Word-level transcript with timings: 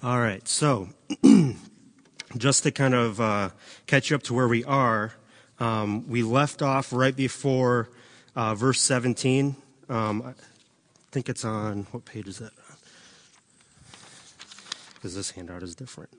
All 0.00 0.20
right, 0.20 0.46
so 0.46 0.90
just 2.36 2.62
to 2.62 2.70
kind 2.70 2.94
of 2.94 3.20
uh, 3.20 3.50
catch 3.88 4.10
you 4.10 4.16
up 4.16 4.22
to 4.24 4.34
where 4.34 4.46
we 4.46 4.62
are, 4.62 5.12
um, 5.58 6.08
we 6.08 6.22
left 6.22 6.62
off 6.62 6.92
right 6.92 7.16
before 7.16 7.90
uh, 8.36 8.54
verse 8.54 8.80
17. 8.80 9.56
Um, 9.88 10.22
I 10.22 10.34
think 11.10 11.28
it's 11.28 11.44
on, 11.44 11.88
what 11.90 12.04
page 12.04 12.28
is 12.28 12.38
that? 12.38 12.52
Because 14.94 15.16
this 15.16 15.32
handout 15.32 15.64
is 15.64 15.74
different. 15.74 16.10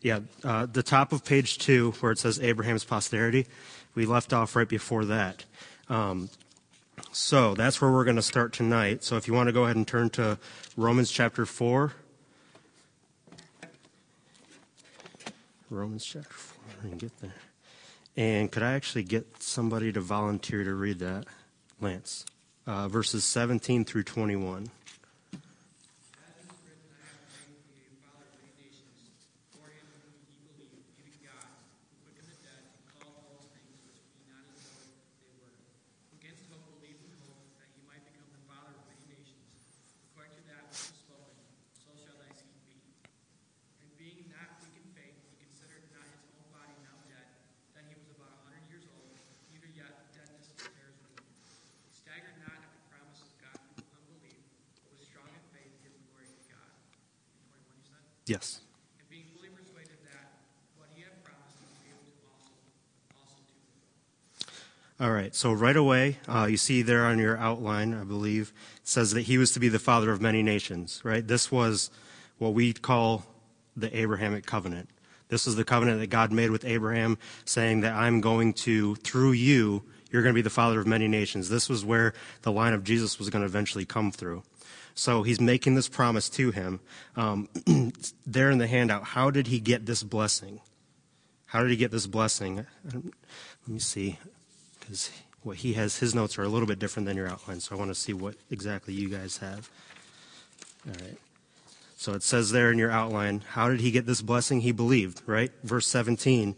Yeah, 0.00 0.20
uh, 0.44 0.66
the 0.66 0.84
top 0.84 1.12
of 1.12 1.24
page 1.24 1.58
two, 1.58 1.90
where 1.98 2.12
it 2.12 2.20
says 2.20 2.38
Abraham's 2.38 2.84
posterity, 2.84 3.48
we 3.96 4.06
left 4.06 4.32
off 4.32 4.54
right 4.54 4.68
before 4.68 5.04
that. 5.06 5.44
Um, 5.88 6.28
so 7.10 7.54
that's 7.54 7.80
where 7.80 7.90
we're 7.90 8.04
going 8.04 8.14
to 8.14 8.22
start 8.22 8.52
tonight. 8.52 9.02
So 9.02 9.16
if 9.16 9.26
you 9.26 9.34
want 9.34 9.48
to 9.48 9.52
go 9.52 9.64
ahead 9.64 9.74
and 9.74 9.88
turn 9.88 10.10
to 10.10 10.38
Romans 10.76 11.10
chapter 11.10 11.44
4. 11.44 11.94
Romans 15.70 16.04
chapter 16.04 16.32
4. 16.32 16.90
and 16.90 16.98
get 16.98 17.20
there. 17.20 17.34
And 18.16 18.50
could 18.50 18.62
I 18.62 18.72
actually 18.72 19.04
get 19.04 19.42
somebody 19.42 19.92
to 19.92 20.00
volunteer 20.00 20.62
to 20.64 20.74
read 20.74 21.00
that? 21.00 21.26
Lance. 21.80 22.24
Uh, 22.66 22.88
verses 22.88 23.24
17 23.24 23.84
through 23.84 24.04
21. 24.04 24.68
Yes. 58.26 58.60
All 65.00 65.10
right, 65.10 65.34
so 65.34 65.52
right 65.52 65.76
away, 65.76 66.18
uh, 66.28 66.46
you 66.48 66.56
see 66.56 66.80
there 66.80 67.04
on 67.04 67.18
your 67.18 67.36
outline, 67.36 67.94
I 67.94 68.04
believe, 68.04 68.52
it 68.76 68.86
says 68.88 69.10
that 69.10 69.22
he 69.22 69.38
was 69.38 69.50
to 69.52 69.60
be 69.60 69.68
the 69.68 69.80
father 69.80 70.12
of 70.12 70.20
many 70.20 70.40
nations, 70.40 71.00
right? 71.02 71.26
This 71.26 71.50
was 71.50 71.90
what 72.38 72.54
we 72.54 72.72
call 72.72 73.26
the 73.76 73.94
Abrahamic 73.98 74.46
covenant. 74.46 74.88
This 75.28 75.48
is 75.48 75.56
the 75.56 75.64
covenant 75.64 75.98
that 75.98 76.10
God 76.10 76.30
made 76.32 76.50
with 76.50 76.64
Abraham, 76.64 77.18
saying 77.44 77.80
that 77.80 77.92
I'm 77.92 78.20
going 78.20 78.52
to, 78.52 78.94
through 78.94 79.32
you, 79.32 79.82
you're 80.12 80.22
going 80.22 80.32
to 80.32 80.38
be 80.38 80.42
the 80.42 80.48
father 80.48 80.78
of 80.78 80.86
many 80.86 81.08
nations. 81.08 81.48
This 81.48 81.68
was 81.68 81.84
where 81.84 82.14
the 82.42 82.52
line 82.52 82.72
of 82.72 82.84
Jesus 82.84 83.18
was 83.18 83.30
going 83.30 83.42
to 83.42 83.46
eventually 83.46 83.84
come 83.84 84.12
through. 84.12 84.44
So 84.94 85.24
he's 85.24 85.40
making 85.40 85.74
this 85.74 85.88
promise 85.88 86.28
to 86.30 86.50
him. 86.52 86.80
Um, 87.16 87.48
there 88.26 88.50
in 88.50 88.58
the 88.58 88.68
handout, 88.68 89.04
how 89.04 89.30
did 89.30 89.48
he 89.48 89.58
get 89.58 89.86
this 89.86 90.02
blessing? 90.02 90.60
How 91.46 91.62
did 91.62 91.70
he 91.70 91.76
get 91.76 91.90
this 91.90 92.06
blessing? 92.06 92.66
Let 92.84 93.04
me 93.68 93.78
see, 93.78 94.18
because 94.78 95.10
what 95.42 95.58
he 95.58 95.74
has, 95.74 95.98
his 95.98 96.14
notes 96.14 96.38
are 96.38 96.42
a 96.42 96.48
little 96.48 96.66
bit 96.66 96.78
different 96.78 97.06
than 97.06 97.16
your 97.16 97.28
outline, 97.28 97.60
so 97.60 97.74
I 97.74 97.78
want 97.78 97.90
to 97.90 97.94
see 97.94 98.12
what 98.12 98.36
exactly 98.50 98.94
you 98.94 99.08
guys 99.08 99.38
have. 99.38 99.70
All 100.86 100.94
right. 101.00 101.18
So 101.96 102.12
it 102.12 102.22
says 102.22 102.50
there 102.50 102.70
in 102.70 102.78
your 102.78 102.90
outline, 102.90 103.42
how 103.50 103.68
did 103.68 103.80
he 103.80 103.90
get 103.90 104.06
this 104.06 104.20
blessing? 104.20 104.60
He 104.60 104.72
believed, 104.72 105.22
right? 105.26 105.52
Verse 105.62 105.86
17. 105.86 106.50
It 106.50 106.56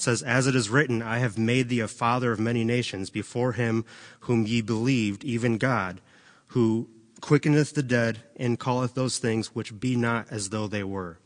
says, 0.00 0.22
As 0.22 0.46
it 0.46 0.54
is 0.54 0.70
written, 0.70 1.02
I 1.02 1.18
have 1.18 1.38
made 1.38 1.68
thee 1.68 1.80
a 1.80 1.88
father 1.88 2.30
of 2.30 2.38
many 2.38 2.62
nations 2.62 3.10
before 3.10 3.52
him 3.52 3.84
whom 4.20 4.46
ye 4.46 4.60
believed, 4.60 5.24
even 5.24 5.58
God, 5.58 6.00
who 6.48 6.88
quickeneth 7.20 7.74
the 7.74 7.82
dead, 7.82 8.20
and 8.36 8.60
calleth 8.60 8.94
those 8.94 9.18
things 9.18 9.54
which 9.54 9.78
be 9.78 9.96
not 9.96 10.26
as 10.30 10.50
though 10.50 10.66
they 10.66 10.84
were. 10.84 11.18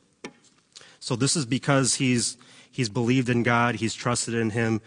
So 1.00 1.16
this 1.16 1.36
is 1.36 1.46
because 1.46 1.96
he's 1.96 2.36
he's 2.70 2.88
believed 2.88 3.28
in 3.28 3.42
God, 3.42 3.76
he's 3.76 3.94
trusted 3.94 4.34
in 4.34 4.50
him. 4.50 4.80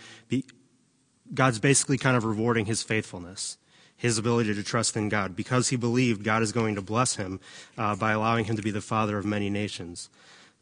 God's 1.34 1.60
basically 1.60 1.98
kind 1.98 2.16
of 2.16 2.26
rewarding 2.26 2.66
his 2.66 2.84
faithfulness, 2.84 3.58
his 3.96 4.18
ability 4.18 4.54
to 4.54 4.64
trust 4.64 4.96
in 4.96 5.10
God. 5.10 5.36
Because 5.36 5.70
he 5.70 5.76
believed, 5.76 6.24
God 6.24 6.44
is 6.44 6.52
going 6.52 6.76
to 6.76 6.82
bless 6.82 7.16
him 7.16 7.40
uh, 7.78 7.96
by 7.96 8.12
allowing 8.12 8.46
him 8.46 8.56
to 8.56 8.62
be 8.62 8.72
the 8.72 8.82
father 8.82 9.18
of 9.18 9.26
many 9.26 9.50
nations. 9.50 10.10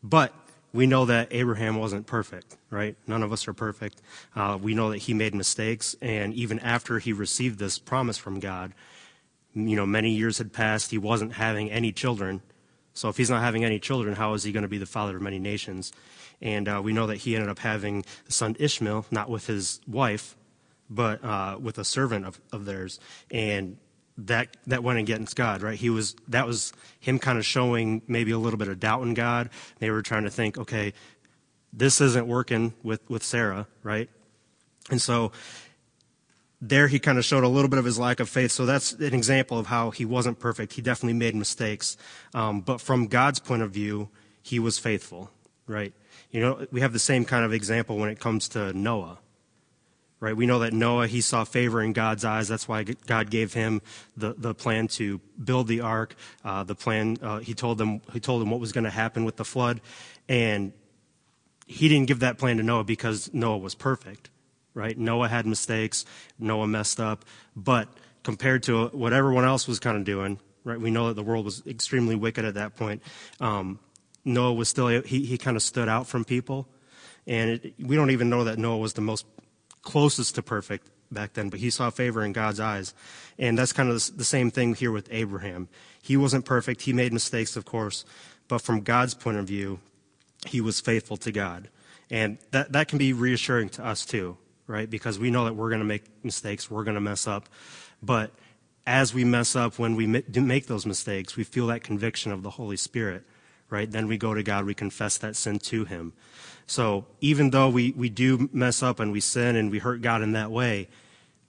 But 0.02 0.34
we 0.74 0.88
know 0.88 1.06
that 1.06 1.28
Abraham 1.32 1.76
wasn't 1.76 2.08
perfect, 2.08 2.56
right? 2.70 2.96
None 3.06 3.24
of 3.24 3.34
us 3.34 3.48
are 3.48 3.54
perfect. 3.54 4.02
Uh, 4.36 4.58
we 4.62 4.74
know 4.74 4.92
that 4.92 5.00
he 5.00 5.14
made 5.14 5.36
mistakes, 5.36 5.96
and 6.02 6.34
even 6.34 6.60
after 6.60 7.00
he 7.00 7.12
received 7.12 7.60
this 7.60 7.78
promise 7.78 8.18
from 8.18 8.40
God, 8.40 8.72
you 9.54 9.76
know, 9.76 9.86
many 9.86 10.12
years 10.12 10.38
had 10.38 10.54
passed. 10.54 10.92
He 10.92 10.98
wasn't 10.98 11.34
having 11.34 11.72
any 11.72 11.92
children. 11.92 12.42
So 12.94 13.10
if 13.10 13.18
he's 13.18 13.30
not 13.30 13.42
having 13.42 13.64
any 13.64 13.80
children, 13.80 14.16
how 14.16 14.34
is 14.34 14.44
he 14.44 14.52
going 14.52 14.64
to 14.64 14.70
be 14.70 14.78
the 14.78 14.86
father 14.86 15.16
of 15.16 15.22
many 15.22 15.40
nations? 15.40 15.92
And 16.42 16.68
uh, 16.68 16.82
we 16.84 16.94
know 16.94 17.08
that 17.08 17.18
he 17.18 17.36
ended 17.36 17.50
up 17.50 17.60
having 17.60 18.04
the 18.26 18.32
son 18.32 18.56
Ishmael, 18.60 19.06
not 19.12 19.30
with 19.30 19.48
his 19.48 19.80
wife, 19.88 20.36
but 20.90 21.24
uh, 21.24 21.58
with 21.62 21.78
a 21.78 21.86
servant 21.86 22.26
of, 22.26 22.42
of 22.52 22.66
theirs. 22.66 23.00
And 23.30 23.78
that 24.18 24.58
that 24.68 24.84
went 24.84 25.00
against 25.00 25.36
God, 25.36 25.62
right? 25.62 25.78
He 25.78 25.90
was 25.90 26.16
that 26.28 26.46
was 26.46 26.74
him 27.00 27.20
kind 27.20 27.38
of 27.38 27.46
showing 27.46 28.02
maybe 28.08 28.32
a 28.32 28.38
little 28.38 28.58
bit 28.58 28.68
of 28.68 28.80
doubt 28.80 29.04
in 29.04 29.14
God. 29.14 29.50
They 29.80 29.90
were 29.90 30.02
trying 30.02 30.24
to 30.24 30.30
think, 30.30 30.58
okay, 30.58 30.94
this 31.74 32.02
isn't 32.02 32.28
working 32.28 32.74
with 32.84 33.08
with 33.10 33.24
Sarah, 33.24 33.68
right? 33.84 34.10
And 34.90 35.02
so 35.02 35.32
there 36.62 36.88
he 36.88 37.00
kind 37.00 37.18
of 37.18 37.26
showed 37.26 37.44
a 37.44 37.48
little 37.48 37.70
bit 37.70 37.80
of 37.80 37.86
his 37.86 37.98
lack 37.98 38.20
of 38.20 38.30
faith. 38.30 38.52
So 38.52 38.68
that's 38.68 38.94
an 38.94 39.16
example 39.16 39.58
of 39.58 39.68
how 39.68 39.90
he 39.90 40.06
wasn't 40.06 40.40
perfect. 40.40 40.74
He 40.74 40.82
definitely 40.82 41.18
made 41.18 41.36
mistakes. 41.36 41.98
Um, 42.36 42.62
but 42.62 42.80
from 42.80 43.08
God's 43.08 43.40
point 43.40 43.64
of 43.64 43.72
view, 43.72 44.10
he 44.44 44.60
was 44.60 44.78
faithful, 44.78 45.32
right? 45.66 45.92
You 46.30 46.40
know, 46.40 46.68
we 46.72 46.82
have 46.82 46.94
the 46.94 47.00
same 47.00 47.26
kind 47.26 47.44
of 47.44 47.52
example 47.52 47.98
when 47.98 48.10
it 48.10 48.20
comes 48.20 48.48
to 48.50 48.74
Noah, 48.74 49.18
right? 50.20 50.38
We 50.38 50.46
know 50.46 50.60
that 50.60 50.72
Noah, 50.72 51.08
he 51.08 51.20
saw 51.20 51.44
favor 51.44 51.82
in 51.82 51.94
God's 51.94 52.24
eyes. 52.24 52.48
That's 52.48 52.68
why 52.68 52.84
God 52.84 53.32
gave 53.32 53.54
him 53.54 53.82
the, 54.16 54.36
the 54.38 54.54
plan 54.54 54.88
to 54.90 55.20
build 55.44 55.68
the 55.68 55.82
ark. 55.82 56.16
Uh, 56.46 56.64
the 56.64 56.76
plan, 56.76 57.18
uh, 57.24 57.40
he 57.40 57.56
told 57.56 57.80
them, 57.80 58.02
he 58.14 58.20
told 58.20 58.42
him 58.42 58.52
what 58.52 58.60
was 58.60 58.72
going 58.72 58.84
to 58.84 58.92
happen 58.92 59.26
with 59.26 59.38
the 59.38 59.46
flood. 59.46 59.82
And 60.30 60.74
he 61.66 61.90
didn't 61.90 62.08
give 62.08 62.20
that 62.20 62.38
plan 62.38 62.58
to 62.58 62.64
Noah 62.64 62.84
because 62.84 63.34
Noah 63.34 63.58
was 63.58 63.74
perfect 63.74 64.30
right? 64.74 64.98
Noah 64.98 65.28
had 65.28 65.46
mistakes, 65.46 66.06
Noah 66.40 66.68
messed 66.68 67.00
up, 67.00 67.26
but 67.56 67.88
compared 68.24 68.64
to 68.64 68.88
what 68.88 69.14
everyone 69.14 69.46
else 69.46 69.68
was 69.68 69.80
kind 69.80 69.98
of 69.98 70.04
doing, 70.04 70.40
right? 70.64 70.80
We 70.80 70.92
know 70.92 71.08
that 71.08 71.16
the 71.16 71.24
world 71.24 71.46
was 71.46 71.64
extremely 71.66 72.16
wicked 72.16 72.46
at 72.46 72.54
that 72.56 72.76
point. 72.76 73.02
Um, 73.40 73.80
Noah 74.24 74.54
was 74.54 74.70
still, 74.70 74.88
he, 74.88 75.26
he 75.26 75.38
kind 75.38 75.58
of 75.58 75.64
stood 75.64 75.90
out 75.90 76.08
from 76.08 76.24
people. 76.24 76.68
And 77.28 77.52
it, 77.52 77.74
we 77.80 77.96
don't 77.96 78.12
even 78.12 78.30
know 78.30 78.44
that 78.44 78.58
Noah 78.58 78.78
was 78.78 78.94
the 78.94 79.02
most 79.02 79.26
closest 79.82 80.36
to 80.36 80.44
perfect 80.44 80.90
back 81.12 81.34
then, 81.34 81.50
but 81.50 81.60
he 81.60 81.70
saw 81.70 81.90
favor 81.90 82.24
in 82.24 82.32
God's 82.32 82.60
eyes. 82.60 82.94
And 83.38 83.58
that's 83.58 83.74
kind 83.74 83.90
of 83.90 84.18
the 84.18 84.24
same 84.24 84.52
thing 84.52 84.76
here 84.76 84.92
with 84.92 85.08
Abraham. 85.12 85.68
He 86.02 86.16
wasn't 86.16 86.46
perfect. 86.46 86.82
He 86.82 86.94
made 86.94 87.14
mistakes, 87.14 87.56
of 87.56 87.66
course, 87.66 88.06
but 88.48 88.62
from 88.62 88.82
God's 88.82 89.14
point 89.14 89.38
of 89.38 89.46
view, 89.46 89.80
he 90.46 90.62
was 90.62 90.80
faithful 90.80 91.18
to 91.18 91.32
God. 91.32 91.70
And 92.10 92.38
that, 92.52 92.72
that 92.74 92.88
can 92.88 92.98
be 92.98 93.14
reassuring 93.14 93.70
to 93.70 93.86
us 93.86 94.06
too 94.06 94.38
right? 94.72 94.90
Because 94.90 95.20
we 95.20 95.30
know 95.30 95.46
that 95.46 95.54
we're 95.54 95.70
going 95.70 95.82
to 95.82 95.86
make 95.86 96.04
mistakes, 96.24 96.72
we're 96.72 96.84
going 96.84 96.96
to 96.96 97.02
mess 97.02 97.28
up. 97.28 97.50
But 98.02 98.32
as 98.88 99.14
we 99.14 99.24
mess 99.24 99.56
up, 99.56 99.78
when 99.78 99.96
we 99.96 100.08
make 100.08 100.68
those 100.68 100.86
mistakes, 100.86 101.36
we 101.36 101.44
feel 101.44 101.68
that 101.68 101.84
conviction 101.84 102.32
of 102.32 102.42
the 102.42 102.52
Holy 102.52 102.78
Spirit, 102.78 103.24
right? 103.70 103.92
Then 103.92 104.08
we 104.08 104.18
go 104.18 104.34
to 104.34 104.42
God, 104.42 104.66
we 104.66 104.74
confess 104.74 105.18
that 105.20 105.36
sin 105.36 105.60
to 105.60 105.86
Him. 105.86 106.14
So 106.66 107.06
even 107.20 107.50
though 107.52 107.70
we, 107.70 107.92
we 107.92 108.10
do 108.10 108.50
mess 108.54 108.82
up 108.82 109.00
and 109.00 109.12
we 109.12 109.20
sin 109.20 109.56
and 109.56 109.70
we 109.70 109.80
hurt 109.80 110.02
God 110.02 110.22
in 110.22 110.32
that 110.32 110.52
way, 110.52 110.88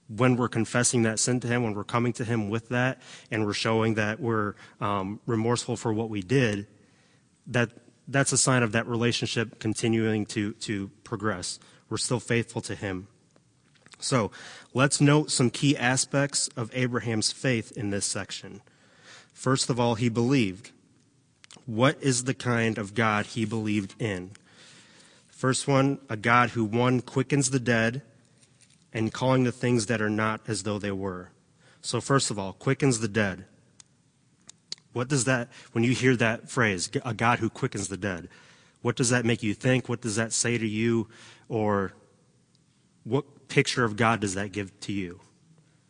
when 0.09 0.35
we're 0.35 0.49
confessing 0.49 1.03
that 1.03 1.17
sin 1.17 1.39
to 1.39 1.47
Him, 1.47 1.63
when 1.63 1.73
we're 1.73 1.83
coming 1.85 2.13
to 2.13 2.25
Him 2.25 2.49
with 2.49 2.69
that, 2.69 3.01
and 3.31 3.45
we're 3.45 3.53
showing 3.53 3.95
that 3.95 4.19
we're 4.19 4.55
um, 4.81 5.21
remorseful 5.25 5.77
for 5.77 5.93
what 5.93 6.09
we 6.09 6.21
did, 6.21 6.67
that 7.47 7.69
that's 8.07 8.33
a 8.33 8.37
sign 8.37 8.63
of 8.63 8.73
that 8.73 8.85
relationship 8.85 9.59
continuing 9.59 10.25
to 10.25 10.51
to 10.53 10.89
progress. 11.03 11.57
We're 11.89 11.97
still 11.97 12.19
faithful 12.19 12.61
to 12.63 12.75
Him. 12.75 13.07
So 14.03 14.31
let's 14.73 14.99
note 14.99 15.31
some 15.31 15.49
key 15.49 15.77
aspects 15.77 16.49
of 16.57 16.69
Abraham's 16.73 17.31
faith 17.31 17.71
in 17.71 17.89
this 17.89 18.05
section. 18.05 18.61
First 19.33 19.69
of 19.69 19.79
all, 19.79 19.95
he 19.95 20.09
believed. 20.09 20.71
What 21.65 21.97
is 22.01 22.25
the 22.25 22.33
kind 22.33 22.77
of 22.77 22.95
God 22.95 23.27
he 23.27 23.45
believed 23.45 23.95
in? 24.01 24.31
First 25.29 25.69
one, 25.69 25.99
a 26.09 26.17
God 26.17 26.49
who 26.49 26.65
one 26.65 26.99
quickens 26.99 27.51
the 27.51 27.61
dead 27.61 28.01
and 28.91 29.13
calling 29.13 29.45
the 29.45 29.53
things 29.53 29.85
that 29.85 30.01
are 30.01 30.09
not 30.09 30.41
as 30.47 30.63
though 30.63 30.79
they 30.79 30.91
were. 30.91 31.29
So 31.81 32.01
first 32.01 32.29
of 32.29 32.37
all, 32.37 32.51
quickens 32.53 32.99
the 32.99 33.07
dead. 33.07 33.45
What 34.91 35.07
does 35.07 35.23
that, 35.25 35.47
when 35.71 35.85
you 35.85 35.93
hear 35.93 36.17
that 36.17 36.49
phrase, 36.49 36.89
a 37.05 37.13
God 37.13 37.39
who 37.39 37.49
quickens 37.49 37.87
the 37.87 37.97
dead, 37.97 38.27
what 38.81 38.97
does 38.97 39.09
that 39.11 39.23
make 39.23 39.41
you 39.41 39.53
think? 39.53 39.87
What 39.87 40.01
does 40.01 40.17
that 40.17 40.33
say 40.33 40.57
to 40.57 40.67
you? 40.67 41.07
Or 41.47 41.93
what 43.05 43.42
picture 43.53 43.83
of 43.83 43.95
God 43.95 44.19
does 44.19 44.33
that 44.33 44.51
give 44.51 44.79
to 44.79 44.91
you 44.91 45.19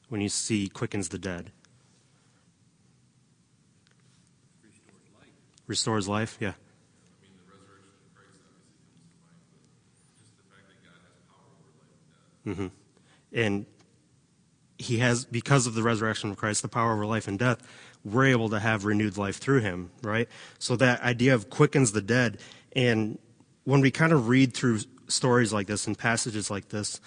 when 0.10 0.20
you 0.20 0.28
see 0.28 0.68
quickens 0.68 1.08
the 1.08 1.18
dead? 1.18 1.54
Restores 4.66 5.08
life. 5.18 5.30
Restores 5.66 6.08
life, 6.10 6.38
yeah. 6.42 6.48
Death. 6.50 6.58
Mm-hmm. 12.46 12.68
And 13.32 13.66
he 14.78 14.98
has, 14.98 15.24
because 15.24 15.66
of 15.66 15.74
the 15.74 15.84
resurrection 15.84 16.32
of 16.32 16.36
Christ, 16.36 16.64
the 16.64 16.68
power 16.68 16.92
over 16.92 17.06
life 17.06 17.30
and 17.30 17.40
death, 17.40 17.66
we're 18.04 18.26
able 18.26 18.50
to 18.50 18.60
have 18.60 18.84
renewed 18.84 19.18
life 19.18 19.38
through 19.38 19.62
him, 19.62 19.90
right? 20.02 20.28
So 20.60 20.76
that 20.76 21.02
idea 21.02 21.34
of 21.34 21.50
quickens 21.50 21.94
the 21.94 22.02
dead. 22.02 22.40
And 22.76 23.20
when 23.64 23.80
we 23.80 23.90
kind 23.90 24.12
of 24.12 24.28
read 24.28 24.54
through 24.54 24.80
stories 25.08 25.54
like 25.54 25.68
this 25.68 25.88
and 25.88 25.98
passages 25.98 26.52
like 26.52 26.68
this, 26.68 27.00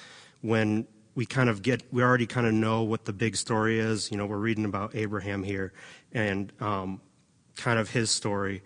when 0.43 0.87
we 1.15 1.27
kind 1.27 1.49
of 1.49 1.63
get, 1.63 1.83
we 1.93 2.03
already 2.03 2.27
kind 2.27 2.47
of 2.47 2.53
know 2.53 2.83
what 2.83 3.05
the 3.05 3.13
big 3.13 3.37
story 3.37 3.79
is. 3.79 4.11
You 4.11 4.19
know, 4.19 4.27
we're 4.27 4.37
reading 4.37 4.65
about 4.65 4.95
Abraham 4.95 5.43
here 5.43 5.73
and 6.13 6.53
um, 6.61 7.01
kind 7.57 7.79
of 7.79 7.91
his 7.91 8.11
story. 8.11 8.63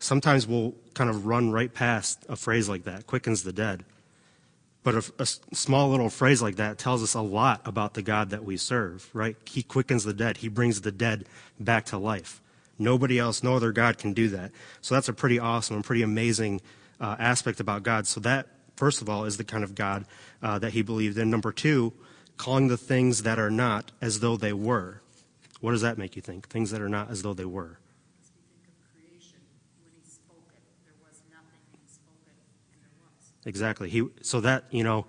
Sometimes 0.00 0.46
we'll 0.46 0.74
kind 0.94 1.08
of 1.08 1.26
run 1.26 1.50
right 1.52 1.72
past 1.72 2.24
a 2.28 2.36
phrase 2.36 2.68
like 2.68 2.84
that, 2.84 3.06
quickens 3.06 3.42
the 3.42 3.52
dead. 3.52 3.84
But 4.82 5.10
a 5.18 5.26
small 5.26 5.90
little 5.90 6.08
phrase 6.08 6.40
like 6.40 6.56
that 6.56 6.78
tells 6.78 7.02
us 7.02 7.14
a 7.14 7.20
lot 7.20 7.60
about 7.66 7.94
the 7.94 8.02
God 8.02 8.30
that 8.30 8.44
we 8.44 8.56
serve, 8.56 9.10
right? 9.12 9.36
He 9.44 9.62
quickens 9.62 10.04
the 10.04 10.14
dead. 10.14 10.38
He 10.38 10.48
brings 10.48 10.80
the 10.80 10.92
dead 10.92 11.26
back 11.58 11.84
to 11.86 11.98
life. 11.98 12.40
Nobody 12.78 13.18
else, 13.18 13.42
no 13.42 13.56
other 13.56 13.72
God 13.72 13.98
can 13.98 14.12
do 14.12 14.28
that. 14.28 14.52
So 14.80 14.94
that's 14.94 15.08
a 15.08 15.12
pretty 15.12 15.38
awesome 15.38 15.76
and 15.76 15.84
pretty 15.84 16.02
amazing 16.02 16.60
uh, 17.00 17.16
aspect 17.18 17.60
about 17.60 17.82
God. 17.82 18.06
So 18.06 18.20
that, 18.20 18.46
first 18.78 19.02
of 19.02 19.10
all, 19.10 19.24
is 19.24 19.36
the 19.36 19.44
kind 19.44 19.64
of 19.64 19.74
God 19.74 20.06
uh, 20.42 20.58
that 20.60 20.72
he 20.72 20.82
believed 20.82 21.18
in. 21.18 21.30
Number 21.30 21.52
two, 21.52 21.92
calling 22.36 22.68
the 22.68 22.76
things 22.76 23.24
that 23.24 23.38
are 23.38 23.50
not 23.50 23.90
as 24.00 24.20
though 24.20 24.36
they 24.36 24.52
were. 24.52 25.02
What 25.60 25.72
does 25.72 25.82
that 25.82 25.98
make 25.98 26.14
you 26.14 26.22
think? 26.22 26.48
Things 26.48 26.70
that 26.70 26.80
are 26.80 26.88
not 26.88 27.10
as 27.10 27.22
though 27.22 27.34
they 27.34 27.44
were. 27.44 27.78
As 28.22 28.30
we 28.30 28.42
think 28.46 28.68
of 28.68 28.94
creation, 28.94 29.40
when 29.82 29.90
he 30.00 30.08
spoke 30.08 30.46
it, 30.54 30.62
there 30.86 30.94
was 31.02 31.20
nothing, 31.28 31.60
and 31.72 31.80
he 31.82 31.92
spoke 31.92 32.22
it, 32.26 32.38
and 32.72 32.80
there 32.80 32.90
was. 33.02 33.32
Exactly. 33.44 33.90
He 33.90 34.06
so 34.22 34.40
that, 34.40 34.64
you 34.70 34.84
know, 34.84 35.06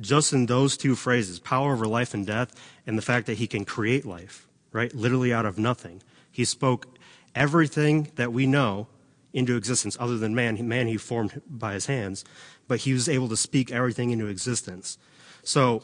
just 0.00 0.32
in 0.32 0.46
those 0.46 0.78
two 0.78 0.94
phrases, 0.94 1.38
power 1.38 1.74
over 1.74 1.86
life 1.86 2.14
and 2.14 2.26
death, 2.26 2.54
and 2.86 2.96
the 2.96 3.02
fact 3.02 3.26
that 3.26 3.36
he 3.36 3.46
can 3.46 3.66
create 3.66 4.06
life, 4.06 4.48
right? 4.72 4.94
Literally 4.94 5.32
out 5.32 5.44
of 5.44 5.58
nothing. 5.58 6.02
He 6.32 6.46
spoke 6.46 6.98
everything 7.34 8.08
that 8.16 8.32
we 8.32 8.46
know 8.46 8.86
into 9.32 9.56
existence 9.56 9.96
other 10.00 10.16
than 10.16 10.34
man. 10.34 10.66
Man 10.66 10.88
he 10.88 10.96
formed 10.96 11.42
by 11.46 11.74
his 11.74 11.86
hands, 11.86 12.24
but 12.70 12.82
he 12.82 12.92
was 12.92 13.08
able 13.08 13.28
to 13.28 13.36
speak 13.36 13.72
everything 13.72 14.12
into 14.12 14.28
existence. 14.28 14.96
So 15.42 15.82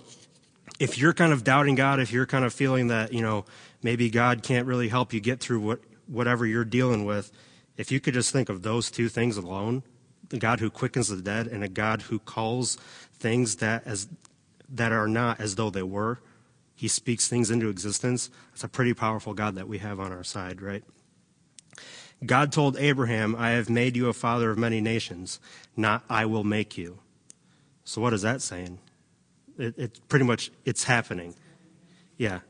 if 0.78 0.96
you're 0.96 1.12
kind 1.12 1.32
of 1.32 1.42
doubting 1.42 1.74
God, 1.74 1.98
if 1.98 2.12
you're 2.12 2.26
kind 2.26 2.44
of 2.44 2.54
feeling 2.54 2.86
that, 2.86 3.12
you 3.12 3.22
know, 3.22 3.44
maybe 3.82 4.08
God 4.08 4.44
can't 4.44 4.68
really 4.68 4.86
help 4.86 5.12
you 5.12 5.18
get 5.18 5.40
through 5.40 5.58
what 5.58 5.80
whatever 6.06 6.46
you're 6.46 6.64
dealing 6.64 7.04
with, 7.04 7.32
if 7.76 7.90
you 7.90 7.98
could 7.98 8.14
just 8.14 8.32
think 8.32 8.48
of 8.48 8.62
those 8.62 8.88
two 8.88 9.08
things 9.08 9.36
alone, 9.36 9.82
the 10.28 10.38
God 10.38 10.60
who 10.60 10.70
quickens 10.70 11.08
the 11.08 11.16
dead 11.20 11.48
and 11.48 11.64
a 11.64 11.68
God 11.68 12.02
who 12.02 12.20
calls 12.20 12.76
things 13.18 13.56
that 13.56 13.84
as 13.84 14.06
that 14.68 14.92
are 14.92 15.08
not 15.08 15.40
as 15.40 15.56
though 15.56 15.70
they 15.70 15.82
were. 15.82 16.20
He 16.76 16.86
speaks 16.86 17.26
things 17.26 17.50
into 17.50 17.68
existence. 17.68 18.30
It's 18.52 18.62
a 18.62 18.68
pretty 18.68 18.94
powerful 18.94 19.34
God 19.34 19.56
that 19.56 19.66
we 19.66 19.78
have 19.78 19.98
on 19.98 20.12
our 20.12 20.22
side, 20.22 20.62
right? 20.62 20.84
God 22.24 22.50
told 22.52 22.76
Abraham, 22.78 23.36
I 23.36 23.50
have 23.50 23.68
made 23.68 23.96
you 23.96 24.08
a 24.08 24.12
father 24.12 24.50
of 24.50 24.58
many 24.58 24.80
nations, 24.80 25.38
not 25.76 26.02
I 26.08 26.24
will 26.24 26.44
make 26.44 26.78
you. 26.78 26.98
So 27.84 28.00
what 28.00 28.12
is 28.12 28.22
that 28.22 28.40
saying? 28.42 28.78
It, 29.58 29.74
it's 29.76 29.98
pretty 30.08 30.24
much, 30.24 30.50
it's 30.64 30.84
happening. 30.84 31.34
Yeah. 32.16 32.40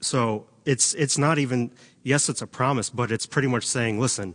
So 0.00 0.46
it's, 0.64 0.94
it's 0.94 1.18
not 1.18 1.38
even, 1.38 1.70
yes, 2.02 2.28
it's 2.28 2.42
a 2.42 2.46
promise, 2.46 2.88
but 2.90 3.12
it's 3.12 3.26
pretty 3.26 3.48
much 3.48 3.66
saying, 3.66 4.00
listen, 4.00 4.34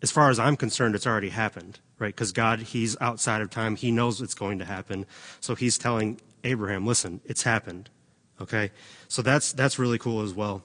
as 0.00 0.10
far 0.10 0.30
as 0.30 0.38
I'm 0.38 0.56
concerned, 0.56 0.94
it's 0.94 1.06
already 1.06 1.28
happened, 1.28 1.80
right? 1.98 2.14
Because 2.14 2.32
God, 2.32 2.60
He's 2.60 2.96
outside 3.00 3.42
of 3.42 3.50
time. 3.50 3.76
He 3.76 3.90
knows 3.90 4.20
it's 4.20 4.34
going 4.34 4.58
to 4.60 4.64
happen. 4.64 5.06
So 5.40 5.54
He's 5.54 5.76
telling 5.76 6.20
Abraham, 6.44 6.86
listen, 6.86 7.20
it's 7.24 7.42
happened. 7.42 7.90
Okay? 8.40 8.70
So 9.08 9.22
that's, 9.22 9.52
that's 9.52 9.78
really 9.78 9.98
cool 9.98 10.22
as 10.22 10.32
well. 10.32 10.62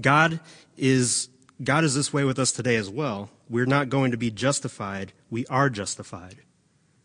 God 0.00 0.40
is, 0.76 1.28
God 1.62 1.84
is 1.84 1.94
this 1.94 2.12
way 2.12 2.24
with 2.24 2.38
us 2.38 2.52
today 2.52 2.76
as 2.76 2.90
well. 2.90 3.30
We're 3.48 3.66
not 3.66 3.88
going 3.88 4.10
to 4.10 4.16
be 4.16 4.30
justified. 4.30 5.12
We 5.30 5.46
are 5.46 5.70
justified, 5.70 6.36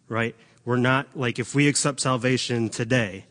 right? 0.07 0.36
We're 0.65 0.77
not, 0.77 1.15
like, 1.15 1.39
if 1.39 1.56
we 1.56 1.68
accept 1.68 2.01
salvation 2.01 2.69
today, 2.69 3.25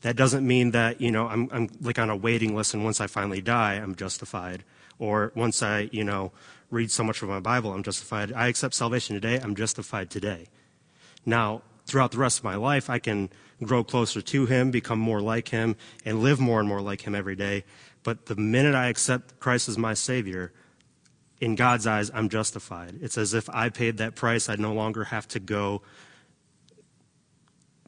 that 0.00 0.16
doesn't 0.16 0.46
mean 0.46 0.70
that, 0.70 1.00
you 1.00 1.10
know, 1.10 1.26
I'm, 1.26 1.48
I'm 1.52 1.68
like 1.80 1.98
on 1.98 2.08
a 2.08 2.16
waiting 2.16 2.56
list 2.56 2.72
and 2.72 2.84
once 2.84 3.00
I 3.00 3.06
finally 3.06 3.42
die, 3.42 3.74
I'm 3.74 3.94
justified. 3.94 4.64
Or 4.98 5.32
once 5.34 5.62
I, 5.62 5.90
you 5.92 6.04
know, 6.04 6.32
read 6.70 6.90
so 6.90 7.04
much 7.04 7.22
of 7.22 7.28
my 7.28 7.40
Bible, 7.40 7.72
I'm 7.72 7.82
justified. 7.82 8.32
I 8.32 8.48
accept 8.48 8.74
salvation 8.74 9.14
today, 9.14 9.38
I'm 9.40 9.54
justified 9.54 10.10
today. 10.10 10.48
Now, 11.26 11.62
throughout 11.86 12.12
the 12.12 12.18
rest 12.18 12.38
of 12.38 12.44
my 12.44 12.54
life, 12.54 12.88
I 12.88 12.98
can 12.98 13.28
grow 13.62 13.84
closer 13.84 14.20
to 14.20 14.46
Him, 14.46 14.70
become 14.70 14.98
more 14.98 15.20
like 15.20 15.48
Him, 15.48 15.76
and 16.04 16.22
live 16.22 16.40
more 16.40 16.60
and 16.60 16.68
more 16.68 16.80
like 16.80 17.02
Him 17.02 17.14
every 17.14 17.36
day. 17.36 17.64
But 18.02 18.26
the 18.26 18.36
minute 18.36 18.74
I 18.74 18.88
accept 18.88 19.38
Christ 19.40 19.68
as 19.68 19.76
my 19.76 19.94
Savior, 19.94 20.52
in 21.40 21.54
God's 21.54 21.86
eyes, 21.86 22.10
I'm 22.12 22.28
justified. 22.28 22.98
It's 23.00 23.16
as 23.16 23.34
if 23.34 23.48
I 23.50 23.70
paid 23.70 23.98
that 23.98 24.14
price. 24.14 24.48
I 24.48 24.56
no 24.56 24.72
longer 24.72 25.04
have 25.04 25.26
to 25.28 25.40
go 25.40 25.82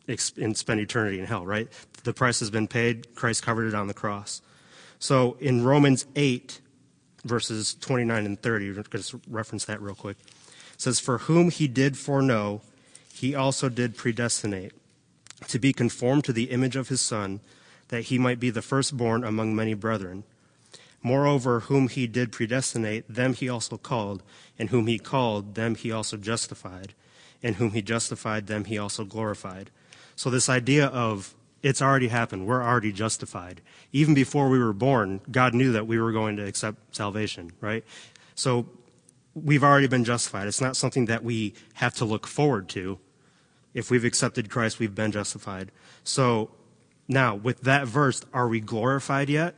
and 0.08 0.56
spend 0.56 0.80
eternity 0.80 1.20
in 1.20 1.26
hell, 1.26 1.46
right? 1.46 1.68
The 2.04 2.12
price 2.12 2.40
has 2.40 2.50
been 2.50 2.66
paid. 2.66 3.14
Christ 3.14 3.42
covered 3.42 3.68
it 3.68 3.74
on 3.74 3.86
the 3.86 3.94
cross. 3.94 4.42
So 4.98 5.36
in 5.38 5.64
Romans 5.64 6.06
8, 6.16 6.60
verses 7.24 7.74
29 7.74 8.26
and 8.26 8.40
30, 8.40 8.68
we're 8.68 8.82
going 8.82 9.02
to 9.02 9.20
reference 9.28 9.66
that 9.66 9.80
real 9.80 9.94
quick. 9.94 10.16
It 10.74 10.80
says, 10.80 10.98
For 10.98 11.18
whom 11.18 11.50
he 11.50 11.68
did 11.68 11.96
foreknow, 11.96 12.62
he 13.12 13.34
also 13.34 13.68
did 13.68 13.96
predestinate 13.96 14.72
to 15.48 15.58
be 15.58 15.72
conformed 15.72 16.24
to 16.24 16.32
the 16.32 16.50
image 16.50 16.76
of 16.76 16.88
his 16.88 17.00
Son, 17.00 17.40
that 17.88 18.04
he 18.04 18.18
might 18.18 18.40
be 18.40 18.50
the 18.50 18.62
firstborn 18.62 19.24
among 19.24 19.54
many 19.54 19.74
brethren. 19.74 20.24
Moreover, 21.02 21.60
whom 21.60 21.88
he 21.88 22.06
did 22.06 22.32
predestinate, 22.32 23.12
them 23.12 23.34
he 23.34 23.48
also 23.48 23.76
called, 23.76 24.22
and 24.58 24.70
whom 24.70 24.86
he 24.86 24.98
called, 24.98 25.54
them 25.56 25.74
he 25.74 25.90
also 25.90 26.16
justified, 26.16 26.94
and 27.42 27.56
whom 27.56 27.72
he 27.72 27.82
justified, 27.82 28.46
them 28.46 28.64
he 28.64 28.78
also 28.78 29.04
glorified. 29.04 29.70
So, 30.14 30.30
this 30.30 30.48
idea 30.48 30.86
of 30.86 31.34
it's 31.62 31.82
already 31.82 32.08
happened, 32.08 32.46
we're 32.46 32.62
already 32.62 32.92
justified. 32.92 33.60
Even 33.92 34.14
before 34.14 34.48
we 34.48 34.58
were 34.58 34.72
born, 34.72 35.20
God 35.30 35.54
knew 35.54 35.72
that 35.72 35.86
we 35.86 36.00
were 36.00 36.12
going 36.12 36.36
to 36.36 36.46
accept 36.46 36.94
salvation, 36.94 37.52
right? 37.60 37.84
So, 38.34 38.66
we've 39.34 39.64
already 39.64 39.88
been 39.88 40.04
justified. 40.04 40.46
It's 40.46 40.60
not 40.60 40.76
something 40.76 41.06
that 41.06 41.24
we 41.24 41.54
have 41.74 41.94
to 41.94 42.04
look 42.04 42.26
forward 42.26 42.68
to. 42.70 42.98
If 43.74 43.90
we've 43.90 44.04
accepted 44.04 44.50
Christ, 44.50 44.78
we've 44.78 44.94
been 44.94 45.12
justified. 45.12 45.70
So, 46.04 46.50
now, 47.08 47.34
with 47.34 47.62
that 47.62 47.86
verse, 47.86 48.22
are 48.32 48.48
we 48.48 48.60
glorified 48.60 49.28
yet? 49.28 49.54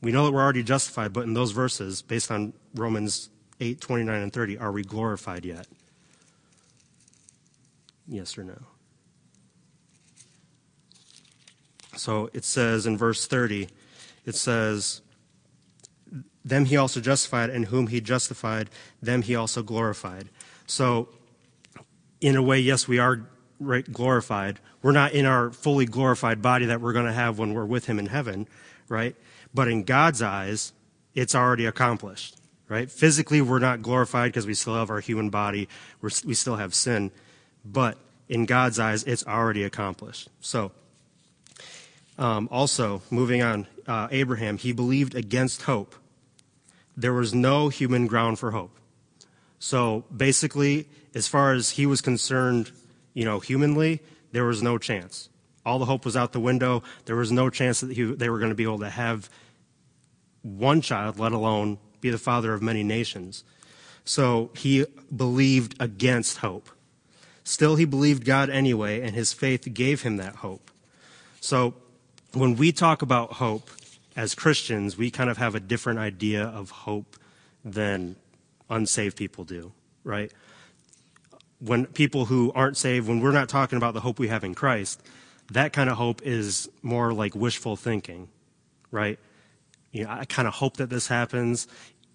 We 0.00 0.12
know 0.12 0.26
that 0.26 0.32
we're 0.32 0.42
already 0.42 0.62
justified, 0.62 1.12
but 1.12 1.24
in 1.24 1.34
those 1.34 1.52
verses, 1.52 2.02
based 2.02 2.30
on 2.30 2.52
Romans 2.74 3.30
8, 3.60 3.80
29, 3.80 4.22
and 4.22 4.32
30, 4.32 4.58
are 4.58 4.72
we 4.72 4.82
glorified 4.82 5.44
yet? 5.44 5.66
Yes 8.06 8.36
or 8.36 8.44
no? 8.44 8.58
So 11.96 12.28
it 12.32 12.44
says 12.44 12.86
in 12.86 12.98
verse 12.98 13.26
30, 13.26 13.68
it 14.26 14.34
says, 14.34 15.00
Them 16.44 16.66
he 16.66 16.76
also 16.76 17.00
justified, 17.00 17.50
and 17.50 17.66
whom 17.66 17.86
he 17.86 18.00
justified, 18.00 18.68
them 19.00 19.22
he 19.22 19.34
also 19.34 19.62
glorified. 19.62 20.28
So, 20.66 21.08
in 22.24 22.36
a 22.36 22.42
way, 22.42 22.58
yes, 22.58 22.88
we 22.88 22.98
are 22.98 23.20
glorified. 23.92 24.58
We're 24.80 24.92
not 24.92 25.12
in 25.12 25.26
our 25.26 25.50
fully 25.50 25.84
glorified 25.84 26.40
body 26.40 26.64
that 26.66 26.80
we're 26.80 26.94
going 26.94 27.04
to 27.04 27.12
have 27.12 27.38
when 27.38 27.52
we're 27.52 27.66
with 27.66 27.84
him 27.84 27.98
in 27.98 28.06
heaven, 28.06 28.48
right? 28.88 29.14
But 29.52 29.68
in 29.68 29.84
God's 29.84 30.22
eyes, 30.22 30.72
it's 31.14 31.34
already 31.34 31.66
accomplished, 31.66 32.38
right? 32.66 32.90
Physically, 32.90 33.42
we're 33.42 33.58
not 33.58 33.82
glorified 33.82 34.32
because 34.32 34.46
we 34.46 34.54
still 34.54 34.74
have 34.74 34.88
our 34.88 35.00
human 35.00 35.28
body, 35.28 35.68
we're, 36.00 36.08
we 36.24 36.32
still 36.32 36.56
have 36.56 36.74
sin. 36.74 37.10
But 37.62 37.98
in 38.26 38.46
God's 38.46 38.78
eyes, 38.78 39.04
it's 39.04 39.26
already 39.26 39.62
accomplished. 39.62 40.30
So, 40.40 40.72
um, 42.16 42.48
also, 42.50 43.02
moving 43.10 43.42
on, 43.42 43.66
uh, 43.86 44.08
Abraham, 44.10 44.56
he 44.56 44.72
believed 44.72 45.14
against 45.14 45.62
hope. 45.62 45.94
There 46.96 47.12
was 47.12 47.34
no 47.34 47.68
human 47.68 48.06
ground 48.06 48.38
for 48.38 48.52
hope. 48.52 48.78
So 49.64 50.04
basically, 50.14 50.90
as 51.14 51.26
far 51.26 51.54
as 51.54 51.70
he 51.70 51.86
was 51.86 52.02
concerned, 52.02 52.70
you 53.14 53.24
know, 53.24 53.40
humanly, 53.40 54.02
there 54.30 54.44
was 54.44 54.62
no 54.62 54.76
chance. 54.76 55.30
All 55.64 55.78
the 55.78 55.86
hope 55.86 56.04
was 56.04 56.18
out 56.18 56.32
the 56.32 56.38
window. 56.38 56.82
There 57.06 57.16
was 57.16 57.32
no 57.32 57.48
chance 57.48 57.80
that 57.80 57.92
he, 57.92 58.02
they 58.02 58.28
were 58.28 58.38
going 58.38 58.50
to 58.50 58.54
be 58.54 58.64
able 58.64 58.80
to 58.80 58.90
have 58.90 59.30
one 60.42 60.82
child, 60.82 61.18
let 61.18 61.32
alone 61.32 61.78
be 62.02 62.10
the 62.10 62.18
father 62.18 62.52
of 62.52 62.60
many 62.60 62.82
nations. 62.82 63.42
So 64.04 64.50
he 64.54 64.84
believed 65.16 65.80
against 65.80 66.38
hope. 66.38 66.68
Still, 67.42 67.76
he 67.76 67.86
believed 67.86 68.26
God 68.26 68.50
anyway, 68.50 69.00
and 69.00 69.14
his 69.14 69.32
faith 69.32 69.66
gave 69.72 70.02
him 70.02 70.18
that 70.18 70.36
hope. 70.36 70.70
So 71.40 71.72
when 72.34 72.56
we 72.56 72.70
talk 72.70 73.00
about 73.00 73.32
hope 73.32 73.70
as 74.14 74.34
Christians, 74.34 74.98
we 74.98 75.10
kind 75.10 75.30
of 75.30 75.38
have 75.38 75.54
a 75.54 75.60
different 75.60 76.00
idea 76.00 76.44
of 76.44 76.68
hope 76.68 77.16
than 77.64 78.16
unsaved 78.74 79.16
people 79.16 79.44
do, 79.44 79.72
right? 80.02 80.32
When 81.60 81.86
people 81.86 82.26
who 82.26 82.52
aren't 82.54 82.76
saved, 82.76 83.08
when 83.08 83.20
we're 83.20 83.32
not 83.32 83.48
talking 83.48 83.76
about 83.76 83.94
the 83.94 84.00
hope 84.00 84.18
we 84.18 84.28
have 84.28 84.44
in 84.44 84.54
Christ, 84.54 85.02
that 85.52 85.72
kind 85.72 85.88
of 85.88 85.96
hope 85.96 86.22
is 86.22 86.68
more 86.82 87.12
like 87.12 87.34
wishful 87.34 87.76
thinking, 87.76 88.28
right? 88.90 89.18
You 89.92 90.04
know, 90.04 90.10
I 90.10 90.24
kind 90.24 90.48
of 90.48 90.54
hope 90.54 90.78
that 90.78 90.90
this 90.90 91.06
happens. 91.06 91.68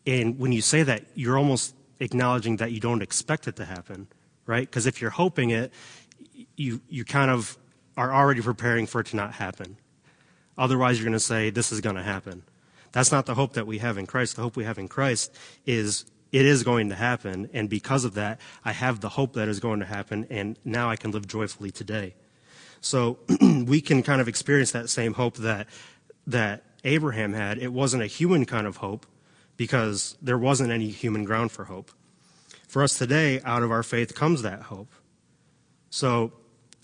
And 0.05 0.37
when 0.37 0.51
you 0.51 0.61
say 0.61 0.83
that, 0.83 1.05
you're 1.15 1.37
almost 1.37 1.75
acknowledging 1.99 2.57
that 2.57 2.71
you 2.71 2.79
don't 2.79 3.01
expect 3.01 3.47
it 3.47 3.55
to 3.55 3.65
happen, 3.65 4.07
right? 4.45 4.69
Because 4.69 4.85
if 4.85 5.01
you're 5.01 5.11
hoping 5.11 5.51
it, 5.51 5.71
you, 6.55 6.81
you 6.89 7.05
kind 7.05 7.31
of 7.31 7.57
are 7.95 8.13
already 8.13 8.41
preparing 8.41 8.85
for 8.85 9.01
it 9.01 9.07
to 9.07 9.15
not 9.15 9.33
happen. 9.33 9.77
Otherwise, 10.57 10.97
you're 10.97 11.05
going 11.05 11.13
to 11.13 11.19
say, 11.19 11.49
this 11.49 11.71
is 11.71 11.79
going 11.79 11.95
to 11.95 12.03
happen. 12.03 12.43
That's 12.91 13.11
not 13.11 13.25
the 13.25 13.35
hope 13.35 13.53
that 13.53 13.67
we 13.67 13.77
have 13.77 13.97
in 13.97 14.07
Christ. 14.07 14.35
The 14.35 14.41
hope 14.41 14.55
we 14.55 14.63
have 14.65 14.77
in 14.77 14.87
Christ 14.87 15.35
is 15.65 16.05
it 16.31 16.45
is 16.45 16.63
going 16.63 16.89
to 16.89 16.95
happen. 16.95 17.50
And 17.53 17.69
because 17.69 18.05
of 18.05 18.13
that, 18.15 18.39
I 18.63 18.71
have 18.71 19.00
the 19.00 19.09
hope 19.09 19.33
that 19.33 19.48
is 19.48 19.59
going 19.59 19.79
to 19.79 19.86
happen. 19.86 20.27
And 20.29 20.57
now 20.63 20.89
I 20.89 20.95
can 20.95 21.12
live 21.12 21.27
joyfully 21.27 21.71
today. 21.71 22.15
So 22.81 23.19
we 23.41 23.81
can 23.81 24.03
kind 24.03 24.21
of 24.21 24.27
experience 24.27 24.71
that 24.71 24.89
same 24.89 25.13
hope 25.13 25.38
that, 25.38 25.67
that 26.27 26.63
Abraham 26.83 27.33
had. 27.33 27.57
It 27.57 27.74
wasn't 27.74 28.03
a 28.03 28.07
human 28.07 28.45
kind 28.45 28.67
of 28.67 28.77
hope 28.77 29.05
because 29.57 30.17
there 30.21 30.38
wasn't 30.38 30.71
any 30.71 30.89
human 30.89 31.25
ground 31.25 31.51
for 31.51 31.65
hope. 31.65 31.91
For 32.67 32.83
us 32.83 32.98
today, 32.98 33.41
out 33.41 33.63
of 33.63 33.71
our 33.71 33.83
faith 33.83 34.15
comes 34.15 34.43
that 34.43 34.62
hope. 34.63 34.93
So 35.89 36.31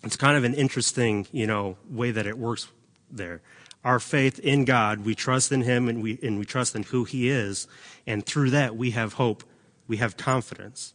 it's 0.03 0.17
kind 0.17 0.35
of 0.35 0.43
an 0.43 0.53
interesting, 0.55 1.27
you 1.31 1.47
know, 1.47 1.77
way 1.89 2.11
that 2.11 2.25
it 2.25 2.37
works 2.37 2.67
there. 3.11 3.41
Our 3.85 3.99
faith 4.01 4.39
in 4.39 4.65
God, 4.65 5.05
we 5.05 5.15
trust 5.15 5.53
in 5.53 5.61
Him 5.61 5.87
and 5.87 6.01
we, 6.01 6.19
and 6.21 6.37
we 6.37 6.43
trust 6.43 6.75
in 6.75 6.83
who 6.83 7.05
He 7.05 7.29
is. 7.29 7.67
And 8.05 8.25
through 8.25 8.49
that, 8.49 8.75
we 8.75 8.91
have 8.91 9.13
hope. 9.13 9.43
We 9.87 9.97
have 9.97 10.17
confidence. 10.17 10.93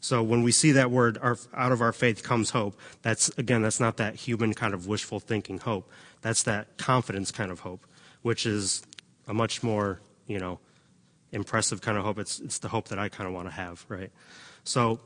So 0.00 0.22
when 0.22 0.42
we 0.42 0.52
see 0.52 0.72
that 0.72 0.90
word, 0.90 1.18
our, 1.22 1.38
out 1.54 1.72
of 1.72 1.80
our 1.80 1.92
faith 1.92 2.22
comes 2.22 2.50
hope, 2.50 2.78
that's, 3.02 3.28
again, 3.38 3.62
that's 3.62 3.80
not 3.80 3.96
that 3.96 4.16
human 4.16 4.54
kind 4.54 4.74
of 4.74 4.86
wishful 4.86 5.20
thinking 5.20 5.58
hope. 5.58 5.90
That's 6.20 6.42
that 6.42 6.76
confidence 6.76 7.30
kind 7.30 7.50
of 7.50 7.60
hope, 7.60 7.86
which 8.22 8.44
is 8.44 8.82
a 9.26 9.34
much 9.34 9.62
more, 9.62 10.00
you 10.26 10.38
know, 10.38 10.58
impressive 11.32 11.80
kind 11.80 11.96
of 11.96 12.04
hope. 12.04 12.18
It's, 12.18 12.40
it's 12.40 12.58
the 12.58 12.68
hope 12.68 12.88
that 12.88 12.98
I 12.98 13.08
kind 13.08 13.28
of 13.28 13.34
want 13.34 13.48
to 13.48 13.54
have, 13.54 13.84
right? 13.88 14.10
So 14.64 15.00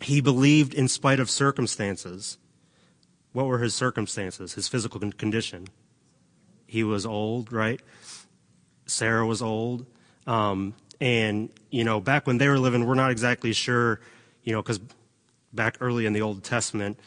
he 0.00 0.20
believed 0.20 0.74
in 0.74 0.88
spite 0.88 1.20
of 1.20 1.30
circumstances. 1.30 2.38
What 3.32 3.46
were 3.46 3.58
his 3.58 3.74
circumstances? 3.74 4.54
His 4.54 4.68
physical 4.68 5.00
condition. 5.12 5.68
He 6.66 6.84
was 6.84 7.06
old, 7.06 7.52
right? 7.52 7.80
Sarah 8.86 9.26
was 9.26 9.42
old. 9.42 9.86
Um, 10.26 10.74
and, 11.00 11.50
you 11.70 11.84
know, 11.84 12.00
back 12.00 12.26
when 12.26 12.38
they 12.38 12.48
were 12.48 12.58
living, 12.58 12.86
we're 12.86 12.94
not 12.94 13.10
exactly 13.10 13.52
sure 13.52 14.00
you 14.44 14.52
know, 14.52 14.62
because 14.62 14.78
back 15.52 15.78
early 15.80 16.06
in 16.06 16.12
the 16.12 16.22
Old 16.22 16.44
Testament, 16.44 16.98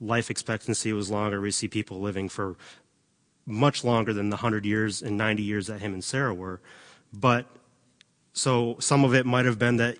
life 0.00 0.30
expectancy 0.30 0.92
was 0.92 1.10
longer. 1.10 1.40
We 1.40 1.50
see 1.50 1.68
people 1.68 2.00
living 2.00 2.28
for 2.28 2.56
much 3.46 3.82
longer 3.82 4.12
than 4.12 4.30
the 4.30 4.36
100 4.36 4.64
years 4.64 5.02
and 5.02 5.16
90 5.16 5.42
years 5.42 5.66
that 5.66 5.80
him 5.80 5.94
and 5.94 6.04
Sarah 6.04 6.34
were. 6.34 6.60
But 7.12 7.46
so 8.32 8.76
some 8.78 9.04
of 9.04 9.14
it 9.14 9.26
might 9.26 9.46
have 9.46 9.58
been 9.58 9.78
that 9.78 9.98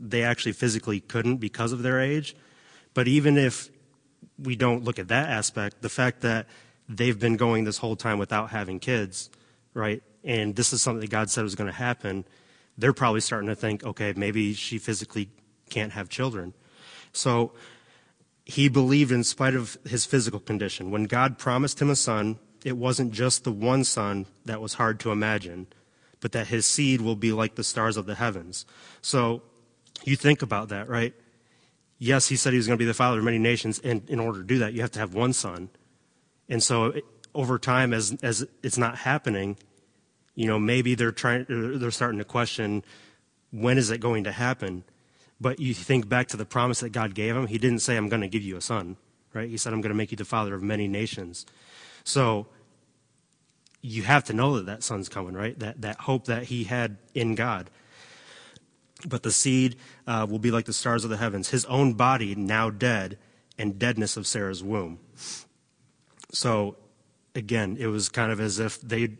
they 0.00 0.22
actually 0.22 0.52
physically 0.52 1.00
couldn't 1.00 1.36
because 1.36 1.72
of 1.72 1.82
their 1.82 2.00
age. 2.00 2.34
But 2.94 3.06
even 3.06 3.36
if 3.36 3.70
we 4.38 4.56
don't 4.56 4.84
look 4.84 4.98
at 4.98 5.08
that 5.08 5.28
aspect, 5.28 5.82
the 5.82 5.88
fact 5.88 6.22
that 6.22 6.46
they've 6.88 7.18
been 7.18 7.36
going 7.36 7.64
this 7.64 7.78
whole 7.78 7.96
time 7.96 8.18
without 8.18 8.50
having 8.50 8.80
kids, 8.80 9.30
right? 9.74 10.02
And 10.24 10.56
this 10.56 10.72
is 10.72 10.82
something 10.82 11.00
that 11.00 11.10
God 11.10 11.30
said 11.30 11.42
was 11.42 11.54
going 11.54 11.70
to 11.70 11.76
happen. 11.76 12.24
They're 12.76 12.92
probably 12.92 13.20
starting 13.20 13.48
to 13.48 13.54
think, 13.54 13.84
okay, 13.84 14.14
maybe 14.16 14.54
she 14.54 14.78
physically 14.78 15.28
can't 15.68 15.92
have 15.92 16.08
children. 16.08 16.54
So 17.12 17.52
he 18.44 18.68
believed 18.68 19.12
in 19.12 19.24
spite 19.24 19.54
of 19.54 19.76
his 19.84 20.06
physical 20.06 20.40
condition. 20.40 20.90
When 20.90 21.04
God 21.04 21.38
promised 21.38 21.80
him 21.80 21.90
a 21.90 21.96
son, 21.96 22.38
it 22.64 22.76
wasn't 22.76 23.12
just 23.12 23.44
the 23.44 23.52
one 23.52 23.84
son 23.84 24.26
that 24.46 24.60
was 24.60 24.74
hard 24.74 24.98
to 25.00 25.12
imagine, 25.12 25.66
but 26.20 26.32
that 26.32 26.48
his 26.48 26.66
seed 26.66 27.00
will 27.00 27.16
be 27.16 27.32
like 27.32 27.54
the 27.54 27.64
stars 27.64 27.96
of 27.96 28.06
the 28.06 28.14
heavens. 28.14 28.64
So 29.02 29.42
you 30.04 30.16
think 30.16 30.42
about 30.42 30.70
that, 30.70 30.88
right? 30.88 31.14
Yes, 31.98 32.28
he 32.28 32.36
said 32.36 32.52
he 32.52 32.56
was 32.56 32.66
going 32.66 32.78
to 32.78 32.82
be 32.82 32.86
the 32.86 32.94
father 32.94 33.18
of 33.18 33.24
many 33.24 33.38
nations, 33.38 33.80
and 33.80 34.08
in 34.08 34.20
order 34.20 34.38
to 34.40 34.46
do 34.46 34.58
that, 34.58 34.72
you 34.72 34.80
have 34.80 34.92
to 34.92 34.98
have 34.98 35.14
one 35.14 35.32
son. 35.32 35.68
And 36.48 36.62
so 36.62 36.94
over 37.34 37.58
time, 37.58 37.92
as 37.92 38.16
as 38.22 38.46
it's 38.62 38.78
not 38.78 38.98
happening, 38.98 39.56
you 40.34 40.46
know, 40.46 40.58
maybe 40.58 40.94
they're 40.94 41.12
trying, 41.12 41.46
they're 41.48 41.90
starting 41.90 42.18
to 42.18 42.24
question 42.24 42.84
when 43.50 43.78
is 43.78 43.90
it 43.90 43.98
going 43.98 44.24
to 44.24 44.32
happen. 44.32 44.84
But 45.40 45.60
you 45.60 45.74
think 45.74 46.08
back 46.08 46.28
to 46.28 46.36
the 46.36 46.44
promise 46.44 46.80
that 46.80 46.90
God 46.90 47.14
gave 47.14 47.36
him, 47.36 47.46
he 47.46 47.58
didn't 47.58 47.80
say, 47.80 47.96
I'm 47.96 48.08
going 48.08 48.22
to 48.22 48.28
give 48.28 48.42
you 48.42 48.56
a 48.56 48.60
son, 48.60 48.96
right? 49.34 49.48
He 49.48 49.56
said, 49.56 49.72
I'm 49.72 49.80
going 49.80 49.90
to 49.90 49.96
make 49.96 50.10
you 50.10 50.16
the 50.16 50.24
father 50.24 50.54
of 50.54 50.62
many 50.62 50.88
nations. 50.88 51.46
So 52.02 52.46
you 53.82 54.02
have 54.02 54.24
to 54.24 54.32
know 54.32 54.56
that 54.56 54.66
that 54.66 54.82
son's 54.82 55.08
coming, 55.08 55.34
right? 55.34 55.58
That, 55.58 55.80
that 55.82 56.00
hope 56.00 56.26
that 56.26 56.44
he 56.44 56.64
had 56.64 56.98
in 57.14 57.34
God. 57.34 57.70
But 59.06 59.22
the 59.22 59.30
seed 59.30 59.76
uh, 60.06 60.26
will 60.28 60.40
be 60.40 60.50
like 60.50 60.64
the 60.64 60.72
stars 60.72 61.04
of 61.04 61.10
the 61.10 61.16
heavens, 61.16 61.50
his 61.50 61.64
own 61.66 61.94
body 61.94 62.34
now 62.34 62.70
dead, 62.70 63.18
and 63.56 63.78
deadness 63.78 64.16
of 64.16 64.26
Sarah's 64.26 64.62
womb. 64.62 64.98
So 66.38 66.76
again, 67.34 67.76
it 67.80 67.88
was 67.88 68.08
kind 68.08 68.30
of 68.30 68.38
as 68.38 68.60
if 68.60 68.80
they 68.80 69.14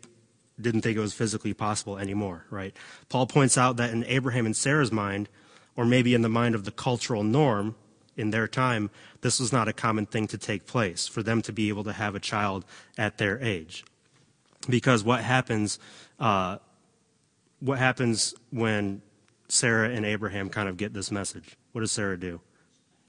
didn't 0.59 0.83
think 0.83 0.95
it 0.95 1.01
was 1.01 1.13
physically 1.13 1.53
possible 1.53 1.97
anymore, 1.97 2.45
right? 2.49 2.73
Paul 3.09 3.27
points 3.27 3.57
out 3.57 3.75
that 3.75 3.89
in 3.89 4.05
Abraham 4.05 4.45
and 4.45 4.55
Sarah's 4.55 4.89
mind, 4.89 5.27
or 5.75 5.83
maybe 5.83 6.13
in 6.13 6.21
the 6.21 6.29
mind 6.29 6.55
of 6.55 6.63
the 6.63 6.71
cultural 6.71 7.23
norm 7.23 7.75
in 8.15 8.29
their 8.29 8.47
time, 8.47 8.89
this 9.19 9.37
was 9.37 9.51
not 9.51 9.67
a 9.67 9.73
common 9.73 10.05
thing 10.05 10.27
to 10.27 10.37
take 10.37 10.65
place 10.65 11.09
for 11.09 11.21
them 11.21 11.41
to 11.41 11.51
be 11.51 11.67
able 11.67 11.83
to 11.83 11.91
have 11.91 12.15
a 12.15 12.21
child 12.21 12.63
at 12.97 13.17
their 13.17 13.37
age. 13.43 13.83
Because 14.69 15.03
what 15.03 15.19
happens, 15.19 15.77
uh, 16.21 16.59
what 17.59 17.79
happens 17.79 18.33
when 18.49 19.01
Sarah 19.49 19.89
and 19.89 20.05
Abraham 20.05 20.47
kind 20.47 20.69
of 20.69 20.77
get 20.77 20.93
this 20.93 21.11
message? 21.11 21.57
What 21.73 21.81
does 21.81 21.91
Sarah 21.91 22.17
do? 22.17 22.39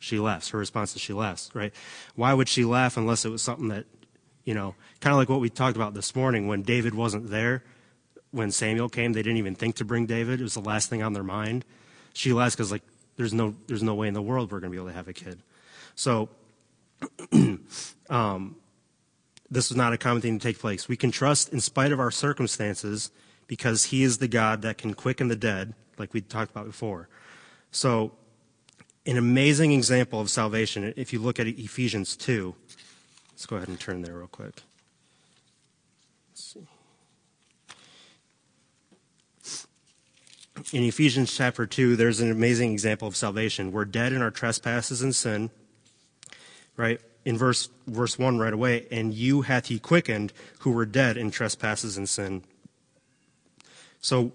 She 0.01 0.19
laughs. 0.19 0.49
Her 0.49 0.59
response 0.59 0.97
is 0.97 1.01
she 1.01 1.13
laughs, 1.13 1.51
right? 1.55 1.73
Why 2.17 2.35
would 2.35 2.49
she 2.49 2.65
laugh 2.65 2.97
unless 2.97 3.25
it 3.25 3.29
was 3.29 3.43
something 3.43 3.69
that, 3.69 3.87
you 4.45 4.55
know, 4.55 4.75
kind 5.01 5.13
of 5.13 5.19
like 5.19 5.29
what 5.29 5.41
we 5.41 5.51
talked 5.51 5.77
about 5.77 5.95
this 5.95 6.15
morning 6.15 6.49
when 6.49 6.63
David 6.63 6.95
wasn't 6.95 7.31
there, 7.31 7.63
when 8.31 8.51
Samuel 8.51 8.89
came, 8.89 9.13
they 9.13 9.23
didn't 9.23 9.39
even 9.39 9.55
think 9.55 9.77
to 9.77 9.85
bring 9.85 10.07
David. 10.07 10.41
It 10.41 10.43
was 10.43 10.55
the 10.55 10.61
last 10.61 10.89
thing 10.89 11.03
on 11.03 11.13
their 11.13 11.23
mind. 11.23 11.65
Sheila 12.15 12.45
asked 12.45 12.71
like, 12.71 12.83
there's 13.17 13.35
no, 13.35 13.55
there's 13.67 13.83
no 13.83 13.95
way 13.95 14.09
in 14.09 14.15
the 14.15 14.23
world 14.23 14.51
we're 14.51 14.61
going 14.61 14.73
to 14.73 14.77
be 14.77 14.81
able 14.81 14.89
to 14.89 14.95
have 14.95 15.09
a 15.09 15.13
kid. 15.13 15.41
So, 15.95 16.29
um, 18.11 18.57
this 19.51 19.71
is 19.71 19.77
not 19.77 19.93
a 19.93 19.99
common 19.99 20.23
thing 20.23 20.39
to 20.39 20.43
take 20.43 20.59
place. 20.59 20.89
We 20.89 20.97
can 20.97 21.11
trust 21.11 21.53
in 21.53 21.61
spite 21.61 21.93
of 21.93 22.01
our 22.01 22.11
circumstances 22.11 23.11
because 23.47 23.85
He 23.87 24.03
is 24.03 24.19
the 24.19 24.29
God 24.29 24.63
that 24.63 24.79
can 24.79 24.95
quicken 24.95 25.29
the 25.29 25.37
dead, 25.37 25.75
like 25.99 26.15
we 26.15 26.21
talked 26.21 26.51
about 26.51 26.67
before. 26.67 27.09
So, 27.73 28.13
an 29.07 29.17
amazing 29.17 29.73
example 29.73 30.21
of 30.21 30.31
salvation, 30.31 30.93
if 30.97 31.13
you 31.13 31.19
look 31.19 31.41
at 31.41 31.47
Ephesians 31.47 32.17
2, 32.17 32.55
let's 33.41 33.47
go 33.47 33.57
ahead 33.57 33.69
and 33.69 33.81
turn 33.81 34.03
there 34.03 34.19
real 34.19 34.27
quick. 34.27 34.53
Let's 36.29 36.45
see. 36.45 36.67
in 40.73 40.85
Ephesians 40.85 41.35
chapter 41.35 41.65
2, 41.65 41.97
there's 41.97 42.21
an 42.21 42.31
amazing 42.31 42.73
example 42.73 43.09
of 43.09 43.17
salvation. 43.17 43.73
We're 43.73 43.87
dead 43.87 44.13
in 44.13 44.21
our 44.21 44.31
trespasses 44.31 45.01
and 45.01 45.17
sin, 45.17 45.49
right? 46.77 47.01
In 47.25 47.39
verse, 47.39 47.71
verse 47.87 48.19
1 48.19 48.39
right 48.39 48.53
away, 48.53 48.87
and 48.91 49.15
you 49.15 49.41
hath 49.41 49.67
he 49.67 49.79
quickened 49.79 50.35
who 50.59 50.73
were 50.73 50.85
dead 50.85 51.17
in 51.17 51.31
trespasses 51.31 51.97
and 51.97 52.07
sin. 52.07 52.45
So, 54.03 54.33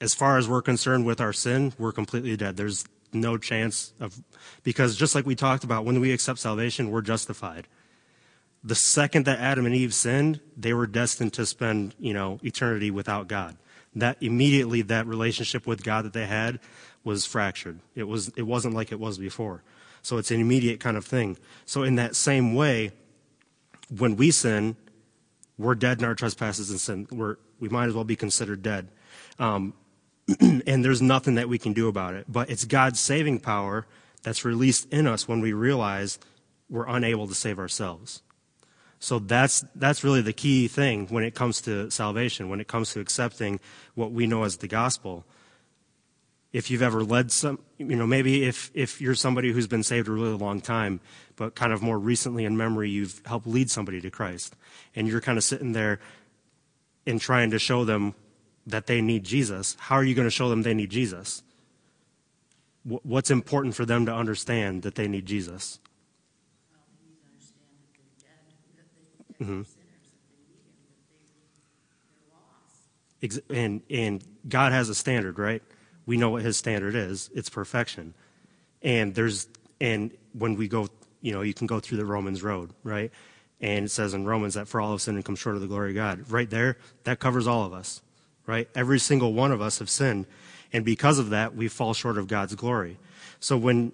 as 0.00 0.14
far 0.14 0.38
as 0.38 0.48
we're 0.48 0.62
concerned 0.62 1.06
with 1.06 1.20
our 1.20 1.32
sin, 1.32 1.72
we're 1.76 1.90
completely 1.90 2.36
dead. 2.36 2.56
There's 2.56 2.84
no 3.12 3.36
chance 3.36 3.92
of, 3.98 4.22
because 4.62 4.94
just 4.96 5.16
like 5.16 5.26
we 5.26 5.34
talked 5.34 5.64
about, 5.64 5.84
when 5.84 6.00
we 6.00 6.12
accept 6.12 6.38
salvation, 6.38 6.92
we're 6.92 7.02
justified. 7.02 7.66
The 8.64 8.74
second 8.74 9.26
that 9.26 9.40
Adam 9.40 9.66
and 9.66 9.74
Eve 9.74 9.92
sinned, 9.92 10.40
they 10.56 10.72
were 10.72 10.86
destined 10.86 11.32
to 11.34 11.46
spend, 11.46 11.94
you 11.98 12.14
know, 12.14 12.38
eternity 12.42 12.90
without 12.90 13.26
God 13.28 13.56
that 13.94 14.16
immediately 14.22 14.82
that 14.82 15.06
relationship 15.06 15.66
with 15.66 15.82
God 15.82 16.04
that 16.04 16.12
they 16.12 16.26
had 16.26 16.60
was 17.04 17.26
fractured. 17.26 17.80
It 17.94 18.04
was 18.04 18.28
it 18.36 18.42
wasn't 18.42 18.74
like 18.74 18.92
it 18.92 19.00
was 19.00 19.18
before. 19.18 19.62
So 20.02 20.18
it's 20.18 20.30
an 20.30 20.40
immediate 20.40 20.80
kind 20.80 20.96
of 20.96 21.04
thing. 21.04 21.36
So 21.64 21.82
in 21.82 21.96
that 21.96 22.16
same 22.16 22.54
way, 22.54 22.92
when 23.96 24.16
we 24.16 24.30
sin, 24.30 24.76
we're 25.58 25.74
dead 25.74 25.98
in 26.00 26.04
our 26.04 26.14
trespasses 26.14 26.70
and 26.70 26.80
sin. 26.80 27.06
We're, 27.10 27.36
we 27.60 27.68
might 27.68 27.86
as 27.86 27.94
well 27.94 28.02
be 28.02 28.16
considered 28.16 28.62
dead. 28.62 28.88
Um, 29.38 29.74
and 30.40 30.84
there's 30.84 31.00
nothing 31.02 31.36
that 31.36 31.48
we 31.48 31.56
can 31.56 31.72
do 31.72 31.86
about 31.86 32.14
it. 32.14 32.24
But 32.28 32.50
it's 32.50 32.64
God's 32.64 32.98
saving 32.98 33.40
power 33.40 33.86
that's 34.24 34.44
released 34.44 34.92
in 34.92 35.06
us 35.06 35.28
when 35.28 35.40
we 35.40 35.52
realize 35.52 36.18
we're 36.68 36.88
unable 36.88 37.28
to 37.28 37.34
save 37.34 37.60
ourselves. 37.60 38.22
So 39.02 39.18
that's, 39.18 39.64
that's 39.74 40.04
really 40.04 40.20
the 40.20 40.32
key 40.32 40.68
thing 40.68 41.08
when 41.08 41.24
it 41.24 41.34
comes 41.34 41.60
to 41.62 41.90
salvation, 41.90 42.48
when 42.48 42.60
it 42.60 42.68
comes 42.68 42.92
to 42.92 43.00
accepting 43.00 43.58
what 43.96 44.12
we 44.12 44.28
know 44.28 44.44
as 44.44 44.58
the 44.58 44.68
gospel. 44.68 45.24
If 46.52 46.70
you've 46.70 46.82
ever 46.82 47.02
led 47.02 47.32
some, 47.32 47.58
you 47.78 47.96
know, 47.96 48.06
maybe 48.06 48.44
if, 48.44 48.70
if 48.74 49.00
you're 49.00 49.16
somebody 49.16 49.50
who's 49.50 49.66
been 49.66 49.82
saved 49.82 50.06
a 50.06 50.12
really 50.12 50.36
long 50.36 50.60
time, 50.60 51.00
but 51.34 51.56
kind 51.56 51.72
of 51.72 51.82
more 51.82 51.98
recently 51.98 52.44
in 52.44 52.56
memory, 52.56 52.90
you've 52.90 53.20
helped 53.26 53.48
lead 53.48 53.72
somebody 53.72 54.00
to 54.00 54.08
Christ. 54.08 54.54
And 54.94 55.08
you're 55.08 55.20
kind 55.20 55.36
of 55.36 55.42
sitting 55.42 55.72
there 55.72 55.98
and 57.04 57.20
trying 57.20 57.50
to 57.50 57.58
show 57.58 57.84
them 57.84 58.14
that 58.68 58.86
they 58.86 59.00
need 59.00 59.24
Jesus. 59.24 59.76
How 59.80 59.96
are 59.96 60.04
you 60.04 60.14
going 60.14 60.28
to 60.28 60.30
show 60.30 60.48
them 60.48 60.62
they 60.62 60.74
need 60.74 60.90
Jesus? 60.90 61.42
What's 62.84 63.32
important 63.32 63.74
for 63.74 63.84
them 63.84 64.06
to 64.06 64.14
understand 64.14 64.82
that 64.82 64.94
they 64.94 65.08
need 65.08 65.26
Jesus? 65.26 65.80
Well, 66.70 66.82
they 66.86 67.08
need 67.08 67.16
to 67.18 67.26
understand 67.26 67.70
that 67.80 67.90
they're 67.94 68.04
dead, 68.20 68.42
that 68.46 68.58
they, 68.58 68.78
that 68.78 68.82
they're 68.82 68.92
sinners, 68.92 68.92
that 68.92 68.92
they 68.92 68.98
need 68.98 69.08
him, 69.08 69.18
that 69.18 69.18
they, 69.18 69.18
they're 69.18 69.22
lost. 69.22 69.31
Mm-hmm. 69.42 69.62
Ex- 73.22 73.40
And, 73.50 73.82
and 73.90 74.24
God 74.48 74.72
has 74.72 74.88
a 74.88 74.94
standard, 74.94 75.38
right? 75.38 75.62
We 76.06 76.16
know 76.16 76.30
what 76.30 76.42
his 76.42 76.56
standard 76.56 76.94
is. 76.94 77.30
It's 77.34 77.48
perfection. 77.48 78.14
And 78.82 79.14
there's, 79.14 79.48
and 79.80 80.12
when 80.32 80.56
we 80.56 80.68
go, 80.68 80.88
you 81.20 81.32
know, 81.32 81.42
you 81.42 81.54
can 81.54 81.66
go 81.66 81.80
through 81.80 81.98
the 81.98 82.04
Romans 82.04 82.42
road, 82.42 82.70
right? 82.82 83.10
And 83.60 83.84
it 83.84 83.90
says 83.90 84.12
in 84.12 84.24
Romans 84.24 84.54
that 84.54 84.66
for 84.66 84.80
all 84.80 84.92
of 84.92 85.00
sin 85.00 85.14
and 85.14 85.24
come 85.24 85.36
short 85.36 85.54
of 85.54 85.60
the 85.60 85.68
glory 85.68 85.90
of 85.90 85.94
God. 85.94 86.30
Right 86.30 86.50
there, 86.50 86.76
that 87.04 87.20
covers 87.20 87.46
all 87.46 87.64
of 87.64 87.72
us, 87.72 88.02
right? 88.46 88.68
Every 88.74 88.98
single 88.98 89.32
one 89.32 89.52
of 89.52 89.60
us 89.60 89.78
have 89.78 89.88
sinned. 89.88 90.26
And 90.72 90.84
because 90.84 91.20
of 91.20 91.30
that, 91.30 91.54
we 91.54 91.68
fall 91.68 91.94
short 91.94 92.18
of 92.18 92.26
God's 92.26 92.56
glory. 92.56 92.98
So 93.38 93.56
when, 93.56 93.92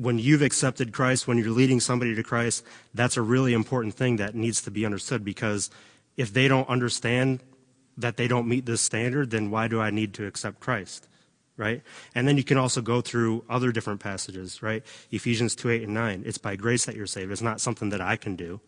when 0.00 0.18
you've 0.18 0.40
accepted 0.40 0.94
Christ, 0.94 1.28
when 1.28 1.36
you're 1.36 1.50
leading 1.50 1.78
somebody 1.78 2.14
to 2.14 2.22
Christ, 2.22 2.64
that's 2.94 3.18
a 3.18 3.22
really 3.22 3.52
important 3.52 3.92
thing 3.92 4.16
that 4.16 4.34
needs 4.34 4.62
to 4.62 4.70
be 4.70 4.86
understood 4.86 5.22
because 5.22 5.68
if 6.16 6.32
they 6.32 6.48
don't 6.48 6.66
understand 6.70 7.40
that 7.98 8.16
they 8.16 8.26
don't 8.26 8.48
meet 8.48 8.64
this 8.64 8.80
standard, 8.80 9.30
then 9.30 9.50
why 9.50 9.68
do 9.68 9.78
I 9.78 9.90
need 9.90 10.14
to 10.14 10.26
accept 10.26 10.58
Christ? 10.58 11.06
Right? 11.58 11.82
And 12.14 12.26
then 12.26 12.38
you 12.38 12.44
can 12.44 12.56
also 12.56 12.80
go 12.80 13.02
through 13.02 13.44
other 13.50 13.72
different 13.72 14.00
passages, 14.00 14.62
right? 14.62 14.82
Ephesians 15.10 15.54
2, 15.54 15.68
8, 15.68 15.82
and 15.82 15.92
9. 15.92 16.22
It's 16.24 16.38
by 16.38 16.56
grace 16.56 16.86
that 16.86 16.96
you're 16.96 17.06
saved. 17.06 17.30
It's 17.30 17.42
not 17.42 17.60
something 17.60 17.90
that 17.90 18.00
I 18.00 18.16
can 18.16 18.36
do. 18.36 18.60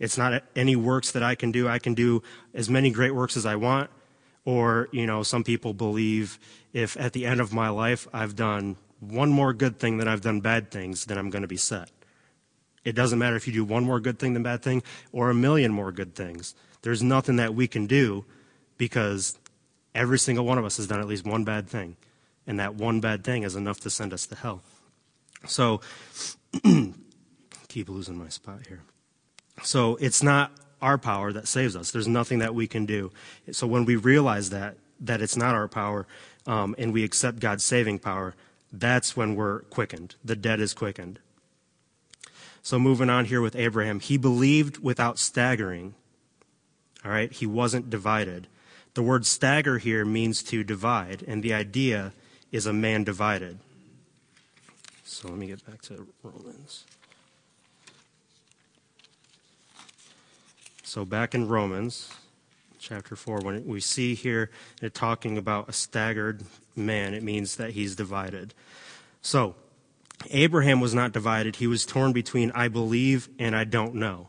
It's 0.00 0.18
not 0.18 0.42
any 0.56 0.74
works 0.74 1.12
that 1.12 1.22
I 1.22 1.36
can 1.36 1.52
do. 1.52 1.68
I 1.68 1.78
can 1.78 1.94
do 1.94 2.24
as 2.52 2.68
many 2.68 2.90
great 2.90 3.14
works 3.14 3.36
as 3.36 3.46
I 3.46 3.54
want. 3.54 3.88
Or, 4.44 4.88
you 4.90 5.06
know, 5.06 5.22
some 5.22 5.44
people 5.44 5.74
believe 5.74 6.40
if 6.72 6.98
at 6.98 7.12
the 7.12 7.24
end 7.24 7.40
of 7.40 7.52
my 7.52 7.68
life 7.68 8.08
I've 8.12 8.34
done 8.34 8.76
one 9.00 9.30
more 9.30 9.52
good 9.52 9.78
thing 9.78 9.98
than 9.98 10.08
I've 10.08 10.20
done 10.20 10.40
bad 10.40 10.70
things, 10.70 11.06
then 11.06 11.18
I'm 11.18 11.30
going 11.30 11.42
to 11.42 11.48
be 11.48 11.56
set. 11.56 11.90
It 12.84 12.94
doesn't 12.94 13.18
matter 13.18 13.36
if 13.36 13.46
you 13.46 13.52
do 13.52 13.64
one 13.64 13.84
more 13.84 14.00
good 14.00 14.18
thing 14.18 14.34
than 14.34 14.42
bad 14.42 14.62
thing 14.62 14.82
or 15.12 15.30
a 15.30 15.34
million 15.34 15.72
more 15.72 15.92
good 15.92 16.14
things. 16.14 16.54
There's 16.82 17.02
nothing 17.02 17.36
that 17.36 17.54
we 17.54 17.66
can 17.66 17.86
do 17.86 18.24
because 18.78 19.38
every 19.94 20.18
single 20.18 20.46
one 20.46 20.58
of 20.58 20.64
us 20.64 20.78
has 20.78 20.86
done 20.86 21.00
at 21.00 21.06
least 21.06 21.26
one 21.26 21.44
bad 21.44 21.68
thing. 21.68 21.96
And 22.46 22.58
that 22.58 22.74
one 22.74 23.00
bad 23.00 23.22
thing 23.22 23.42
is 23.42 23.54
enough 23.54 23.80
to 23.80 23.90
send 23.90 24.12
us 24.12 24.26
to 24.26 24.34
hell. 24.34 24.62
So, 25.46 25.80
keep 27.68 27.88
losing 27.88 28.18
my 28.18 28.28
spot 28.28 28.66
here. 28.66 28.82
So, 29.62 29.96
it's 29.96 30.22
not 30.22 30.52
our 30.80 30.98
power 30.98 31.32
that 31.32 31.46
saves 31.46 31.76
us. 31.76 31.90
There's 31.90 32.08
nothing 32.08 32.38
that 32.38 32.54
we 32.54 32.66
can 32.66 32.86
do. 32.86 33.12
So, 33.52 33.66
when 33.66 33.84
we 33.84 33.96
realize 33.96 34.50
that, 34.50 34.76
that 35.00 35.22
it's 35.22 35.36
not 35.36 35.54
our 35.54 35.68
power, 35.68 36.06
um, 36.46 36.74
and 36.78 36.92
we 36.92 37.04
accept 37.04 37.40
God's 37.40 37.64
saving 37.64 37.98
power, 38.00 38.34
that's 38.72 39.16
when 39.16 39.34
we're 39.34 39.60
quickened. 39.62 40.14
The 40.24 40.36
dead 40.36 40.60
is 40.60 40.74
quickened. 40.74 41.18
So, 42.62 42.78
moving 42.78 43.08
on 43.08 43.24
here 43.24 43.40
with 43.40 43.56
Abraham, 43.56 44.00
he 44.00 44.16
believed 44.18 44.78
without 44.78 45.18
staggering. 45.18 45.94
All 47.04 47.10
right, 47.10 47.32
he 47.32 47.46
wasn't 47.46 47.88
divided. 47.88 48.48
The 48.94 49.02
word 49.02 49.24
stagger 49.24 49.78
here 49.78 50.04
means 50.04 50.42
to 50.44 50.62
divide, 50.62 51.24
and 51.26 51.42
the 51.42 51.54
idea 51.54 52.12
is 52.52 52.66
a 52.66 52.72
man 52.72 53.04
divided. 53.04 53.58
So 55.04 55.28
let 55.28 55.38
me 55.38 55.46
get 55.46 55.64
back 55.64 55.80
to 55.82 56.06
Romans. 56.22 56.84
So 60.82 61.04
back 61.04 61.34
in 61.34 61.48
Romans 61.48 62.12
chapter 62.78 63.14
4, 63.14 63.40
when 63.40 63.66
we 63.66 63.80
see 63.80 64.14
here 64.14 64.50
it 64.82 64.92
talking 64.92 65.38
about 65.38 65.68
a 65.68 65.72
staggered 65.72 66.42
man, 66.86 67.14
it 67.14 67.22
means 67.22 67.56
that 67.56 67.70
he's 67.70 67.96
divided. 67.96 68.54
So 69.22 69.54
Abraham 70.30 70.80
was 70.80 70.94
not 70.94 71.12
divided. 71.12 71.56
He 71.56 71.66
was 71.66 71.86
torn 71.86 72.12
between 72.12 72.50
I 72.52 72.68
believe 72.68 73.28
and 73.38 73.54
I 73.54 73.64
don't 73.64 73.94
know. 73.94 74.28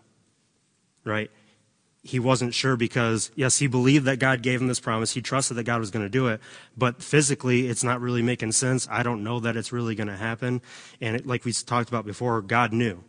Right? 1.04 1.32
he 2.04 2.20
wasn't 2.20 2.54
sure 2.54 2.76
because, 2.76 3.32
yes, 3.36 3.60
he 3.60 3.68
believed 3.68 4.06
that 4.06 4.18
God 4.18 4.42
gave 4.42 4.60
him 4.60 4.68
this 4.68 4.80
promise. 4.80 5.14
He 5.14 5.22
trusted 5.22 5.56
that 5.58 5.66
God 5.66 5.80
was 5.80 5.92
going 5.92 6.04
to 6.04 6.10
do 6.10 6.28
it. 6.28 6.42
But 6.76 7.02
physically, 7.04 7.68
it's 7.68 7.84
not 7.84 8.02
really 8.02 8.24
making 8.24 8.54
sense. 8.54 8.88
I 8.90 9.04
don't 9.04 9.24
know 9.24 9.40
that 9.40 9.56
it's 9.56 9.72
really 9.72 9.94
going 9.94 10.08
to 10.08 10.18
happen. 10.18 10.62
And 11.00 11.16
it, 11.18 11.28
like 11.28 11.46
we 11.46 11.54
talked 11.54 11.90
about 11.90 12.06
before, 12.06 12.42
God 12.42 12.74
knew, 12.74 13.04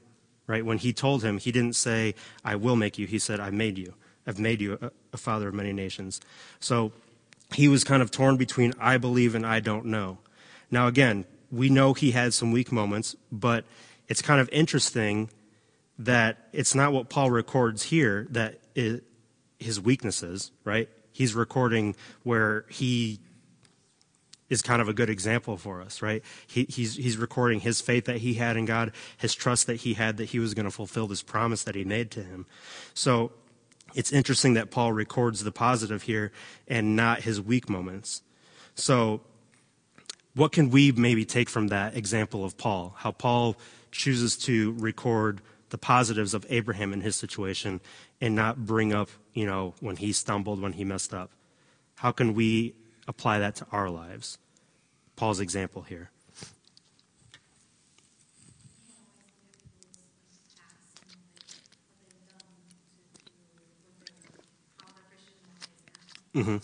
right? 0.47 0.65
When 0.65 0.77
he 0.77 0.93
told 0.93 1.25
him, 1.25 1.39
he 1.39 1.53
didn't 1.53 1.75
say, 1.75 2.15
I 2.45 2.57
will 2.57 2.77
make 2.77 2.99
you. 2.99 3.07
He 3.07 3.19
said, 3.19 3.41
I 3.41 3.49
made 3.49 3.79
you. 3.79 3.95
I've 4.27 4.39
made 4.39 4.61
you 4.61 4.79
a, 4.81 4.91
a 5.15 5.17
father 5.17 5.49
of 5.49 5.55
many 5.55 5.73
nations. 5.73 6.21
So 6.61 6.93
he 7.55 7.69
was 7.69 7.85
kind 7.85 8.03
of 8.03 8.11
torn 8.11 8.37
between 8.37 8.73
I 8.79 8.99
believe 8.99 9.35
and 9.35 9.47
I 9.47 9.61
don't 9.61 9.87
know. 9.87 10.19
Now, 10.71 10.87
again, 10.87 11.27
we 11.51 11.69
know 11.69 11.93
he 11.93 12.13
had 12.13 12.33
some 12.33 12.51
weak 12.51 12.73
moments, 12.73 13.15
but 13.31 13.65
it's 14.09 14.23
kind 14.23 14.41
of 14.41 14.49
interesting 14.53 15.31
that 15.99 16.49
it's 16.53 16.75
not 16.75 16.93
what 16.93 17.09
Paul 17.09 17.31
records 17.31 17.85
here 17.85 18.27
that 18.31 18.61
it, 18.75 19.05
his 19.59 19.81
weaknesses, 19.81 20.51
right? 20.65 20.89
He's 21.13 21.35
recording 21.35 21.95
where 22.23 22.65
he 22.71 23.21
is 24.49 24.61
kind 24.61 24.83
of 24.83 24.89
a 24.89 24.93
good 24.93 25.09
example 25.09 25.57
for 25.57 25.81
us, 25.81 26.03
right? 26.03 26.23
He, 26.47 26.67
he's, 26.69 26.97
he's 26.97 27.17
recording 27.17 27.61
his 27.61 27.81
faith 27.81 28.05
that 28.05 28.19
he 28.19 28.35
had 28.35 28.57
in 28.57 28.67
God, 28.67 28.93
his 29.17 29.35
trust 29.35 29.67
that 29.67 29.77
he 29.77 29.95
had 29.95 30.19
that 30.19 30.27
he 30.27 30.39
was 30.39 30.53
going 30.53 30.67
to 30.67 30.71
fulfill 30.71 31.07
this 31.07 31.23
promise 31.23 31.65
that 31.65 31.75
he 31.75 31.85
made 31.85 32.11
to 32.13 32.23
him. 32.23 32.47
So 32.93 33.33
it's 33.95 34.13
interesting 34.13 34.55
that 34.55 34.71
Paul 34.71 34.93
records 34.93 35.45
the 35.45 35.53
positive 35.53 36.03
here 36.03 36.33
and 36.69 36.97
not 36.97 37.23
his 37.23 37.41
weak 37.41 37.69
moments. 37.69 38.23
So 38.75 39.21
what 40.35 40.53
can 40.53 40.71
we 40.71 40.93
maybe 40.93 41.25
take 41.25 41.49
from 41.49 41.69
that 41.69 41.97
example 41.97 42.45
of 42.45 42.57
Paul? 42.57 42.95
How 42.99 43.11
Paul 43.13 43.57
chooses 43.91 44.37
to 44.39 44.73
record 44.73 45.41
the 45.69 45.79
positives 45.79 46.35
of 46.35 46.47
Abraham 46.51 46.93
in 46.93 47.01
his 47.01 47.17
situation 47.17 47.81
and 48.21 48.35
not 48.35 48.67
bring 48.67 48.93
up, 48.93 49.09
you 49.33 49.47
know, 49.47 49.75
when 49.81 49.97
he 49.97 50.13
stumbled, 50.13 50.61
when 50.61 50.75
he 50.75 50.85
messed 50.85 51.15
up. 51.15 51.31
How 51.97 52.13
can 52.13 52.35
we 52.35 52.75
apply 53.09 53.39
that 53.39 53.57
to 53.57 53.67
our 53.73 53.89
lives? 53.91 54.39
Paul's 55.17 55.41
example 55.41 55.83
here. 55.83 56.11
Mm-hmm. 66.35 66.57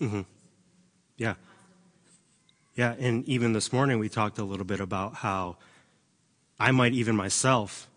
Mm-hmm. 0.00 0.20
Yeah. 1.16 1.34
Yeah, 2.74 2.94
and 2.98 3.24
even 3.28 3.52
this 3.52 3.72
morning 3.72 3.98
we 4.00 4.08
talked 4.08 4.38
a 4.38 4.44
little 4.44 4.64
bit 4.64 4.80
about 4.80 5.14
how 5.16 5.58
I 6.58 6.72
might 6.72 6.92
even 6.92 7.14
myself, 7.14 7.88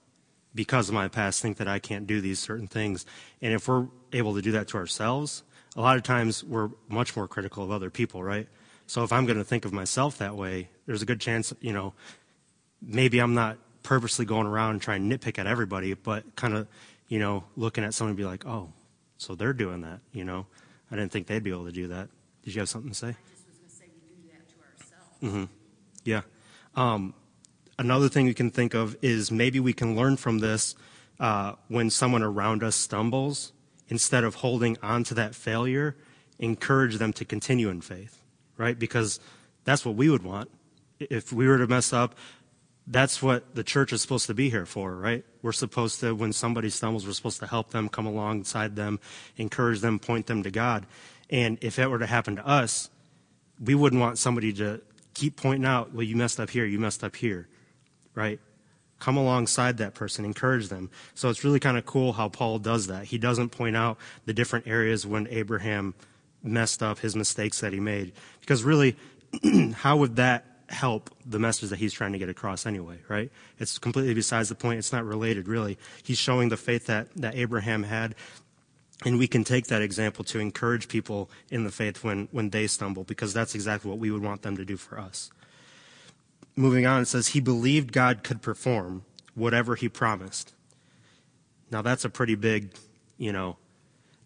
because 0.54 0.90
of 0.90 0.94
my 0.94 1.08
past, 1.08 1.42
think 1.42 1.58
that 1.58 1.68
I 1.68 1.80
can't 1.80 2.06
do 2.06 2.22
these 2.22 2.40
certain 2.40 2.68
things. 2.68 3.06
And 3.42 3.54
if 3.54 3.68
we're 3.68 3.88
able 4.14 4.36
to 4.36 4.42
do 4.42 4.52
that 4.52 4.68
to 4.70 4.78
ourselves, 4.78 5.44
a 5.76 5.82
lot 5.82 5.98
of 5.98 6.04
times 6.04 6.44
we're 6.44 6.70
much 6.90 7.16
more 7.16 7.28
critical 7.28 7.64
of 7.64 7.72
other 7.72 7.90
people, 7.90 8.24
right? 8.24 8.48
So 8.86 9.04
if 9.04 9.12
I'm 9.12 9.26
going 9.26 9.38
to 9.38 9.44
think 9.44 9.66
of 9.66 9.74
myself 9.74 10.18
that 10.20 10.36
way, 10.36 10.70
there's 10.86 11.02
a 11.02 11.06
good 11.06 11.20
chance, 11.20 11.54
you 11.60 11.74
know, 11.74 11.94
maybe 12.82 13.20
I'm 13.20 13.34
not 13.34 13.58
purposely 13.84 14.26
going 14.26 14.48
around 14.48 14.72
and 14.72 14.82
trying 14.82 15.10
to 15.10 15.18
nitpick 15.18 15.38
at 15.38 15.48
everybody, 15.48 15.94
but 15.94 16.36
kind 16.36 16.56
of, 16.56 16.68
you 17.08 17.20
know, 17.20 17.44
looking 17.56 17.84
at 17.84 17.94
someone 17.94 18.12
and 18.12 18.18
be 18.18 18.26
like, 18.26 18.46
oh, 18.46 18.74
so 19.18 19.36
they're 19.36 19.54
doing 19.54 19.82
that, 19.82 20.00
you 20.12 20.24
know? 20.24 20.46
I 20.92 20.96
didn't 20.96 21.12
think 21.12 21.28
they'd 21.28 21.44
be 21.44 21.52
able 21.52 21.66
to 21.66 21.72
do 21.72 21.88
that. 21.88 22.10
Did 22.44 22.56
you 22.56 22.62
have 22.62 22.70
something 22.70 22.92
to 22.92 22.96
say? 22.96 23.08
I 23.08 23.12
just 23.12 23.48
was 23.48 23.56
gonna 23.58 23.70
say 23.70 23.86
we 23.94 24.16
do 24.16 24.30
that 24.32 24.48
to 24.50 24.56
ourselves. 25.28 25.50
Yeah. 26.04 26.22
Um, 26.76 27.14
another 27.80 28.10
thing 28.10 28.26
we 28.26 28.34
can 28.34 28.52
think 28.52 28.74
of 28.74 28.96
is 29.02 29.32
maybe 29.32 29.60
we 29.60 29.74
can 29.74 29.96
learn 29.96 30.18
from 30.18 30.40
this 30.40 30.76
uh, 31.20 31.54
when 31.70 31.90
someone 31.90 32.22
around 32.24 32.64
us 32.64 32.76
stumbles, 32.76 33.54
instead 33.88 34.24
of 34.24 34.36
holding 34.36 34.78
on 34.82 35.04
to 35.06 35.14
that 35.14 35.34
failure, 35.34 35.96
encourage 36.40 36.98
them 36.98 37.14
to 37.14 37.24
continue 37.24 37.70
in 37.70 37.82
faith, 37.82 38.22
right? 38.58 38.78
Because 38.78 39.20
That's 39.66 39.84
what 39.84 39.96
we 39.96 40.10
would 40.10 40.24
want. 40.24 40.50
If 41.00 41.34
we 41.34 41.48
were 41.48 41.58
to 41.58 41.68
mess 41.68 41.92
up, 41.92 42.16
that's 42.88 43.22
what 43.22 43.56
the 43.56 43.64
church 43.64 43.92
is 43.94 44.02
supposed 44.02 44.28
to 44.28 44.34
be 44.34 44.50
here 44.50 44.66
for, 44.66 44.96
right? 44.96 45.26
We're 45.42 45.52
supposed 45.52 46.00
to, 46.02 46.14
when 46.14 46.34
somebody 46.34 46.70
stumbles, 46.70 47.06
we're 47.06 47.14
supposed 47.14 47.40
to 47.40 47.48
help 47.48 47.72
them, 47.72 47.90
come 47.90 48.06
alongside 48.06 48.76
them, 48.76 49.00
encourage 49.38 49.82
them, 49.82 49.98
point 49.98 50.28
them 50.28 50.44
to 50.44 50.52
God. 50.52 50.86
And 51.30 51.58
if 51.62 51.78
that 51.78 51.90
were 51.90 52.00
to 52.00 52.06
happen 52.06 52.36
to 52.36 52.48
us, 52.48 52.90
we 53.64 53.74
wouldn't 53.74 54.02
want 54.02 54.20
somebody 54.20 54.54
to 54.54 54.82
keep 55.16 55.36
pointing 55.36 55.66
out, 55.66 55.94
well, 55.94 56.04
you 56.04 56.16
messed 56.16 56.40
up 56.40 56.50
here, 56.50 56.66
you 56.66 56.78
messed 56.78 57.04
up 57.04 57.16
here, 57.16 57.48
right? 58.14 58.40
Come 59.00 59.18
alongside 59.18 59.78
that 59.78 59.96
person, 59.96 60.24
encourage 60.24 60.68
them. 60.68 60.92
So 61.16 61.30
it's 61.30 61.44
really 61.44 61.60
kind 61.60 61.78
of 61.78 61.86
cool 61.86 62.14
how 62.14 62.30
Paul 62.30 62.60
does 62.60 62.88
that. 62.88 63.06
He 63.06 63.18
doesn't 63.18 63.50
point 63.50 63.76
out 63.76 63.98
the 64.26 64.34
different 64.34 64.68
areas 64.68 65.08
when 65.08 65.28
Abraham 65.30 65.96
messed 66.44 66.84
up, 66.84 67.00
his 67.00 67.16
mistakes 67.16 67.62
that 67.62 67.74
he 67.74 67.80
made. 67.80 68.14
Because 68.42 68.64
really, 68.64 68.96
how 69.74 69.98
would 69.98 70.18
that 70.18 70.55
help 70.70 71.10
the 71.26 71.40
message 71.40 71.70
that 71.70 71.80
he's 71.80 71.94
trying 71.94 72.14
to 72.14 72.18
get 72.18 72.30
across 72.30 72.66
anyway, 72.66 72.98
right? 73.08 73.32
It's 73.60 73.78
completely 73.78 74.14
besides 74.14 74.50
the 74.50 74.56
point. 74.56 74.80
It's 74.80 74.92
not 74.92 75.06
related, 75.06 75.48
really. 75.48 75.78
He's 76.04 76.18
showing 76.18 76.50
the 76.50 76.58
faith 76.58 76.88
that, 76.88 77.08
that 77.16 77.36
Abraham 77.36 77.84
had, 77.84 78.16
and 79.04 79.20
we 79.20 79.28
can 79.28 79.44
take 79.44 79.68
that 79.68 79.82
example 79.82 80.24
to 80.26 80.40
encourage 80.40 80.88
people 80.88 81.30
in 81.50 81.64
the 81.64 81.72
faith 81.72 82.04
when, 82.04 82.28
when 82.32 82.50
they 82.50 82.68
stumble, 82.68 83.04
because 83.04 83.34
that's 83.34 83.54
exactly 83.54 83.90
what 83.90 84.00
we 84.00 84.12
would 84.12 84.24
want 84.24 84.42
them 84.42 84.58
to 84.58 84.66
do 84.66 84.78
for 84.78 85.00
us. 85.00 85.30
Moving 86.56 86.86
on, 86.86 87.02
it 87.02 87.06
says, 87.06 87.30
He 87.30 87.40
believed 87.40 87.92
God 87.92 88.24
could 88.24 88.42
perform 88.42 89.04
whatever 89.34 89.76
He 89.76 89.90
promised. 89.90 90.54
Now, 91.70 91.82
that's 91.82 92.06
a 92.06 92.10
pretty 92.10 92.36
big, 92.36 92.72
you 93.18 93.34
know, 93.34 93.58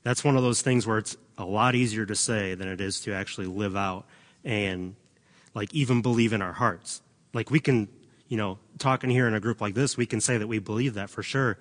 that's 0.03 0.23
one 0.23 0.37
of 0.37 0.43
those 0.43 0.61
things 0.61 0.85
where 0.85 0.99
it's 0.99 1.17
a 1.37 1.45
lot 1.45 1.75
easier 1.75 2.05
to 2.05 2.15
say 2.15 2.53
than 2.53 2.67
it 2.67 2.79
is 2.79 2.99
to 3.01 3.13
actually 3.13 3.47
live 3.47 3.75
out 3.75 4.05
and 4.43 4.95
like 5.53 5.73
even 5.73 6.01
believe 6.01 6.33
in 6.33 6.41
our 6.41 6.53
hearts. 6.53 7.01
Like 7.33 7.51
we 7.51 7.59
can, 7.59 7.87
you 8.27 8.37
know, 8.37 8.59
talking 8.77 9.09
here 9.09 9.27
in 9.27 9.33
a 9.33 9.39
group 9.39 9.61
like 9.61 9.73
this, 9.73 9.97
we 9.97 10.05
can 10.05 10.21
say 10.21 10.37
that 10.37 10.47
we 10.47 10.59
believe 10.59 10.93
that 10.95 11.09
for 11.09 11.23
sure. 11.23 11.57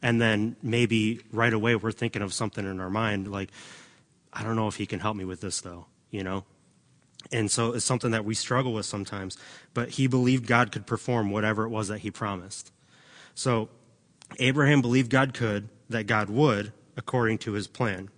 And 0.00 0.20
then 0.20 0.56
maybe 0.62 1.20
right 1.32 1.52
away 1.52 1.76
we're 1.76 1.92
thinking 1.92 2.22
of 2.22 2.34
something 2.34 2.64
in 2.64 2.80
our 2.80 2.90
mind 2.90 3.30
like, 3.30 3.50
I 4.32 4.42
don't 4.42 4.56
know 4.56 4.68
if 4.68 4.76
he 4.76 4.86
can 4.86 5.00
help 5.00 5.16
me 5.16 5.24
with 5.24 5.40
this 5.40 5.60
though, 5.60 5.86
you 6.10 6.24
know? 6.24 6.44
And 7.30 7.50
so 7.50 7.72
it's 7.72 7.84
something 7.84 8.10
that 8.10 8.24
we 8.24 8.34
struggle 8.34 8.72
with 8.72 8.86
sometimes. 8.86 9.36
But 9.74 9.90
he 9.90 10.06
believed 10.06 10.46
God 10.46 10.72
could 10.72 10.86
perform 10.86 11.30
whatever 11.30 11.64
it 11.64 11.68
was 11.68 11.88
that 11.88 11.98
he 11.98 12.10
promised. 12.10 12.72
So 13.34 13.68
Abraham 14.38 14.80
believed 14.82 15.10
God 15.10 15.34
could, 15.34 15.68
that 15.88 16.06
God 16.06 16.30
would, 16.30 16.72
according 16.96 17.38
to 17.38 17.52
his 17.52 17.66
plan. 17.66 18.08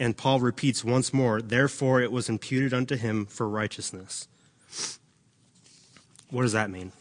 And 0.00 0.16
Paul 0.16 0.40
repeats 0.40 0.82
once 0.82 1.12
more, 1.12 1.40
therefore 1.42 2.00
it 2.00 2.10
was 2.10 2.28
imputed 2.30 2.72
unto 2.72 2.96
him 2.96 3.26
for 3.26 3.46
righteousness. 3.46 4.26
What 6.30 6.42
does 6.42 6.52
that 6.52 6.70
mean? 6.70 6.92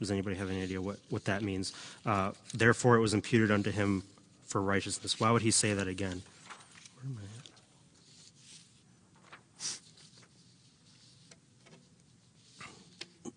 Does 0.00 0.10
anybody 0.10 0.34
have 0.36 0.50
any 0.50 0.62
idea 0.62 0.82
what, 0.82 0.98
what 1.10 1.24
that 1.26 1.42
means? 1.42 1.72
Uh, 2.04 2.32
therefore 2.52 2.96
it 2.96 3.00
was 3.00 3.14
imputed 3.14 3.50
unto 3.50 3.70
him 3.70 4.02
for 4.46 4.60
righteousness. 4.60 5.20
Why 5.20 5.30
would 5.30 5.42
he 5.42 5.52
say 5.52 5.74
that 5.74 5.86
again? 5.86 6.22
Where 6.96 7.12
am 7.12 7.18
I 7.20 7.22
at? 7.22 7.28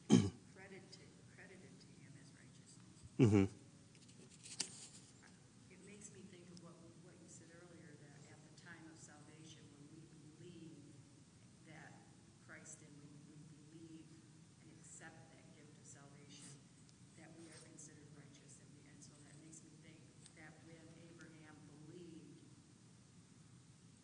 Credited, 0.08 1.10
credited 1.36 1.74
to 1.80 1.88
him 2.02 2.14
as 2.18 2.30
righteousness. 2.34 2.82
Mm-hmm. 3.20 3.46
It 5.70 5.80
makes 5.86 6.08
me 6.16 6.22
think 6.32 6.48
of 6.50 6.64
what, 6.64 6.76
what 7.04 7.16
you 7.22 7.28
said 7.30 7.52
earlier, 7.52 7.94
that 8.08 8.20
at 8.32 8.40
the 8.42 8.56
time 8.64 8.88
of 8.90 8.98
salvation, 9.04 9.64
when 9.76 9.86
we 9.92 10.02
believe 10.40 10.96
that 11.68 11.94
Christ 12.48 12.82
and 12.82 12.94
we, 13.00 13.12
we 13.30 13.38
believe 13.54 14.06
and 14.66 14.72
accept 14.82 15.18
that 15.34 15.46
gift 15.56 15.78
of 15.78 15.86
salvation, 15.88 16.52
that 17.22 17.30
we 17.38 17.48
are 17.48 17.62
considered 17.64 18.12
righteous. 18.18 18.60
And, 18.60 18.70
we, 18.76 18.82
and 18.92 19.00
so 19.00 19.14
that 19.24 19.38
makes 19.40 19.62
me 19.64 19.72
think 19.86 19.98
that 20.36 20.52
when 20.68 20.84
Abraham 21.00 21.56
believed 21.70 22.44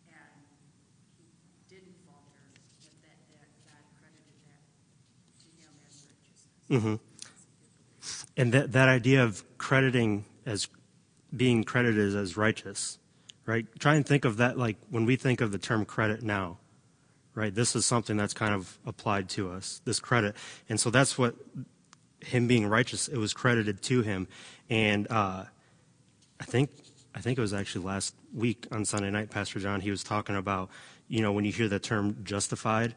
and 0.08 0.42
he 1.20 1.28
didn't 1.68 1.98
falter, 2.08 2.46
that, 3.04 3.20
that, 3.36 3.44
that 3.44 3.50
God 3.68 3.84
credited 4.00 4.40
that 4.48 4.64
to 5.44 5.48
him 5.60 5.74
as 5.86 6.08
righteousness. 6.08 6.59
Mm-hmm. 6.70 6.94
And 8.36 8.52
that, 8.52 8.72
that 8.72 8.88
idea 8.88 9.22
of 9.24 9.44
crediting 9.58 10.24
as 10.46 10.68
being 11.36 11.64
credited 11.64 12.14
as 12.14 12.36
righteous, 12.36 12.98
right? 13.46 13.66
Try 13.78 13.94
and 13.94 14.06
think 14.06 14.24
of 14.24 14.38
that 14.38 14.56
like 14.56 14.76
when 14.88 15.04
we 15.04 15.16
think 15.16 15.40
of 15.40 15.52
the 15.52 15.58
term 15.58 15.84
credit 15.84 16.22
now, 16.22 16.58
right? 17.34 17.54
This 17.54 17.76
is 17.76 17.84
something 17.86 18.16
that's 18.16 18.34
kind 18.34 18.54
of 18.54 18.78
applied 18.86 19.28
to 19.30 19.50
us, 19.50 19.80
this 19.84 20.00
credit. 20.00 20.36
And 20.68 20.80
so 20.80 20.90
that's 20.90 21.18
what 21.18 21.34
him 22.20 22.46
being 22.46 22.66
righteous, 22.66 23.08
it 23.08 23.18
was 23.18 23.32
credited 23.32 23.82
to 23.82 24.02
him. 24.02 24.28
And 24.68 25.06
uh, 25.10 25.44
I 26.40 26.44
think 26.44 26.70
I 27.14 27.20
think 27.20 27.38
it 27.38 27.40
was 27.40 27.52
actually 27.52 27.84
last 27.84 28.14
week 28.32 28.66
on 28.70 28.84
Sunday 28.84 29.10
night, 29.10 29.30
Pastor 29.30 29.58
John, 29.58 29.80
he 29.80 29.90
was 29.90 30.04
talking 30.04 30.36
about, 30.36 30.70
you 31.08 31.22
know, 31.22 31.32
when 31.32 31.44
you 31.44 31.52
hear 31.52 31.68
the 31.68 31.80
term 31.80 32.18
justified, 32.22 32.94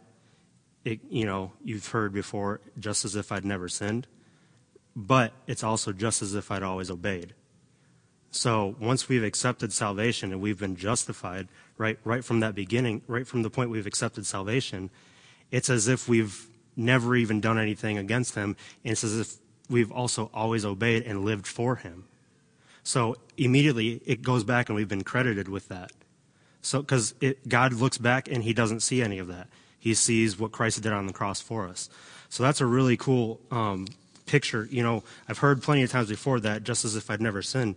it, 0.86 1.00
you 1.10 1.26
know, 1.26 1.54
you've 1.64 1.88
heard 1.88 2.14
before, 2.14 2.62
just 2.80 3.06
as 3.06 3.16
if 3.16 3.32
I'd 3.32 3.46
never 3.46 3.70
sinned 3.70 4.08
but 4.96 5.34
it's 5.48 5.64
also 5.64 5.92
just 5.92 6.22
as 6.22 6.36
if 6.36 6.52
I'd 6.52 6.64
always 6.64 6.92
obeyed. 6.92 7.34
So 8.32 8.76
once 8.80 9.08
we've 9.08 9.24
accepted 9.24 9.72
salvation 9.72 10.32
and 10.32 10.42
we've 10.42 10.60
been 10.60 10.76
justified, 10.76 11.48
right, 11.78 12.00
right 12.04 12.24
from 12.24 12.40
that 12.40 12.56
beginning, 12.56 13.02
right 13.08 13.28
from 13.28 13.44
the 13.44 13.50
point 13.50 13.70
we've 13.70 13.88
accepted 13.88 14.26
salvation, 14.26 14.90
it's 15.52 15.70
as 15.70 15.88
if 15.88 16.08
we've 16.08 16.48
never 16.76 17.16
even 17.16 17.42
done 17.42 17.60
anything 17.60 17.98
against 17.98 18.34
Him, 18.34 18.56
and 18.84 18.92
it's 18.94 19.04
as 19.04 19.20
if 19.20 19.36
we've 19.70 19.92
also 19.92 20.32
always 20.34 20.66
obeyed 20.66 21.04
and 21.04 21.24
lived 21.24 21.46
for 21.46 21.76
Him. 21.76 22.06
So 22.84 23.18
immediately 23.38 24.02
it 24.06 24.24
goes 24.24 24.44
back 24.44 24.68
and 24.68 24.76
we've 24.76 24.88
been 24.88 25.04
credited 25.04 25.48
with 25.48 25.70
that. 25.70 25.92
So 26.62 26.82
because 26.82 27.14
God 27.48 27.74
looks 27.74 27.98
back 27.98 28.28
and 28.28 28.44
He 28.44 28.54
doesn't 28.54 28.82
see 28.82 29.02
any 29.02 29.20
of 29.20 29.28
that. 29.28 29.48
He 29.84 29.94
sees 29.96 30.40
what 30.40 30.54
Christ 30.54 30.82
did 30.82 30.94
on 30.94 31.08
the 31.08 31.14
cross 31.14 31.42
for 31.42 31.68
us. 31.68 31.90
So 32.30 32.42
that's 32.42 32.62
a 32.62 32.66
really 32.66 32.96
cool 32.96 33.42
um, 33.52 33.86
picture. 34.26 34.66
You 34.72 34.82
know, 34.82 35.04
I've 35.28 35.40
heard 35.40 35.62
plenty 35.62 35.84
of 35.84 35.92
times 35.92 36.08
before 36.08 36.40
that, 36.40 36.64
just 36.64 36.86
as 36.86 36.96
if 36.96 37.12
I'd 37.12 37.20
never 37.20 37.42
sinned. 37.42 37.76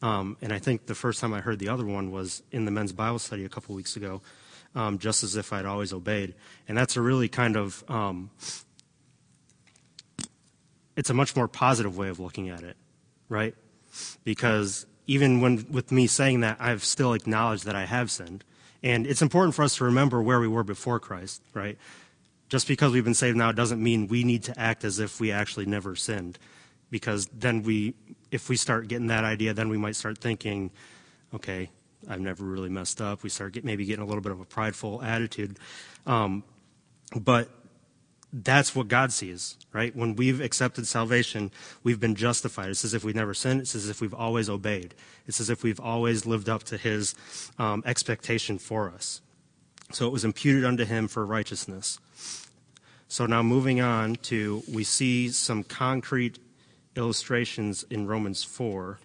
Um, 0.00 0.36
and 0.40 0.52
I 0.52 0.60
think 0.60 0.86
the 0.86 0.94
first 0.94 1.20
time 1.20 1.34
I 1.34 1.40
heard 1.40 1.58
the 1.58 1.68
other 1.68 1.84
one 1.84 2.12
was 2.12 2.44
in 2.52 2.64
the 2.64 2.70
men's 2.70 2.92
Bible 2.92 3.18
study 3.18 3.44
a 3.44 3.48
couple 3.48 3.74
weeks 3.74 3.96
ago, 3.96 4.22
um, 4.76 5.00
just 5.00 5.24
as 5.24 5.34
if 5.34 5.52
I'd 5.52 5.66
always 5.66 5.92
obeyed. 5.92 6.36
And 6.68 6.78
that's 6.78 6.96
a 6.96 7.00
really 7.00 7.28
kind 7.28 7.56
of, 7.56 7.82
um, 7.90 8.30
it's 10.96 11.10
a 11.10 11.14
much 11.14 11.34
more 11.34 11.48
positive 11.48 11.98
way 11.98 12.08
of 12.08 12.20
looking 12.20 12.50
at 12.50 12.62
it, 12.62 12.76
right? 13.28 13.56
Because 14.22 14.86
even 15.08 15.40
when 15.40 15.66
with 15.72 15.90
me 15.90 16.06
saying 16.06 16.38
that, 16.42 16.58
I've 16.60 16.84
still 16.84 17.14
acknowledged 17.14 17.64
that 17.64 17.74
I 17.74 17.84
have 17.84 18.12
sinned. 18.12 18.44
And 18.82 19.06
it's 19.06 19.22
important 19.22 19.54
for 19.54 19.62
us 19.62 19.76
to 19.76 19.84
remember 19.84 20.22
where 20.22 20.40
we 20.40 20.48
were 20.48 20.64
before 20.64 21.00
Christ, 21.00 21.42
right? 21.54 21.76
Just 22.48 22.68
because 22.68 22.92
we've 22.92 23.04
been 23.04 23.14
saved 23.14 23.36
now 23.36 23.52
doesn't 23.52 23.82
mean 23.82 24.08
we 24.08 24.24
need 24.24 24.44
to 24.44 24.58
act 24.58 24.84
as 24.84 24.98
if 24.98 25.20
we 25.20 25.32
actually 25.32 25.66
never 25.66 25.96
sinned. 25.96 26.38
Because 26.90 27.26
then 27.26 27.62
we, 27.62 27.94
if 28.30 28.48
we 28.48 28.56
start 28.56 28.88
getting 28.88 29.08
that 29.08 29.24
idea, 29.24 29.52
then 29.52 29.68
we 29.68 29.76
might 29.76 29.96
start 29.96 30.18
thinking, 30.18 30.70
okay, 31.34 31.70
I've 32.08 32.20
never 32.20 32.44
really 32.44 32.70
messed 32.70 33.00
up. 33.00 33.22
We 33.22 33.28
start 33.28 33.52
get, 33.52 33.64
maybe 33.64 33.84
getting 33.84 34.02
a 34.02 34.06
little 34.06 34.22
bit 34.22 34.32
of 34.32 34.40
a 34.40 34.44
prideful 34.44 35.02
attitude. 35.02 35.58
Um, 36.06 36.44
but 37.14 37.50
that's 38.32 38.76
what 38.76 38.88
God 38.88 39.12
sees, 39.12 39.56
right? 39.72 39.94
When 39.96 40.14
we've 40.14 40.40
accepted 40.40 40.86
salvation, 40.86 41.50
we've 41.82 42.00
been 42.00 42.14
justified. 42.14 42.68
It's 42.68 42.84
as 42.84 42.92
if 42.92 43.02
we've 43.02 43.14
never 43.14 43.32
sinned. 43.32 43.62
It's 43.62 43.74
as 43.74 43.88
if 43.88 44.00
we've 44.00 44.14
always 44.14 44.50
obeyed. 44.50 44.94
It's 45.26 45.40
as 45.40 45.48
if 45.48 45.62
we've 45.62 45.80
always 45.80 46.26
lived 46.26 46.48
up 46.48 46.62
to 46.64 46.76
His 46.76 47.14
um, 47.58 47.82
expectation 47.86 48.58
for 48.58 48.90
us. 48.90 49.22
So 49.92 50.06
it 50.06 50.12
was 50.12 50.24
imputed 50.24 50.64
unto 50.64 50.84
Him 50.84 51.08
for 51.08 51.24
righteousness. 51.24 51.98
So 53.08 53.24
now 53.24 53.42
moving 53.42 53.80
on 53.80 54.16
to, 54.16 54.62
we 54.70 54.84
see 54.84 55.30
some 55.30 55.64
concrete 55.64 56.38
illustrations 56.96 57.84
in 57.84 58.06
Romans 58.06 58.44
4 58.44 58.98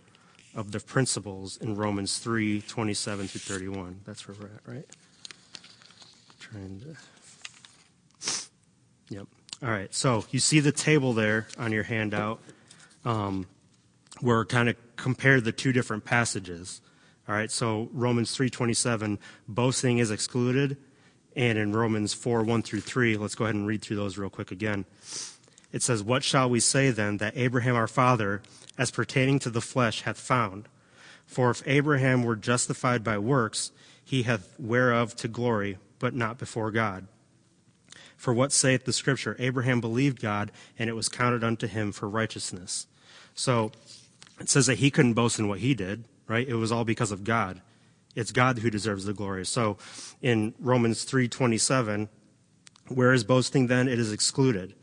of 0.55 0.71
the 0.71 0.81
principles 0.81 1.57
in 1.57 1.75
Romans 1.75 2.19
3 2.19 2.61
27 2.61 3.27
through 3.27 3.39
31. 3.39 4.01
That's 4.05 4.27
where 4.27 4.35
we're 4.37 4.47
at, 4.47 4.61
right? 4.67 4.85
Trying 6.39 6.81
to. 6.81 6.97
Yep. 9.09 9.27
All 9.61 9.69
right. 9.69 9.93
So 9.93 10.25
you 10.31 10.39
see 10.39 10.59
the 10.59 10.71
table 10.71 11.13
there 11.13 11.47
on 11.57 11.71
your 11.71 11.83
handout 11.83 12.39
um, 13.05 13.47
where 14.21 14.45
kind 14.45 14.69
of 14.69 14.75
compare 14.95 15.41
the 15.41 15.51
two 15.51 15.71
different 15.71 16.05
passages. 16.05 16.81
All 17.27 17.35
right. 17.35 17.51
So 17.51 17.89
Romans 17.93 18.35
3:27, 18.35 19.19
boasting 19.47 19.99
is 19.99 20.11
excluded, 20.11 20.77
and 21.35 21.57
in 21.57 21.73
Romans 21.73 22.13
4 22.13 22.43
1 22.43 22.61
through 22.61 22.81
3, 22.81 23.17
let's 23.17 23.35
go 23.35 23.45
ahead 23.45 23.55
and 23.55 23.67
read 23.67 23.81
through 23.81 23.97
those 23.97 24.17
real 24.17 24.29
quick 24.29 24.51
again. 24.51 24.85
It 25.73 25.81
says, 25.81 26.03
What 26.03 26.23
shall 26.23 26.49
we 26.49 26.59
say 26.59 26.91
then 26.91 27.17
that 27.17 27.35
Abraham 27.35 27.75
our 27.75 27.87
father, 27.87 28.41
as 28.77 28.91
pertaining 28.91 29.39
to 29.39 29.49
the 29.49 29.59
flesh, 29.59 30.01
hath 30.01 30.19
found? 30.19 30.69
For 31.25 31.49
if 31.49 31.63
Abraham 31.65 32.23
were 32.23 32.35
justified 32.35 33.03
by 33.03 33.17
works, 33.17 33.71
he 34.05 34.23
hath 34.23 34.53
whereof 34.59 35.15
to 35.17 35.27
glory, 35.27 35.77
but 35.97 36.13
not 36.13 36.37
before 36.37 36.69
God. 36.69 37.07
For 38.23 38.33
what 38.33 38.53
saith 38.53 38.85
the 38.85 38.93
scripture? 38.93 39.35
Abraham 39.37 39.81
believed 39.81 40.21
God, 40.21 40.49
and 40.79 40.89
it 40.89 40.93
was 40.93 41.09
counted 41.09 41.43
unto 41.43 41.67
him 41.67 41.91
for 41.91 42.07
righteousness. 42.07 42.87
So 43.35 43.73
it 44.39 44.47
says 44.47 44.67
that 44.67 44.77
he 44.77 44.89
couldn't 44.89 45.15
boast 45.15 45.39
in 45.39 45.49
what 45.49 45.59
he 45.59 45.73
did, 45.73 46.05
right? 46.25 46.47
It 46.47 46.53
was 46.53 46.71
all 46.71 46.85
because 46.85 47.11
of 47.11 47.25
God. 47.25 47.61
It's 48.15 48.31
God 48.31 48.59
who 48.59 48.69
deserves 48.69 49.03
the 49.03 49.11
glory. 49.11 49.45
So 49.45 49.77
in 50.21 50.53
Romans 50.57 51.03
3:27, 51.03 52.07
where 52.87 53.11
is 53.11 53.25
boasting 53.25 53.67
then? 53.67 53.89
It 53.89 53.99
is 53.99 54.13
excluded. 54.13 54.73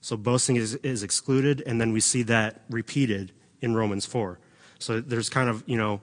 So 0.00 0.16
boasting 0.16 0.54
is, 0.54 0.76
is 0.76 1.02
excluded, 1.02 1.60
and 1.66 1.80
then 1.80 1.90
we 1.90 1.98
see 1.98 2.22
that 2.22 2.62
repeated 2.70 3.32
in 3.62 3.74
Romans 3.74 4.06
4. 4.06 4.38
So 4.78 5.00
there's 5.00 5.28
kind 5.28 5.48
of, 5.48 5.64
you 5.66 5.76
know, 5.76 6.02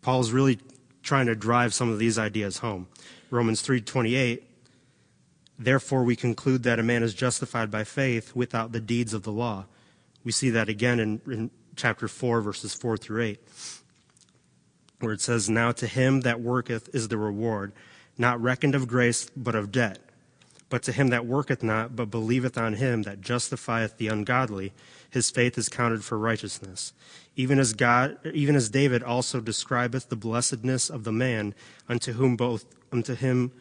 Paul's 0.00 0.32
really 0.32 0.58
trying 1.04 1.26
to 1.26 1.36
drive 1.36 1.72
some 1.72 1.88
of 1.88 2.00
these 2.00 2.18
ideas 2.18 2.58
home. 2.58 2.88
Romans 3.30 3.62
3:28 3.62 4.42
Therefore 5.58 6.04
we 6.04 6.16
conclude 6.16 6.62
that 6.64 6.78
a 6.78 6.82
man 6.82 7.02
is 7.02 7.14
justified 7.14 7.70
by 7.70 7.84
faith 7.84 8.34
without 8.34 8.72
the 8.72 8.80
deeds 8.80 9.14
of 9.14 9.22
the 9.22 9.32
law. 9.32 9.66
We 10.24 10.32
see 10.32 10.50
that 10.50 10.68
again 10.68 11.00
in, 11.00 11.20
in 11.26 11.50
chapter 11.76 12.08
4 12.08 12.40
verses 12.40 12.74
4 12.74 12.96
through 12.96 13.22
8 13.22 13.40
where 15.00 15.12
it 15.12 15.20
says 15.20 15.50
now 15.50 15.72
to 15.72 15.86
him 15.86 16.20
that 16.20 16.40
worketh 16.40 16.88
is 16.94 17.08
the 17.08 17.18
reward 17.18 17.72
not 18.18 18.40
reckoned 18.40 18.74
of 18.74 18.86
grace 18.86 19.30
but 19.36 19.54
of 19.54 19.72
debt. 19.72 19.98
But 20.68 20.82
to 20.84 20.92
him 20.92 21.08
that 21.08 21.26
worketh 21.26 21.62
not, 21.62 21.94
but 21.94 22.10
believeth 22.10 22.56
on 22.56 22.74
him 22.74 23.02
that 23.02 23.20
justifieth 23.20 23.98
the 23.98 24.08
ungodly, 24.08 24.72
his 25.10 25.30
faith 25.30 25.58
is 25.58 25.68
counted 25.68 26.02
for 26.02 26.16
righteousness. 26.16 26.94
Even 27.36 27.58
as 27.58 27.74
God, 27.74 28.16
even 28.32 28.56
as 28.56 28.70
David 28.70 29.02
also 29.02 29.40
describeth 29.40 30.08
the 30.08 30.16
blessedness 30.16 30.88
of 30.88 31.04
the 31.04 31.12
man 31.12 31.54
unto 31.90 32.12
whom 32.14 32.36
both 32.36 32.64
unto 32.90 33.14
him 33.14 33.52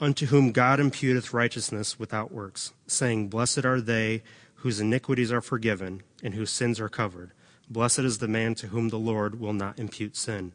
unto 0.00 0.26
whom 0.26 0.52
God 0.52 0.78
imputeth 0.78 1.32
righteousness 1.32 1.98
without 1.98 2.32
works, 2.32 2.72
saying, 2.86 3.28
Blessed 3.28 3.64
are 3.64 3.80
they 3.80 4.22
whose 4.56 4.80
iniquities 4.80 5.32
are 5.32 5.40
forgiven 5.40 6.02
and 6.22 6.34
whose 6.34 6.50
sins 6.50 6.80
are 6.80 6.88
covered. 6.88 7.32
Blessed 7.68 8.00
is 8.00 8.18
the 8.18 8.28
man 8.28 8.54
to 8.56 8.68
whom 8.68 8.88
the 8.88 8.98
Lord 8.98 9.40
will 9.40 9.52
not 9.52 9.78
impute 9.78 10.16
sin. 10.16 10.52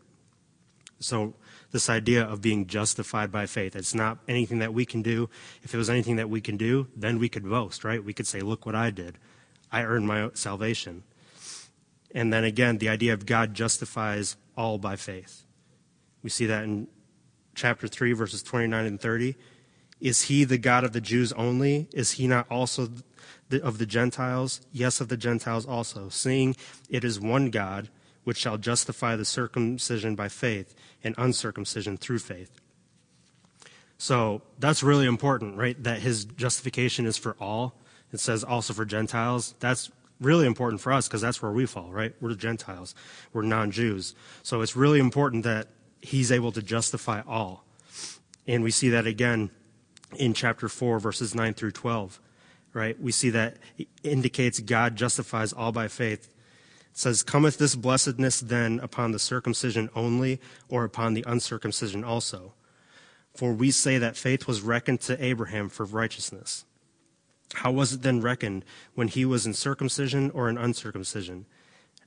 So 0.99 1.33
this 1.71 1.89
idea 1.89 2.23
of 2.23 2.41
being 2.41 2.67
justified 2.67 3.31
by 3.31 3.45
faith. 3.45 3.75
It's 3.75 3.95
not 3.95 4.19
anything 4.27 4.59
that 4.59 4.73
we 4.73 4.85
can 4.85 5.01
do. 5.01 5.29
If 5.63 5.73
it 5.73 5.77
was 5.77 5.89
anything 5.89 6.17
that 6.17 6.29
we 6.29 6.41
can 6.41 6.57
do, 6.57 6.87
then 6.95 7.17
we 7.17 7.29
could 7.29 7.49
boast, 7.49 7.83
right? 7.83 8.03
We 8.03 8.13
could 8.13 8.27
say, 8.27 8.41
look 8.41 8.65
what 8.65 8.75
I 8.75 8.91
did. 8.91 9.17
I 9.71 9.83
earned 9.83 10.05
my 10.05 10.29
salvation. 10.33 11.03
And 12.13 12.31
then 12.31 12.43
again, 12.43 12.77
the 12.77 12.89
idea 12.89 13.13
of 13.13 13.25
God 13.25 13.53
justifies 13.53 14.35
all 14.57 14.77
by 14.77 14.95
faith. 14.95 15.45
We 16.23 16.29
see 16.29 16.45
that 16.45 16.65
in 16.65 16.87
chapter 17.55 17.87
3, 17.87 18.13
verses 18.13 18.43
29 18.43 18.85
and 18.85 18.99
30. 18.99 19.35
Is 19.99 20.23
he 20.23 20.43
the 20.43 20.57
God 20.57 20.83
of 20.83 20.93
the 20.93 21.01
Jews 21.01 21.31
only? 21.33 21.87
Is 21.93 22.13
he 22.13 22.27
not 22.27 22.47
also 22.49 22.89
of 23.51 23.77
the 23.77 23.85
Gentiles? 23.85 24.61
Yes, 24.71 24.99
of 24.99 25.09
the 25.09 25.17
Gentiles 25.17 25.65
also, 25.65 26.09
seeing 26.09 26.55
it 26.89 27.03
is 27.03 27.19
one 27.19 27.49
God 27.49 27.89
which 28.23 28.37
shall 28.37 28.57
justify 28.57 29.15
the 29.15 29.25
circumcision 29.25 30.15
by 30.15 30.29
faith 30.29 30.75
and 31.03 31.15
uncircumcision 31.17 31.97
through 31.97 32.19
faith. 32.19 32.59
So 33.97 34.41
that's 34.59 34.83
really 34.83 35.05
important, 35.05 35.57
right? 35.57 35.81
That 35.83 35.99
his 35.99 36.25
justification 36.25 37.05
is 37.05 37.17
for 37.17 37.35
all. 37.39 37.75
It 38.11 38.19
says 38.19 38.43
also 38.43 38.73
for 38.73 38.85
Gentiles. 38.85 39.55
That's 39.59 39.91
really 40.19 40.45
important 40.45 40.81
for 40.81 40.91
us 40.91 41.07
because 41.07 41.21
that's 41.21 41.41
where 41.41 41.51
we 41.51 41.65
fall, 41.65 41.91
right? 41.91 42.13
We're 42.21 42.29
the 42.29 42.35
Gentiles. 42.35 42.95
We're 43.33 43.43
non 43.43 43.71
Jews. 43.71 44.15
So 44.43 44.61
it's 44.61 44.75
really 44.75 44.99
important 44.99 45.43
that 45.43 45.67
he's 46.01 46.31
able 46.31 46.51
to 46.51 46.61
justify 46.61 47.21
all. 47.27 47.65
And 48.47 48.63
we 48.63 48.71
see 48.71 48.89
that 48.89 49.05
again 49.05 49.51
in 50.17 50.33
chapter 50.33 50.67
4, 50.67 50.99
verses 50.99 51.33
9 51.35 51.53
through 51.53 51.71
12, 51.71 52.19
right? 52.73 52.99
We 52.99 53.11
see 53.11 53.29
that 53.31 53.57
indicates 54.03 54.59
God 54.59 54.95
justifies 54.95 55.53
all 55.53 55.71
by 55.71 55.87
faith 55.87 56.29
it 56.91 56.97
says, 56.97 57.23
Cometh 57.23 57.57
this 57.57 57.75
blessedness 57.75 58.41
then 58.41 58.79
upon 58.81 59.11
the 59.11 59.19
circumcision 59.19 59.89
only, 59.95 60.41
or 60.67 60.83
upon 60.83 61.13
the 61.13 61.23
uncircumcision 61.25 62.03
also? 62.03 62.53
For 63.33 63.53
we 63.53 63.71
say 63.71 63.97
that 63.97 64.17
faith 64.17 64.45
was 64.45 64.61
reckoned 64.61 64.99
to 65.01 65.23
Abraham 65.23 65.69
for 65.69 65.85
righteousness. 65.85 66.65
How 67.55 67.71
was 67.71 67.93
it 67.93 68.01
then 68.01 68.21
reckoned 68.21 68.65
when 68.93 69.07
he 69.07 69.23
was 69.23 69.45
in 69.45 69.53
circumcision 69.53 70.31
or 70.31 70.49
in 70.49 70.57
uncircumcision? 70.57 71.45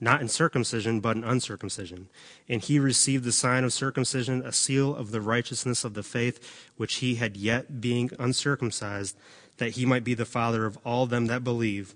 Not 0.01 0.21
in 0.21 0.29
circumcision, 0.29 1.01
but 1.01 1.17
in 1.17 1.25
uncircumcision. 1.25 2.09
And 2.49 2.63
he 2.63 2.79
received 2.79 3.25
the 3.25 3.33
sign 3.33 3.65
of 3.65 3.73
circumcision, 3.73 4.43
a 4.43 4.53
seal 4.53 4.95
of 4.95 5.13
the 5.13 5.21
righteousness 5.21 5.85
of 5.85 5.95
the 5.95 6.03
faith 6.03 6.69
which 6.77 6.97
he 6.97 7.15
had 7.15 7.37
yet 7.37 7.81
being 7.81 8.11
uncircumcised, 8.19 9.17
that 9.59 9.71
he 9.71 9.87
might 9.87 10.05
be 10.05 10.15
the 10.15 10.25
father 10.25 10.67
of 10.67 10.79
all 10.85 11.07
them 11.07 11.27
that 11.27 11.45
believe, 11.45 11.95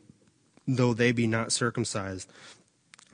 though 0.67 0.95
they 0.95 1.13
be 1.13 1.27
not 1.27 1.53
circumcised 1.53 2.31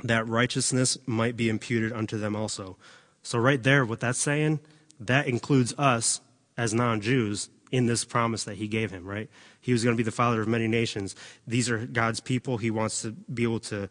that 0.02 0.26
righteousness 0.26 0.98
might 1.06 1.36
be 1.36 1.48
imputed 1.48 1.92
unto 1.92 2.18
them 2.18 2.34
also. 2.34 2.76
So, 3.22 3.38
right 3.38 3.62
there, 3.62 3.84
what 3.84 4.00
that's 4.00 4.18
saying, 4.18 4.60
that 5.00 5.26
includes 5.26 5.74
us 5.78 6.20
as 6.56 6.74
non 6.74 7.00
Jews 7.00 7.48
in 7.70 7.86
this 7.86 8.04
promise 8.04 8.44
that 8.44 8.56
he 8.56 8.68
gave 8.68 8.90
him, 8.90 9.04
right? 9.04 9.28
He 9.60 9.72
was 9.72 9.82
going 9.82 9.96
to 9.96 9.98
be 10.00 10.04
the 10.04 10.12
father 10.12 10.40
of 10.40 10.48
many 10.48 10.68
nations. 10.68 11.16
These 11.46 11.70
are 11.70 11.86
God's 11.86 12.20
people. 12.20 12.58
He 12.58 12.70
wants 12.70 13.02
to 13.02 13.12
be 13.12 13.42
able 13.42 13.60
to 13.60 13.88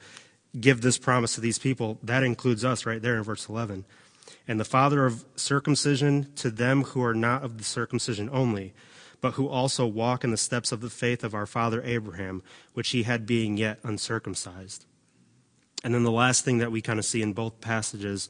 give 0.59 0.81
this 0.81 0.97
promise 0.97 1.35
to 1.35 1.41
these 1.41 1.59
people. 1.59 1.97
That 2.03 2.23
includes 2.23 2.63
us 2.63 2.85
right 2.85 3.01
there 3.01 3.17
in 3.17 3.23
verse 3.23 3.49
11. 3.49 3.85
And 4.47 4.59
the 4.59 4.65
father 4.65 5.05
of 5.05 5.25
circumcision 5.35 6.31
to 6.35 6.49
them 6.49 6.83
who 6.83 7.03
are 7.03 7.15
not 7.15 7.43
of 7.43 7.57
the 7.57 7.63
circumcision 7.63 8.29
only, 8.31 8.73
but 9.21 9.33
who 9.33 9.47
also 9.47 9.85
walk 9.85 10.23
in 10.23 10.31
the 10.31 10.37
steps 10.37 10.71
of 10.71 10.81
the 10.81 10.89
faith 10.89 11.23
of 11.23 11.33
our 11.33 11.45
father 11.45 11.81
Abraham, 11.83 12.43
which 12.73 12.89
he 12.89 13.03
had 13.03 13.25
being 13.25 13.57
yet 13.57 13.79
uncircumcised. 13.83 14.85
And 15.83 15.93
then 15.93 16.03
the 16.03 16.11
last 16.11 16.45
thing 16.45 16.59
that 16.59 16.71
we 16.71 16.81
kind 16.81 16.99
of 16.99 17.05
see 17.05 17.21
in 17.21 17.33
both 17.33 17.61
passages 17.61 18.29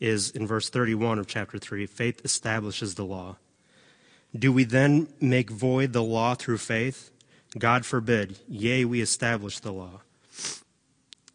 is 0.00 0.30
in 0.30 0.46
verse 0.46 0.68
31 0.68 1.18
of 1.18 1.26
chapter 1.26 1.58
3 1.58 1.86
faith 1.86 2.20
establishes 2.24 2.94
the 2.94 3.04
law. 3.04 3.36
Do 4.36 4.52
we 4.52 4.64
then 4.64 5.08
make 5.20 5.50
void 5.50 5.92
the 5.92 6.02
law 6.02 6.34
through 6.34 6.58
faith? 6.58 7.10
God 7.58 7.84
forbid. 7.84 8.38
Yea, 8.48 8.84
we 8.84 9.00
establish 9.00 9.58
the 9.58 9.72
law. 9.72 10.00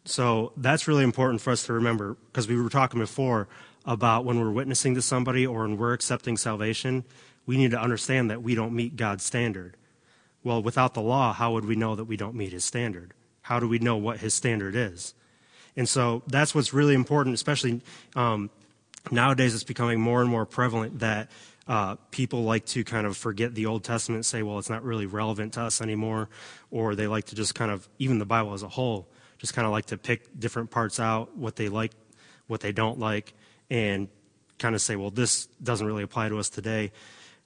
So 0.08 0.52
that's 0.56 0.88
really 0.88 1.04
important 1.04 1.42
for 1.42 1.50
us 1.50 1.66
to 1.66 1.74
remember 1.74 2.16
because 2.32 2.48
we 2.48 2.58
were 2.58 2.70
talking 2.70 2.98
before 2.98 3.46
about 3.84 4.24
when 4.24 4.40
we're 4.40 4.50
witnessing 4.50 4.94
to 4.94 5.02
somebody 5.02 5.46
or 5.46 5.62
when 5.62 5.76
we're 5.76 5.92
accepting 5.92 6.38
salvation, 6.38 7.04
we 7.44 7.58
need 7.58 7.72
to 7.72 7.80
understand 7.80 8.30
that 8.30 8.42
we 8.42 8.54
don't 8.54 8.72
meet 8.72 8.96
God's 8.96 9.22
standard. 9.22 9.76
Well, 10.42 10.62
without 10.62 10.94
the 10.94 11.02
law, 11.02 11.34
how 11.34 11.52
would 11.52 11.66
we 11.66 11.76
know 11.76 11.94
that 11.94 12.04
we 12.04 12.16
don't 12.16 12.34
meet 12.34 12.52
his 12.52 12.64
standard? 12.64 13.12
How 13.42 13.60
do 13.60 13.68
we 13.68 13.80
know 13.80 13.98
what 13.98 14.20
his 14.20 14.32
standard 14.32 14.74
is? 14.74 15.12
And 15.76 15.86
so 15.86 16.22
that's 16.26 16.54
what's 16.54 16.72
really 16.72 16.94
important, 16.94 17.34
especially 17.34 17.82
um, 18.16 18.48
nowadays 19.10 19.54
it's 19.54 19.62
becoming 19.62 20.00
more 20.00 20.22
and 20.22 20.30
more 20.30 20.46
prevalent 20.46 21.00
that 21.00 21.30
uh, 21.66 21.96
people 22.12 22.44
like 22.44 22.64
to 22.66 22.82
kind 22.82 23.06
of 23.06 23.14
forget 23.14 23.54
the 23.54 23.66
Old 23.66 23.84
Testament, 23.84 24.24
say, 24.24 24.42
well, 24.42 24.58
it's 24.58 24.70
not 24.70 24.82
really 24.82 25.04
relevant 25.04 25.52
to 25.52 25.60
us 25.60 25.82
anymore, 25.82 26.30
or 26.70 26.94
they 26.94 27.06
like 27.06 27.26
to 27.26 27.34
just 27.34 27.54
kind 27.54 27.70
of, 27.70 27.86
even 27.98 28.18
the 28.18 28.24
Bible 28.24 28.54
as 28.54 28.62
a 28.62 28.68
whole, 28.68 29.06
just 29.38 29.54
kind 29.54 29.66
of 29.66 29.72
like 29.72 29.86
to 29.86 29.96
pick 29.96 30.38
different 30.38 30.70
parts 30.70 31.00
out, 31.00 31.36
what 31.36 31.56
they 31.56 31.68
like, 31.68 31.92
what 32.46 32.60
they 32.60 32.72
don't 32.72 32.98
like, 32.98 33.34
and 33.70 34.08
kind 34.58 34.74
of 34.74 34.80
say, 34.80 34.96
well, 34.96 35.10
this 35.10 35.46
doesn't 35.62 35.86
really 35.86 36.02
apply 36.02 36.28
to 36.28 36.38
us 36.38 36.48
today. 36.48 36.92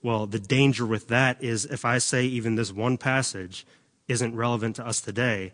Well, 0.02 0.26
the 0.26 0.38
danger 0.38 0.87
with 0.87 1.09
that 1.09 1.42
is 1.42 1.64
if 1.66 1.85
I 1.85 1.98
say 1.98 2.24
even 2.24 2.55
this 2.55 2.72
one 2.72 2.96
passage 2.96 3.66
isn't 4.09 4.35
relevant 4.35 4.76
to 4.76 4.87
us 4.87 5.00
today, 5.00 5.52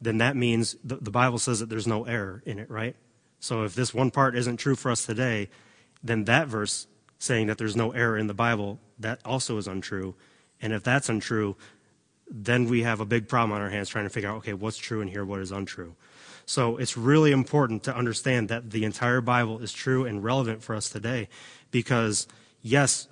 then 0.00 0.18
that 0.18 0.34
means 0.34 0.76
the, 0.82 0.96
the 0.96 1.10
Bible 1.10 1.38
says 1.38 1.60
that 1.60 1.68
there's 1.68 1.86
no 1.86 2.04
error 2.04 2.42
in 2.46 2.58
it, 2.58 2.70
right? 2.70 2.96
So 3.38 3.64
if 3.64 3.74
this 3.74 3.94
one 3.94 4.10
part 4.10 4.34
isn't 4.34 4.56
true 4.56 4.74
for 4.74 4.90
us 4.90 5.04
today, 5.04 5.50
then 6.02 6.24
that 6.24 6.48
verse 6.48 6.86
saying 7.18 7.46
that 7.48 7.58
there's 7.58 7.76
no 7.76 7.90
error 7.92 8.16
in 8.16 8.26
the 8.26 8.34
Bible, 8.34 8.80
that 8.98 9.20
also 9.24 9.58
is 9.58 9.68
untrue. 9.68 10.14
And 10.60 10.72
if 10.72 10.82
that's 10.82 11.08
untrue, 11.08 11.56
then 12.30 12.66
we 12.66 12.82
have 12.82 13.00
a 13.00 13.04
big 13.04 13.28
problem 13.28 13.52
on 13.52 13.60
our 13.60 13.70
hands 13.70 13.88
trying 13.88 14.04
to 14.04 14.10
figure 14.10 14.30
out, 14.30 14.36
okay, 14.38 14.52
what's 14.52 14.78
true 14.78 15.00
and 15.00 15.10
here, 15.10 15.24
what 15.24 15.40
is 15.40 15.50
untrue. 15.50 15.94
So 16.46 16.76
it's 16.76 16.96
really 16.96 17.32
important 17.32 17.84
to 17.84 17.96
understand 17.96 18.48
that 18.48 18.70
the 18.70 18.84
entire 18.84 19.20
Bible 19.20 19.60
is 19.60 19.72
true 19.72 20.04
and 20.04 20.22
relevant 20.22 20.62
for 20.62 20.74
us 20.74 20.88
today 20.88 21.28
because, 21.70 22.26
yes, 22.62 23.08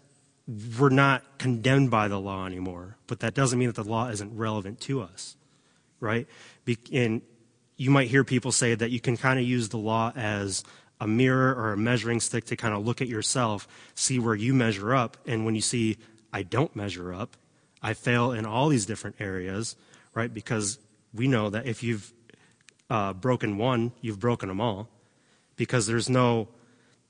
we're 0.78 0.88
not 0.88 1.38
condemned 1.38 1.90
by 1.90 2.08
the 2.08 2.18
law 2.18 2.46
anymore, 2.46 2.96
but 3.06 3.20
that 3.20 3.34
doesn't 3.34 3.58
mean 3.58 3.68
that 3.68 3.76
the 3.76 3.84
law 3.84 4.08
isn't 4.08 4.36
relevant 4.36 4.80
to 4.80 5.02
us, 5.02 5.36
right? 6.00 6.26
And 6.92 7.22
you 7.76 7.90
might 7.90 8.08
hear 8.08 8.24
people 8.24 8.50
say 8.50 8.74
that 8.74 8.90
you 8.90 9.00
can 9.00 9.16
kind 9.16 9.38
of 9.38 9.44
use 9.44 9.68
the 9.68 9.78
law 9.78 10.12
as 10.16 10.64
a 11.00 11.06
mirror 11.06 11.54
or 11.54 11.72
a 11.72 11.76
measuring 11.76 12.20
stick 12.20 12.44
to 12.46 12.56
kind 12.56 12.74
of 12.74 12.84
look 12.84 13.00
at 13.00 13.08
yourself, 13.08 13.68
see 13.94 14.18
where 14.18 14.34
you 14.34 14.52
measure 14.52 14.94
up. 14.94 15.16
And 15.26 15.44
when 15.44 15.54
you 15.54 15.60
see, 15.60 15.98
I 16.32 16.42
don't 16.42 16.74
measure 16.74 17.14
up, 17.14 17.36
I 17.82 17.94
fail 17.94 18.32
in 18.32 18.46
all 18.46 18.68
these 18.68 18.86
different 18.86 19.16
areas, 19.20 19.76
right? 20.14 20.32
Because 20.32 20.78
we 21.14 21.28
know 21.28 21.50
that 21.50 21.66
if 21.66 21.82
you've 21.82 22.12
uh, 22.90 23.12
broken 23.12 23.58
one, 23.58 23.92
you've 24.00 24.18
broken 24.18 24.48
them 24.48 24.60
all. 24.60 24.88
Because 25.56 25.86
there's 25.86 26.08
no, 26.08 26.48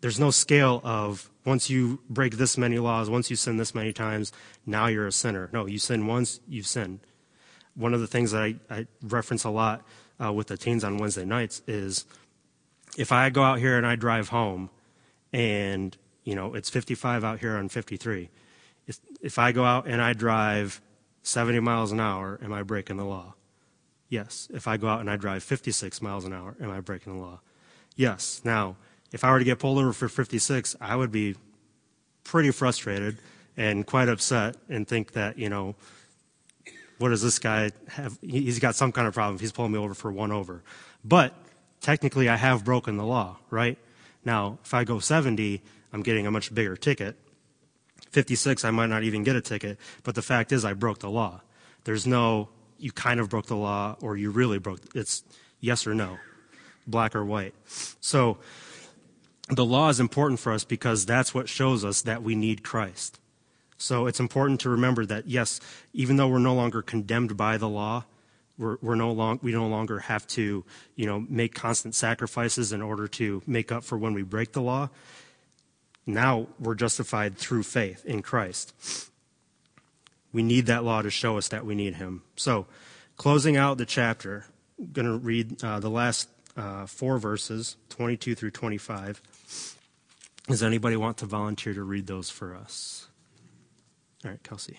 there's 0.00 0.18
no 0.18 0.30
scale 0.30 0.80
of 0.84 1.30
once 1.44 1.70
you 1.70 2.00
break 2.08 2.36
this 2.36 2.58
many 2.58 2.78
laws, 2.78 3.08
once 3.08 3.30
you 3.30 3.36
sin 3.36 3.56
this 3.56 3.74
many 3.74 3.92
times, 3.92 4.32
now 4.66 4.86
you're 4.86 5.06
a 5.06 5.12
sinner. 5.12 5.48
No, 5.52 5.66
you 5.66 5.78
sin 5.78 6.06
once, 6.06 6.40
you've 6.48 6.66
sinned. 6.66 7.00
One 7.74 7.94
of 7.94 8.00
the 8.00 8.06
things 8.06 8.32
that 8.32 8.42
I, 8.42 8.56
I 8.70 8.86
reference 9.02 9.44
a 9.44 9.50
lot 9.50 9.82
uh, 10.22 10.32
with 10.32 10.48
the 10.48 10.56
teens 10.56 10.84
on 10.84 10.98
Wednesday 10.98 11.24
nights 11.24 11.62
is 11.66 12.04
if 12.96 13.12
I 13.12 13.30
go 13.30 13.42
out 13.42 13.58
here 13.58 13.76
and 13.76 13.86
I 13.86 13.96
drive 13.96 14.28
home 14.28 14.70
and, 15.32 15.96
you 16.24 16.34
know, 16.34 16.54
it's 16.54 16.70
55 16.70 17.24
out 17.24 17.38
here 17.38 17.56
on 17.56 17.68
53, 17.68 18.28
if, 18.88 18.98
if 19.20 19.38
I 19.38 19.52
go 19.52 19.64
out 19.64 19.86
and 19.86 20.02
I 20.02 20.14
drive 20.14 20.80
70 21.22 21.60
miles 21.60 21.92
an 21.92 22.00
hour, 22.00 22.40
am 22.42 22.52
I 22.52 22.62
breaking 22.62 22.96
the 22.96 23.04
law? 23.04 23.34
Yes. 24.08 24.48
If 24.52 24.66
I 24.66 24.78
go 24.78 24.88
out 24.88 25.00
and 25.00 25.10
I 25.10 25.16
drive 25.16 25.44
56 25.44 26.00
miles 26.00 26.24
an 26.24 26.32
hour, 26.32 26.56
am 26.60 26.70
I 26.70 26.80
breaking 26.80 27.12
the 27.12 27.24
law? 27.24 27.40
Yes. 27.94 28.40
Now, 28.44 28.76
if 29.12 29.22
I 29.22 29.30
were 29.30 29.38
to 29.38 29.44
get 29.44 29.58
pulled 29.58 29.78
over 29.78 29.92
for 29.92 30.08
56, 30.08 30.74
I 30.80 30.96
would 30.96 31.12
be 31.12 31.36
pretty 32.24 32.50
frustrated 32.50 33.18
and 33.56 33.86
quite 33.86 34.08
upset 34.08 34.56
and 34.68 34.88
think 34.88 35.12
that, 35.12 35.38
you 35.38 35.50
know, 35.50 35.76
what 36.98 37.10
does 37.10 37.22
this 37.22 37.38
guy 37.38 37.70
have? 37.88 38.18
He's 38.22 38.58
got 38.58 38.74
some 38.74 38.90
kind 38.90 39.06
of 39.06 39.14
problem. 39.14 39.38
He's 39.38 39.52
pulling 39.52 39.72
me 39.72 39.78
over 39.78 39.94
for 39.94 40.10
one 40.10 40.32
over. 40.32 40.62
But 41.04 41.34
technically, 41.80 42.28
I 42.28 42.36
have 42.36 42.64
broken 42.64 42.96
the 42.96 43.04
law, 43.04 43.36
right? 43.50 43.78
Now, 44.24 44.58
if 44.64 44.74
I 44.74 44.84
go 44.84 44.98
70, 44.98 45.62
I'm 45.92 46.02
getting 46.02 46.26
a 46.26 46.30
much 46.30 46.52
bigger 46.52 46.76
ticket. 46.76 47.16
56, 48.10 48.64
I 48.64 48.70
might 48.70 48.88
not 48.88 49.02
even 49.02 49.24
get 49.24 49.36
a 49.36 49.40
ticket. 49.40 49.78
But 50.02 50.14
the 50.14 50.22
fact 50.22 50.52
is, 50.52 50.64
I 50.64 50.72
broke 50.72 50.98
the 51.00 51.10
law. 51.10 51.42
There's 51.84 52.06
no, 52.06 52.48
you 52.78 52.92
kind 52.92 53.20
of 53.20 53.28
broke 53.28 53.46
the 53.46 53.56
law 53.56 53.96
or 54.00 54.16
you 54.16 54.30
really 54.30 54.58
broke, 54.58 54.80
it's 54.94 55.22
yes 55.60 55.86
or 55.86 55.94
no, 55.94 56.18
black 56.86 57.14
or 57.14 57.24
white. 57.24 57.54
So, 58.00 58.38
the 59.50 59.64
law 59.64 59.88
is 59.88 59.98
important 59.98 60.40
for 60.40 60.52
us 60.52 60.64
because 60.64 61.06
that's 61.06 61.34
what 61.34 61.48
shows 61.48 61.84
us 61.84 62.02
that 62.02 62.22
we 62.22 62.34
need 62.34 62.62
Christ. 62.62 63.18
So 63.78 64.06
it's 64.06 64.20
important 64.20 64.60
to 64.60 64.70
remember 64.70 65.06
that 65.06 65.26
yes, 65.26 65.60
even 65.92 66.16
though 66.16 66.28
we're 66.28 66.38
no 66.38 66.54
longer 66.54 66.82
condemned 66.82 67.36
by 67.36 67.56
the 67.56 67.68
law, 67.68 68.04
we're, 68.58 68.76
we're 68.82 68.96
no 68.96 69.12
long, 69.12 69.38
we 69.40 69.52
no 69.52 69.68
longer 69.68 70.00
have 70.00 70.26
to, 70.28 70.64
you 70.96 71.06
know, 71.06 71.24
make 71.28 71.54
constant 71.54 71.94
sacrifices 71.94 72.72
in 72.72 72.82
order 72.82 73.06
to 73.08 73.40
make 73.46 73.70
up 73.70 73.84
for 73.84 73.96
when 73.96 74.14
we 74.14 74.22
break 74.22 74.52
the 74.52 74.60
law. 74.60 74.90
Now 76.08 76.46
we're 76.58 76.74
justified 76.74 77.36
through 77.36 77.64
faith 77.64 78.04
in 78.06 78.22
Christ. 78.22 78.72
We 80.32 80.42
need 80.42 80.66
that 80.66 80.82
law 80.82 81.02
to 81.02 81.10
show 81.10 81.36
us 81.36 81.48
that 81.48 81.66
we 81.66 81.74
need 81.74 81.96
Him. 81.96 82.22
So, 82.34 82.66
closing 83.16 83.56
out 83.56 83.76
the 83.78 83.86
chapter, 83.86 84.46
I'm 84.78 84.92
going 84.92 85.06
to 85.06 85.18
read 85.18 85.62
uh, 85.62 85.80
the 85.80 85.90
last 85.90 86.28
uh, 86.56 86.86
four 86.86 87.18
verses, 87.18 87.76
22 87.90 88.34
through 88.34 88.52
25. 88.52 89.20
Does 90.48 90.62
anybody 90.62 90.96
want 90.96 91.18
to 91.18 91.26
volunteer 91.26 91.74
to 91.74 91.82
read 91.82 92.06
those 92.06 92.30
for 92.30 92.54
us? 92.54 93.08
All 94.24 94.30
right, 94.30 94.42
Kelsey. 94.42 94.78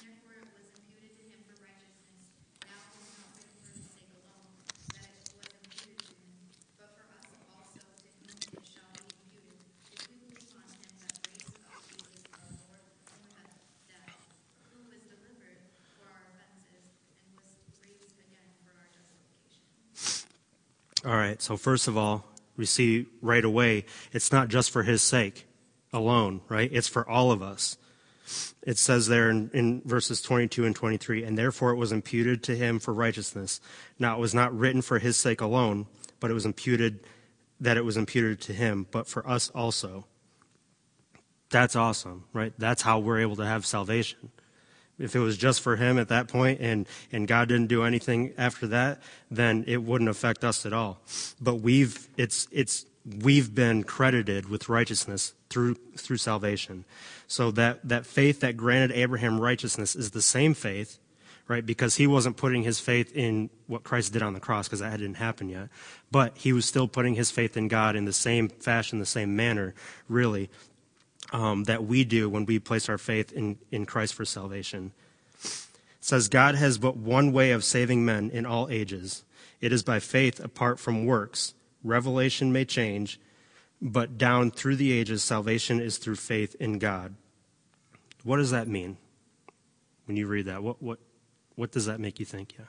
Therefore 0.00 0.32
it 0.32 0.48
was 0.48 0.64
imputed 0.80 1.12
to 1.12 1.24
him 1.28 1.44
for 1.44 1.60
righteousness. 1.60 2.24
Now 2.64 2.80
it 2.88 2.96
is 2.96 3.12
not 3.12 3.28
written 3.36 3.52
for 3.60 3.76
his 3.76 3.84
sake 3.92 4.10
alone, 4.16 4.48
that 4.96 5.12
it 5.12 5.28
was 5.28 5.44
imputed 5.60 6.00
to 6.00 6.16
him, 6.16 6.40
but 6.80 6.88
for 6.96 7.04
us 7.20 7.28
also 7.52 7.84
to 7.84 8.08
whom 8.16 8.56
it 8.56 8.64
shall 8.64 8.90
be 8.96 9.12
imputed, 9.12 9.60
if 9.92 10.08
we 10.08 10.16
believe 10.24 10.56
on 10.56 10.66
him 10.72 10.88
that 11.04 11.14
grace 11.20 11.46
of 11.46 11.60
Jesus 11.68 12.32
our 12.34 12.48
Lord 12.64 12.80
overcometh 12.80 13.54
death, 13.92 14.18
who 14.72 14.88
was 14.88 15.04
delivered 15.06 15.60
for 15.94 16.08
our 16.10 16.24
offenses, 16.32 16.88
and 17.12 17.28
was 17.38 17.54
raised 17.84 18.16
again 18.18 18.50
for 18.64 18.72
our 18.72 18.88
justification. 18.90 19.68
All 21.08 21.16
right, 21.16 21.40
so 21.40 21.56
first 21.56 21.88
of 21.88 21.96
all, 21.96 22.26
we 22.58 22.66
see 22.66 23.06
right 23.22 23.42
away 23.42 23.86
it's 24.12 24.30
not 24.30 24.48
just 24.48 24.70
for 24.70 24.82
his 24.82 25.00
sake 25.00 25.46
alone, 25.90 26.42
right? 26.50 26.68
It's 26.70 26.86
for 26.86 27.08
all 27.08 27.32
of 27.32 27.40
us. 27.40 27.78
It 28.60 28.76
says 28.76 29.08
there 29.08 29.30
in, 29.30 29.50
in, 29.54 29.80
verses 29.86 30.20
22 30.20 30.66
and 30.66 30.76
23, 30.76 31.24
and 31.24 31.38
therefore 31.38 31.70
it 31.70 31.76
was 31.76 31.92
imputed 31.92 32.42
to 32.42 32.54
him 32.54 32.78
for 32.78 32.92
righteousness. 32.92 33.58
Now 33.98 34.18
it 34.18 34.20
was 34.20 34.34
not 34.34 34.54
written 34.54 34.82
for 34.82 34.98
his 34.98 35.16
sake 35.16 35.40
alone, 35.40 35.86
but 36.20 36.30
it 36.30 36.34
was 36.34 36.44
imputed 36.44 37.00
that 37.58 37.78
it 37.78 37.86
was 37.86 37.96
imputed 37.96 38.42
to 38.42 38.52
him, 38.52 38.86
but 38.90 39.06
for 39.06 39.26
us 39.26 39.48
also. 39.54 40.04
That's 41.48 41.74
awesome, 41.74 42.24
right? 42.34 42.52
That's 42.58 42.82
how 42.82 42.98
we're 42.98 43.20
able 43.20 43.36
to 43.36 43.46
have 43.46 43.64
salvation. 43.64 44.30
If 44.98 45.14
it 45.14 45.20
was 45.20 45.36
just 45.36 45.60
for 45.60 45.76
him 45.76 45.98
at 45.98 46.08
that 46.08 46.28
point 46.28 46.60
and, 46.60 46.86
and 47.12 47.28
God 47.28 47.48
didn't 47.48 47.68
do 47.68 47.84
anything 47.84 48.32
after 48.36 48.66
that, 48.68 49.00
then 49.30 49.64
it 49.66 49.82
wouldn't 49.82 50.10
affect 50.10 50.44
us 50.44 50.66
at 50.66 50.72
all. 50.72 51.00
But 51.40 51.56
we've, 51.56 52.08
it's, 52.16 52.48
it's, 52.50 52.84
we've 53.22 53.54
been 53.54 53.84
credited 53.84 54.48
with 54.48 54.68
righteousness 54.68 55.34
through, 55.50 55.74
through 55.96 56.16
salvation. 56.16 56.84
So 57.26 57.50
that, 57.52 57.86
that 57.88 58.06
faith 58.06 58.40
that 58.40 58.56
granted 58.56 58.92
Abraham 58.92 59.40
righteousness 59.40 59.94
is 59.94 60.10
the 60.10 60.22
same 60.22 60.54
faith, 60.54 60.98
right? 61.46 61.64
Because 61.64 61.96
he 61.96 62.06
wasn't 62.06 62.36
putting 62.36 62.62
his 62.62 62.80
faith 62.80 63.14
in 63.14 63.50
what 63.66 63.84
Christ 63.84 64.12
did 64.12 64.22
on 64.22 64.34
the 64.34 64.40
cross 64.40 64.66
because 64.66 64.80
that 64.80 64.96
didn't 64.98 65.16
happen 65.16 65.48
yet. 65.48 65.68
But 66.10 66.36
he 66.36 66.52
was 66.52 66.64
still 66.64 66.88
putting 66.88 67.14
his 67.14 67.30
faith 67.30 67.56
in 67.56 67.68
God 67.68 67.96
in 67.96 68.04
the 68.04 68.12
same 68.12 68.48
fashion, 68.48 68.98
the 68.98 69.06
same 69.06 69.36
manner, 69.36 69.74
really, 70.08 70.50
um, 71.32 71.64
that 71.64 71.84
we 71.84 72.04
do 72.04 72.28
when 72.28 72.46
we 72.46 72.58
place 72.58 72.88
our 72.88 72.98
faith 72.98 73.32
in, 73.32 73.58
in 73.70 73.86
Christ 73.86 74.14
for 74.14 74.24
salvation. 74.24 74.92
It 75.44 75.68
says, 76.00 76.28
God 76.28 76.54
has 76.54 76.78
but 76.78 76.96
one 76.96 77.32
way 77.32 77.50
of 77.50 77.64
saving 77.64 78.04
men 78.04 78.30
in 78.30 78.46
all 78.46 78.68
ages. 78.70 79.24
It 79.60 79.72
is 79.72 79.82
by 79.82 79.98
faith 79.98 80.40
apart 80.40 80.78
from 80.78 81.04
works. 81.04 81.54
Revelation 81.84 82.52
may 82.52 82.64
change, 82.64 83.20
but 83.80 84.16
down 84.16 84.50
through 84.50 84.76
the 84.76 84.92
ages, 84.92 85.22
salvation 85.22 85.80
is 85.80 85.98
through 85.98 86.16
faith 86.16 86.54
in 86.58 86.78
God. 86.78 87.14
What 88.24 88.38
does 88.38 88.50
that 88.50 88.68
mean 88.68 88.96
when 90.06 90.16
you 90.16 90.26
read 90.26 90.46
that? 90.46 90.62
What, 90.62 90.82
what, 90.82 90.98
what 91.56 91.72
does 91.72 91.86
that 91.86 92.00
make 92.00 92.18
you 92.18 92.26
think? 92.26 92.54
Yeah. 92.58 92.66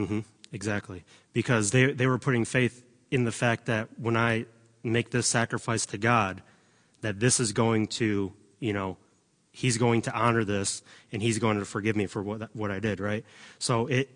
Mm-hmm. 0.00 0.20
Exactly. 0.52 1.04
Because 1.32 1.70
they, 1.70 1.92
they 1.92 2.06
were 2.06 2.18
putting 2.18 2.44
faith 2.44 2.82
in 3.10 3.24
the 3.24 3.32
fact 3.32 3.66
that 3.66 3.88
when 3.98 4.16
I 4.16 4.46
make 4.82 5.10
this 5.10 5.26
sacrifice 5.26 5.86
to 5.86 5.98
God, 5.98 6.42
that 7.02 7.20
this 7.20 7.40
is 7.40 7.52
going 7.52 7.86
to, 7.86 8.32
you 8.58 8.72
know, 8.72 8.96
He's 9.52 9.78
going 9.78 10.02
to 10.02 10.12
honor 10.12 10.44
this 10.44 10.82
and 11.12 11.22
He's 11.22 11.38
going 11.38 11.58
to 11.58 11.64
forgive 11.64 11.96
me 11.96 12.06
for 12.06 12.22
what, 12.22 12.54
what 12.54 12.70
I 12.70 12.78
did, 12.78 13.00
right? 13.00 13.24
So 13.58 13.86
it, 13.86 14.08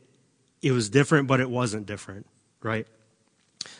it 0.62 0.72
was 0.72 0.88
different, 0.88 1.28
but 1.28 1.40
it 1.40 1.50
wasn't 1.50 1.86
different, 1.86 2.26
right? 2.62 2.86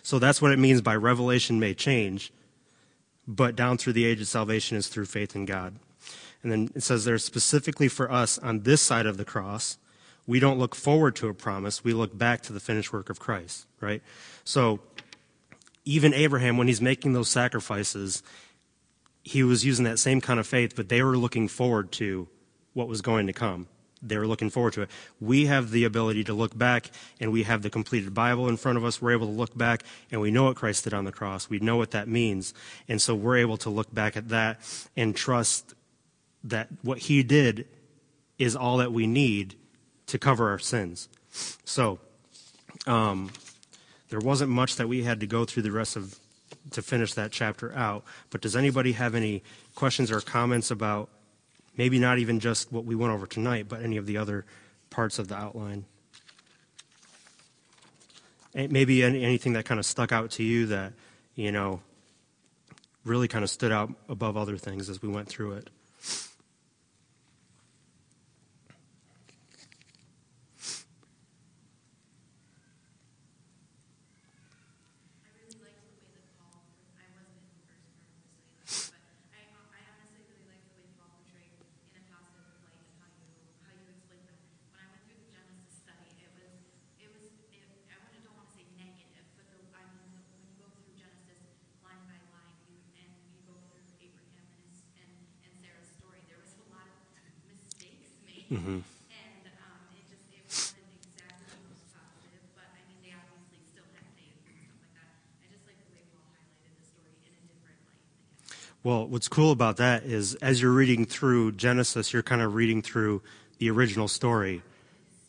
So 0.03 0.19
that's 0.19 0.43
what 0.43 0.53
it 0.53 0.59
means 0.59 0.81
by 0.81 0.97
revelation 0.97 1.59
may 1.59 1.75
change, 1.75 2.33
but 3.27 3.57
down 3.57 3.79
through 3.79 3.95
the 3.95 4.05
age 4.05 4.21
of 4.21 4.29
salvation 4.29 4.77
is 4.77 4.89
through 4.89 5.07
faith 5.07 5.35
in 5.35 5.45
God. 5.45 5.77
And 6.43 6.53
then 6.53 6.71
it 6.75 6.83
says 6.83 7.05
there 7.05 7.17
specifically 7.19 7.89
for 7.89 8.11
us 8.13 8.39
on 8.39 8.61
this 8.61 8.83
side 8.83 9.07
of 9.07 9.17
the 9.17 9.25
cross, 9.25 9.79
we 10.27 10.41
don't 10.41 10.59
look 10.59 10.75
forward 10.75 11.17
to 11.17 11.29
a 11.29 11.35
promise, 11.35 11.85
we 11.85 11.93
look 11.93 12.17
back 12.17 12.43
to 12.43 12.53
the 12.53 12.61
finished 12.61 12.93
work 12.93 13.11
of 13.11 13.19
Christ, 13.19 13.67
right? 13.81 14.03
So 14.45 14.81
even 15.85 16.15
Abraham, 16.15 16.57
when 16.57 16.69
he's 16.69 16.81
making 16.81 17.13
those 17.13 17.29
sacrifices, 17.29 18.23
he 19.23 19.43
was 19.43 19.65
using 19.65 19.85
that 19.85 19.99
same 19.99 20.21
kind 20.21 20.41
of 20.41 20.47
faith, 20.47 20.75
but 20.77 20.89
they 20.89 21.03
were 21.03 21.17
looking 21.17 21.49
forward 21.49 21.93
to 21.93 22.29
what 22.73 22.89
was 22.89 23.03
going 23.03 23.27
to 23.27 23.33
come. 23.33 23.69
They 24.03 24.19
were 24.19 24.27
looking 24.27 24.51
forward 24.51 24.75
to 24.75 24.83
it. 24.83 24.91
We 25.19 25.47
have 25.47 25.71
the 25.71 25.85
ability 25.85 26.25
to 26.25 26.35
look 26.35 26.57
back, 26.57 26.91
and 27.21 27.33
we 27.33 27.45
have 27.45 27.63
the 27.63 27.71
completed 27.71 28.13
Bible 28.13 28.49
in 28.49 28.59
front 28.59 28.77
of 28.77 28.85
us. 28.85 29.01
We're 29.01 29.13
able 29.13 29.27
to 29.29 29.33
look 29.33 29.57
back, 29.57 29.83
and 30.11 30.21
we 30.21 30.31
know 30.31 30.45
what 30.45 30.57
Christ 30.57 30.85
did 30.85 30.93
on 30.93 31.07
the 31.07 31.13
cross. 31.13 31.49
We 31.49 31.59
know 31.59 31.77
what 31.77 31.93
that 31.93 32.07
means. 32.07 32.53
And 32.87 33.01
so 33.01 33.15
we're 33.15 33.39
able 33.39 33.57
to 33.59 33.71
look 33.71 33.93
back 33.95 34.17
at 34.17 34.29
that 34.29 34.61
and 34.95 35.17
trust 35.17 35.75
that 36.45 36.69
what 36.83 36.99
he 36.99 37.23
did 37.23 37.67
is 38.39 38.55
all 38.55 38.77
that 38.79 38.93
we 38.93 39.07
need 39.07 39.57
to 40.07 40.19
cover 40.19 40.51
our 40.51 40.59
sins. 40.59 41.09
So, 41.65 41.99
um, 42.87 43.31
there 44.11 44.21
wasn't 44.21 44.51
much 44.51 44.77
that 44.77 44.89
we 44.89 45.03
had 45.03 45.21
to 45.21 45.27
go 45.27 45.45
through 45.45 45.63
the 45.65 45.73
rest 45.73 45.97
of 45.97 46.19
to 46.71 46.83
finish 46.83 47.15
that 47.15 47.33
chapter 47.33 47.75
out. 47.75 48.05
But 48.31 48.41
does 48.41 48.57
anybody 48.57 48.93
have 48.93 49.15
any 49.15 49.43
questions 49.75 50.11
or 50.11 50.21
comments 50.21 50.71
about 50.71 51.09
maybe 51.77 51.99
not 51.99 52.19
even 52.19 52.41
just 52.41 52.73
what 52.73 52.85
we 52.85 52.95
went 52.95 53.13
over 53.13 53.27
tonight, 53.27 53.67
but 53.69 53.83
any 53.83 53.97
of 53.97 54.07
the 54.07 54.17
other 54.17 54.45
parts 54.91 55.19
of 55.19 55.29
the 55.29 55.37
outline? 55.37 55.85
Maybe 58.55 59.03
anything 59.03 59.55
that 59.55 59.65
kind 59.65 59.81
of 59.81 59.87
stuck 59.87 60.13
out 60.13 60.31
to 60.33 60.45
you 60.45 60.67
that, 60.67 60.93
you 61.35 61.51
know, 61.51 61.81
really 63.05 63.27
kind 63.27 63.43
of 63.43 63.51
stood 63.51 63.73
out 63.73 63.93
above 64.09 64.37
other 64.37 64.57
things 64.57 64.89
as 64.89 65.03
we 65.03 65.09
went 65.09 65.29
through 65.29 65.55
it. 65.55 65.71
I 75.21 75.29
really 75.35 75.59
liked 75.61 75.83
the 75.83 75.91
way 75.99 76.07
that 76.15 76.25
Paul, 76.39 76.63
I 76.95 77.05
wasn't 77.13 77.37
in 77.37 77.45
the 77.45 77.59
first 77.59 77.67
part 77.69 77.83
of 77.83 77.91
this, 77.91 78.89
but 78.89 79.03
I, 79.35 79.43
I 79.43 79.83
honestly 79.83 80.23
really 80.31 80.47
liked 80.49 80.65
the 80.71 80.79
way 80.79 80.89
Paul 80.97 81.11
portrayed 81.19 81.59
in 81.93 82.01
a 82.01 82.05
positive 82.09 82.49
light 82.63 82.79
and 82.79 82.95
how 83.03 83.11
you, 83.19 83.29
And 98.55 98.85
um, 99.59 99.83
it 99.99 100.07
just, 100.07 100.23
it 100.31 100.87
wasn't 100.87 101.11
exactly 101.11 101.43
the 101.51 101.59
most 101.67 101.91
positive, 101.91 102.45
but 102.55 102.71
I 102.71 102.81
mean, 102.87 103.03
they 103.03 103.11
obviously 103.11 103.59
still 103.75 103.89
had 103.91 104.07
faith 104.15 104.39
and 104.47 104.55
stuff 104.55 104.79
like 104.79 104.95
that. 104.95 105.11
I 105.43 105.47
just 105.51 105.67
like 105.67 105.79
the 105.83 105.91
way 105.91 106.07
Paul 106.15 106.23
highlighted 106.31 106.71
the 106.79 106.87
story 106.87 107.11
in 107.11 107.19
a 107.19 107.35
different 107.35 107.59
light. 107.67 107.83
Well, 108.87 109.11
what's 109.11 109.27
cool 109.27 109.51
about 109.51 109.79
that 109.79 110.05
is 110.05 110.35
as 110.37 110.63
you're 110.63 110.71
reading 110.71 111.05
through 111.05 111.53
Genesis, 111.59 112.13
you're 112.13 112.23
kind 112.23 112.43
of 112.43 112.55
reading 112.55 112.83
through 112.83 113.23
the 113.59 113.71
original 113.71 114.07
story. 114.07 114.63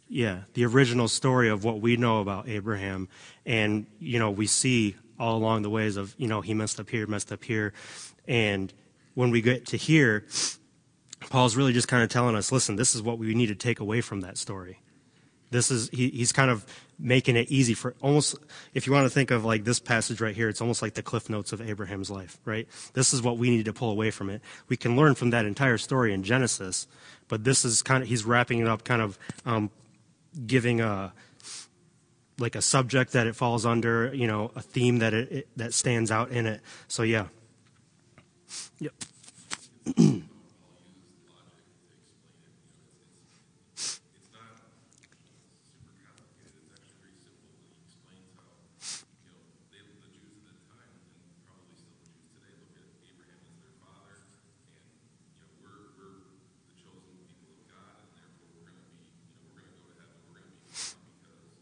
Yeah, 0.08 0.42
the 0.54 0.66
original 0.66 1.08
story 1.08 1.50
of 1.50 1.64
what 1.64 1.82
we 1.82 1.98
know 1.98 2.22
about 2.22 2.48
Abraham. 2.48 3.10
And, 3.44 3.88
you 4.00 4.20
know, 4.20 4.30
we 4.30 4.46
see 4.46 4.96
all 5.18 5.38
along 5.38 5.64
the 5.64 5.70
ways 5.70 5.98
of, 5.98 6.14
you 6.20 6.28
know, 6.28 6.42
he 6.42 6.54
messed 6.54 6.80
up 6.80 6.92
here, 6.92 7.08
messed 7.08 7.32
up 7.32 7.44
here. 7.44 7.74
And 8.28 8.72
when 9.16 9.32
we 9.32 9.42
get 9.42 9.66
to 9.68 9.78
here, 9.78 10.26
Paul's 11.30 11.56
really 11.56 11.74
just 11.74 11.88
kind 11.88 12.04
of 12.04 12.10
telling 12.10 12.36
us, 12.36 12.52
listen, 12.52 12.76
this 12.76 12.96
is 12.96 13.02
what 13.02 13.18
we 13.18 13.34
need 13.34 13.48
to 13.48 13.56
take 13.56 13.80
away 13.80 14.02
from 14.02 14.22
that 14.22 14.38
story. 14.38 14.80
This 15.52 15.72
is, 15.72 15.90
he, 15.90 16.10
he's 16.10 16.32
kind 16.32 16.50
of 16.50 16.66
making 16.98 17.36
it 17.36 17.52
easy 17.52 17.74
for 17.74 17.96
almost, 18.02 18.36
if 18.74 18.88
you 18.88 18.94
want 18.94 19.06
to 19.06 19.10
think 19.10 19.32
of 19.32 19.46
like 19.46 19.64
this 19.64 19.80
passage 19.80 20.20
right 20.22 20.36
here, 20.36 20.50
it's 20.50 20.62
almost 20.62 20.82
like 20.82 20.94
the 20.96 21.04
cliff 21.04 21.30
notes 21.30 21.54
of 21.54 21.62
Abraham's 21.62 22.10
life, 22.10 22.40
right? 22.46 22.68
This 22.94 23.14
is 23.14 23.22
what 23.22 23.38
we 23.38 23.50
need 23.50 23.66
to 23.66 23.74
pull 23.74 23.92
away 23.92 24.12
from 24.12 24.30
it. 24.30 24.42
We 24.70 24.78
can 24.78 24.96
learn 24.96 25.16
from 25.16 25.30
that 25.32 25.46
entire 25.46 25.78
story 25.78 26.14
in 26.14 26.24
Genesis, 26.24 26.88
but 27.28 27.44
this 27.44 27.64
is 27.64 27.82
kind 27.82 28.02
of, 28.04 28.10
he's 28.10 28.26
wrapping 28.26 28.60
it 28.60 28.68
up, 28.68 28.84
kind 28.84 29.02
of 29.02 29.20
um, 29.46 29.70
giving 30.46 30.82
a, 30.82 31.14
like 32.38 32.56
a 32.56 32.62
subject 32.62 33.14
that 33.14 33.28
it 33.28 33.36
falls 33.36 33.66
under, 33.66 34.14
you 34.14 34.28
know, 34.28 34.52
a 34.56 34.62
theme 34.62 35.00
that 35.00 35.14
it, 35.14 35.32
it 35.32 35.48
that 35.56 35.74
stands 35.74 36.12
out 36.12 36.32
in 36.32 36.46
it. 36.46 36.62
So 36.88 37.04
yeah. 37.04 37.28
Yep. 38.80 38.94
It's 43.76 44.02
not 44.34 44.58
super 44.82 45.94
complicated, 46.04 46.56
it's 46.58 46.74
actually 46.74 47.04
very 47.04 47.18
simple, 47.20 47.54
but 47.54 47.62
he 47.62 47.78
explains 47.84 48.30
how, 48.40 48.48
you 49.22 49.30
know, 49.30 49.40
they, 49.70 49.84
the 49.84 50.10
Jews 50.16 50.44
at 50.50 50.58
the 50.58 50.66
time, 50.74 50.90
and 50.96 51.40
probably 51.46 51.76
still 51.78 51.94
the 52.00 52.10
Jews 52.10 52.26
today, 52.34 52.56
look 52.66 52.82
at 52.82 52.98
Abraham 53.06 53.42
as 53.46 53.58
their 53.62 53.76
father, 53.78 54.16
and, 54.18 54.32
you 54.74 54.80
know, 54.82 55.40
we're, 55.62 55.86
we're 56.00 56.18
the 56.26 56.74
chosen 56.82 57.14
people 57.22 57.54
of 57.54 57.62
God, 57.70 57.94
and 58.02 58.10
therefore 58.16 58.60
we're 58.60 58.80
gonna 58.80 58.96
be, 58.96 59.06
you 59.06 59.34
know, 59.34 59.54
we're 59.54 59.78
gonna 59.78 59.86
go 59.86 59.96
to 59.96 60.04
heaven, 60.04 60.20
we're 60.20 60.36
gonna 60.36 60.44
be 60.44 60.52
with 60.52 61.08
God 61.16 61.16
because, 61.16 61.60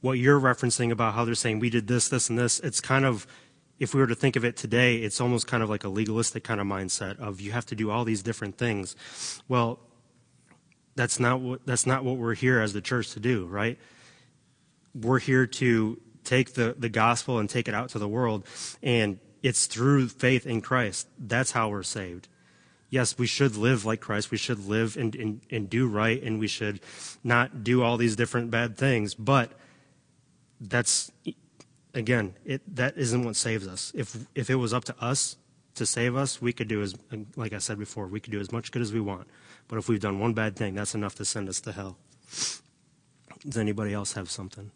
what 0.01 0.13
you're 0.13 0.39
referencing 0.39 0.91
about 0.91 1.13
how 1.13 1.25
they're 1.25 1.35
saying 1.35 1.59
we 1.59 1.69
did 1.69 1.87
this, 1.87 2.09
this, 2.09 2.29
and 2.29 2.37
this. 2.37 2.59
It's 2.59 2.79
kind 2.79 3.05
of 3.05 3.27
if 3.79 3.93
we 3.93 4.01
were 4.01 4.07
to 4.07 4.15
think 4.15 4.35
of 4.35 4.43
it 4.43 4.57
today, 4.57 4.97
it's 4.97 5.21
almost 5.21 5.47
kind 5.47 5.63
of 5.63 5.69
like 5.69 5.83
a 5.83 5.89
legalistic 5.89 6.43
kind 6.43 6.59
of 6.59 6.67
mindset 6.67 7.17
of 7.19 7.39
you 7.41 7.51
have 7.51 7.65
to 7.67 7.75
do 7.75 7.89
all 7.89 8.03
these 8.03 8.21
different 8.21 8.57
things. 8.57 8.95
Well, 9.47 9.79
that's 10.95 11.19
not 11.19 11.39
what 11.39 11.65
that's 11.65 11.85
not 11.85 12.03
what 12.03 12.17
we're 12.17 12.35
here 12.35 12.59
as 12.59 12.73
the 12.73 12.81
church 12.81 13.11
to 13.13 13.19
do, 13.19 13.45
right? 13.45 13.79
We're 14.93 15.19
here 15.19 15.47
to 15.47 15.99
take 16.23 16.53
the, 16.53 16.75
the 16.77 16.89
gospel 16.89 17.39
and 17.39 17.49
take 17.49 17.67
it 17.67 17.73
out 17.73 17.89
to 17.89 17.99
the 17.99 18.07
world, 18.07 18.45
and 18.83 19.19
it's 19.41 19.65
through 19.67 20.09
faith 20.09 20.45
in 20.45 20.61
Christ. 20.61 21.07
That's 21.17 21.51
how 21.51 21.69
we're 21.69 21.83
saved. 21.83 22.27
Yes, 22.89 23.17
we 23.17 23.27
should 23.27 23.55
live 23.55 23.85
like 23.85 23.99
Christ. 23.99 24.31
We 24.31 24.37
should 24.37 24.67
live 24.67 24.97
and, 24.97 25.15
and, 25.15 25.41
and 25.51 25.69
do 25.69 25.87
right, 25.87 26.21
and 26.21 26.39
we 26.39 26.47
should 26.47 26.79
not 27.23 27.63
do 27.63 27.83
all 27.83 27.97
these 27.97 28.15
different 28.15 28.49
bad 28.49 28.77
things. 28.77 29.13
But 29.13 29.51
that's 30.59 31.11
again, 31.93 32.33
it 32.45 32.61
that 32.75 32.97
isn't 32.97 33.23
what 33.23 33.35
saves 33.35 33.67
us. 33.67 33.91
If 33.95 34.27
if 34.35 34.49
it 34.49 34.55
was 34.55 34.73
up 34.73 34.85
to 34.85 34.95
us 34.99 35.37
to 35.75 35.85
save 35.85 36.15
us, 36.15 36.41
we 36.41 36.51
could 36.51 36.67
do 36.67 36.81
as 36.81 36.95
like 37.35 37.53
I 37.53 37.59
said 37.59 37.77
before, 37.77 38.07
we 38.07 38.19
could 38.19 38.31
do 38.31 38.39
as 38.39 38.51
much 38.51 38.71
good 38.71 38.81
as 38.81 38.91
we 38.91 38.99
want. 38.99 39.27
But 39.67 39.77
if 39.77 39.87
we've 39.87 39.99
done 39.99 40.19
one 40.19 40.33
bad 40.33 40.55
thing, 40.55 40.73
that's 40.73 40.95
enough 40.95 41.15
to 41.15 41.25
send 41.25 41.47
us 41.47 41.61
to 41.61 41.71
hell. 41.71 41.97
Does 43.45 43.57
anybody 43.57 43.93
else 43.93 44.13
have 44.13 44.29
something? 44.29 44.71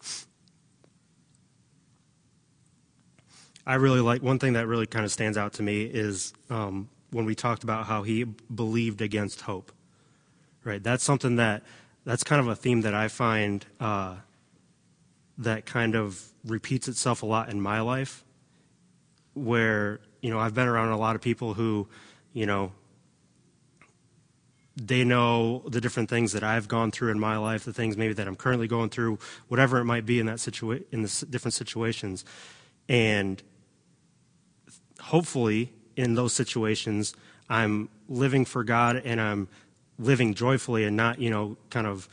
I 3.66 3.76
really 3.76 4.02
like 4.02 4.22
one 4.22 4.40
thing 4.40 4.54
that 4.54 4.68
really 4.68 4.86
kind 4.86 5.06
of 5.06 5.12
stands 5.12 5.38
out 5.38 5.54
to 5.54 5.64
me 5.64 5.84
is 5.84 6.34
um, 6.50 6.90
when 7.12 7.26
we 7.26 7.36
talked 7.36 7.64
about 7.64 7.86
how 7.86 8.04
he 8.04 8.24
believed 8.24 9.02
against 9.02 9.42
hope. 9.42 9.72
Right, 10.64 10.82
that's 10.82 11.04
something 11.04 11.36
that 11.38 11.64
that's 12.06 12.24
kind 12.24 12.40
of 12.40 12.48
a 12.48 12.56
theme 12.56 12.82
that 12.82 12.94
I 12.94 13.10
find 13.10 13.66
uh, 13.80 14.16
that 15.38 15.66
kind 15.66 15.96
of 15.96 16.24
repeats 16.46 16.88
itself 16.88 17.22
a 17.22 17.26
lot 17.26 17.50
in 17.50 17.60
my 17.60 17.82
life. 17.82 18.24
Where 19.34 20.00
you 20.22 20.30
know 20.30 20.40
I've 20.40 20.54
been 20.54 20.68
around 20.68 20.90
a 20.90 20.98
lot 20.98 21.16
of 21.16 21.22
people 21.22 21.54
who, 21.54 21.90
you 22.32 22.46
know, 22.46 22.72
they 24.78 25.04
know 25.04 25.64
the 25.68 25.82
different 25.82 26.10
things 26.10 26.32
that 26.32 26.44
I've 26.44 26.70
gone 26.70 26.92
through 26.92 27.12
in 27.12 27.20
my 27.20 27.36
life, 27.36 27.66
the 27.66 27.74
things 27.74 27.98
maybe 27.98 28.14
that 28.14 28.28
I'm 28.28 28.38
currently 28.38 28.68
going 28.68 28.90
through, 28.90 29.20
whatever 29.50 29.80
it 29.80 29.86
might 29.86 30.06
be 30.06 30.20
in 30.20 30.28
that 30.28 30.38
situa- 30.38 30.84
in 30.92 31.02
the 31.02 31.26
different 31.30 31.54
situations, 31.54 32.24
and 32.88 33.44
hopefully 35.04 35.72
in 35.96 36.16
those 36.16 36.34
situations 36.34 37.14
I'm 37.50 37.90
living 38.08 38.46
for 38.46 38.64
God 38.64 39.02
and 39.04 39.20
I'm 39.20 39.48
living 40.00 40.34
joyfully 40.34 40.86
and 40.86 40.98
not 40.98 41.20
you 41.20 41.30
know 41.30 41.58
kind 41.70 41.88
of 41.88 42.10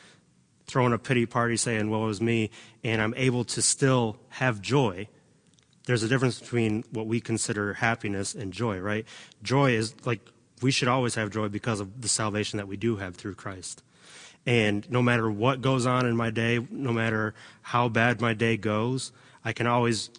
throwing 0.67 0.93
a 0.93 0.99
pity 0.99 1.27
party 1.27 1.57
saying 1.57 1.91
well 1.91 2.05
it 2.05 2.07
was 2.07 2.21
me 2.21 2.51
and 2.85 3.01
I'm 3.01 3.15
able 3.17 3.45
to 3.45 3.63
still 3.63 4.19
have 4.29 4.61
joy. 4.61 5.09
There's 5.87 6.03
a 6.03 6.09
difference 6.09 6.39
between 6.39 6.85
what 6.91 7.07
we 7.07 7.21
consider 7.21 7.75
happiness 7.75 8.35
and 8.35 8.53
joy, 8.53 8.79
right? 8.79 9.07
Joy 9.43 9.73
is 9.73 9.95
like 10.05 10.21
we 10.61 10.71
should 10.71 10.89
always 10.89 11.15
have 11.15 11.31
joy 11.31 11.49
because 11.49 11.81
of 11.81 12.03
the 12.03 12.09
salvation 12.09 12.59
that 12.59 12.69
we 12.69 12.77
do 12.77 12.97
have 12.97 13.17
through 13.17 13.35
Christ. 13.35 13.83
And 14.47 14.91
no 14.91 15.03
matter 15.03 15.31
what 15.31 15.61
goes 15.61 15.87
on 15.87 16.07
in 16.07 16.17
my 16.17 16.31
day, 16.31 16.67
no 16.71 16.93
matter 16.93 17.35
how 17.63 17.89
bad 17.89 18.21
my 18.21 18.35
day 18.35 18.57
goes, 18.57 19.13
I 19.45 19.53
can 19.53 19.67
always, 19.67 20.11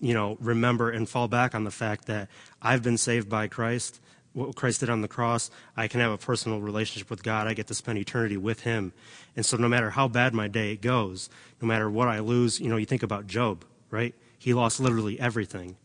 you 0.00 0.14
know, 0.14 0.36
remember 0.40 0.90
and 0.90 1.08
fall 1.08 1.28
back 1.28 1.54
on 1.54 1.64
the 1.64 1.70
fact 1.70 2.06
that 2.06 2.28
I've 2.60 2.82
been 2.82 2.98
saved 2.98 3.28
by 3.28 3.48
Christ. 3.48 4.00
What 4.32 4.54
Christ 4.54 4.80
did 4.80 4.90
on 4.90 5.00
the 5.00 5.08
cross, 5.08 5.50
I 5.76 5.88
can 5.88 6.00
have 6.00 6.12
a 6.12 6.18
personal 6.18 6.60
relationship 6.60 7.10
with 7.10 7.22
God. 7.22 7.46
I 7.46 7.54
get 7.54 7.66
to 7.66 7.74
spend 7.74 7.98
eternity 7.98 8.36
with 8.36 8.60
Him. 8.60 8.92
And 9.36 9.44
so 9.44 9.56
no 9.56 9.68
matter 9.68 9.90
how 9.90 10.08
bad 10.08 10.34
my 10.34 10.48
day 10.48 10.76
goes, 10.76 11.28
no 11.60 11.66
matter 11.66 11.90
what 11.90 12.08
I 12.08 12.20
lose, 12.20 12.60
you 12.60 12.68
know, 12.68 12.76
you 12.76 12.86
think 12.86 13.02
about 13.02 13.26
Job, 13.26 13.64
right? 13.90 14.14
He 14.38 14.54
lost 14.54 14.80
literally 14.80 15.18
everything. 15.18 15.76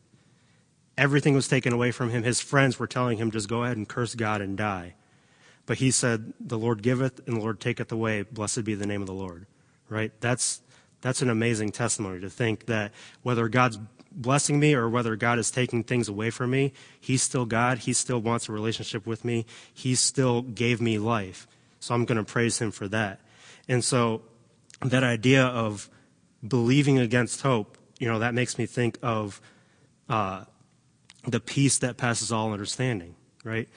Everything 0.97 1.33
was 1.33 1.47
taken 1.47 1.73
away 1.73 1.91
from 1.91 2.11
him. 2.11 2.23
His 2.23 2.39
friends 2.39 2.79
were 2.79 2.87
telling 2.87 3.17
him, 3.17 3.31
just 3.31 3.49
go 3.49 3.63
ahead 3.63 3.77
and 3.77 3.89
curse 3.89 4.15
God 4.15 4.41
and 4.41 4.57
die. 4.57 4.93
But 5.65 5.79
he 5.79 5.91
said, 5.91 6.33
The 6.39 6.57
Lord 6.57 6.81
giveth 6.81 7.19
and 7.27 7.37
the 7.37 7.41
Lord 7.41 7.59
taketh 7.59 7.91
away. 7.91 8.21
Blessed 8.21 8.63
be 8.63 8.75
the 8.75 8.85
name 8.85 9.01
of 9.01 9.07
the 9.07 9.13
Lord. 9.13 9.47
Right? 9.89 10.11
That's, 10.21 10.61
that's 11.01 11.21
an 11.21 11.29
amazing 11.29 11.71
testimony 11.71 12.21
to 12.21 12.29
think 12.29 12.67
that 12.67 12.91
whether 13.23 13.47
God's 13.49 13.77
blessing 14.15 14.59
me 14.59 14.73
or 14.73 14.89
whether 14.89 15.15
God 15.15 15.37
is 15.39 15.51
taking 15.51 15.83
things 15.83 16.07
away 16.07 16.29
from 16.29 16.51
me, 16.51 16.73
He's 16.99 17.21
still 17.21 17.45
God. 17.45 17.79
He 17.79 17.93
still 17.93 18.19
wants 18.19 18.49
a 18.49 18.51
relationship 18.51 19.05
with 19.05 19.25
me. 19.25 19.45
He 19.73 19.95
still 19.95 20.41
gave 20.41 20.81
me 20.81 20.97
life. 20.97 21.47
So 21.79 21.93
I'm 21.93 22.05
going 22.05 22.17
to 22.17 22.23
praise 22.23 22.59
Him 22.59 22.71
for 22.71 22.87
that. 22.87 23.19
And 23.67 23.83
so 23.83 24.21
that 24.81 25.03
idea 25.03 25.43
of 25.43 25.89
believing 26.45 26.97
against 26.97 27.41
hope, 27.41 27.77
you 27.99 28.07
know, 28.07 28.19
that 28.19 28.33
makes 28.33 28.57
me 28.57 28.65
think 28.65 28.97
of 29.01 29.41
uh, 30.09 30.45
the 31.27 31.39
peace 31.39 31.77
that 31.79 31.97
passes 31.97 32.31
all 32.31 32.53
understanding, 32.53 33.15
right? 33.43 33.67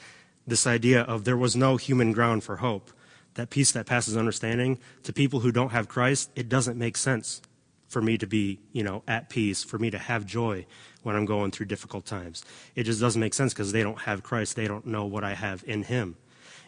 This 0.46 0.66
idea 0.66 1.02
of 1.02 1.24
there 1.24 1.36
was 1.36 1.56
no 1.56 1.76
human 1.76 2.12
ground 2.12 2.44
for 2.44 2.56
hope. 2.56 2.90
That 3.34 3.50
peace 3.50 3.70
that 3.72 3.86
passes 3.86 4.16
understanding 4.16 4.78
to 5.04 5.12
people 5.12 5.40
who 5.40 5.52
don't 5.52 5.70
have 5.70 5.88
Christ, 5.88 6.30
it 6.34 6.48
doesn't 6.48 6.76
make 6.76 6.96
sense 6.96 7.40
for 7.88 8.02
me 8.02 8.18
to 8.18 8.26
be, 8.26 8.60
you 8.72 8.82
know, 8.82 9.02
at 9.08 9.28
peace, 9.28 9.64
for 9.64 9.78
me 9.78 9.90
to 9.90 9.98
have 9.98 10.26
joy 10.26 10.66
when 11.02 11.16
I'm 11.16 11.24
going 11.24 11.50
through 11.50 11.66
difficult 11.66 12.04
times. 12.04 12.44
It 12.74 12.84
just 12.84 13.00
doesn't 13.00 13.20
make 13.20 13.34
sense 13.34 13.52
because 13.52 13.72
they 13.72 13.82
don't 13.82 14.00
have 14.00 14.22
Christ. 14.22 14.56
They 14.56 14.68
don't 14.68 14.86
know 14.86 15.06
what 15.06 15.24
I 15.24 15.34
have 15.34 15.64
in 15.66 15.84
Him. 15.84 16.16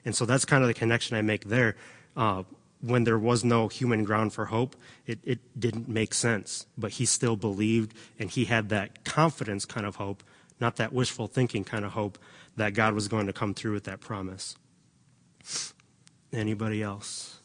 And 0.05 0.16
so 0.16 0.25
that's 0.25 0.45
kind 0.45 0.62
of 0.62 0.68
the 0.68 0.75
connection 0.75 1.16
I 1.16 1.23
make 1.23 1.45
there. 1.45 1.77
Uh, 2.16 2.45
when 2.81 3.05
there 3.05 3.18
was 3.18 3.45
no 3.45 3.68
human 3.68 4.05
ground 4.05 4.33
for 4.33 4.47
hope, 4.47 4.75
it, 5.07 5.18
it 5.23 5.39
didn't 5.59 5.89
make 5.89 6.14
sense. 6.14 6.66
But 6.79 6.93
he 6.93 7.05
still 7.05 7.37
believed 7.37 7.93
and 8.18 8.31
he 8.31 8.47
had 8.47 8.71
that 8.71 9.05
confidence 9.05 9.66
kind 9.66 9.87
of 9.87 9.97
hope 9.97 10.23
not 10.61 10.77
that 10.77 10.93
wishful 10.93 11.27
thinking 11.27 11.64
kind 11.64 11.85
of 11.85 11.93
hope 11.93 12.18
that 12.57 12.75
God 12.75 12.95
was 12.95 13.09
going 13.09 13.27
to 13.27 13.33
come 13.33 13.55
through 13.55 13.73
with 13.73 13.85
that 13.85 14.01
promise. 14.01 14.57
Anybody 16.33 16.83
else? 16.83 17.39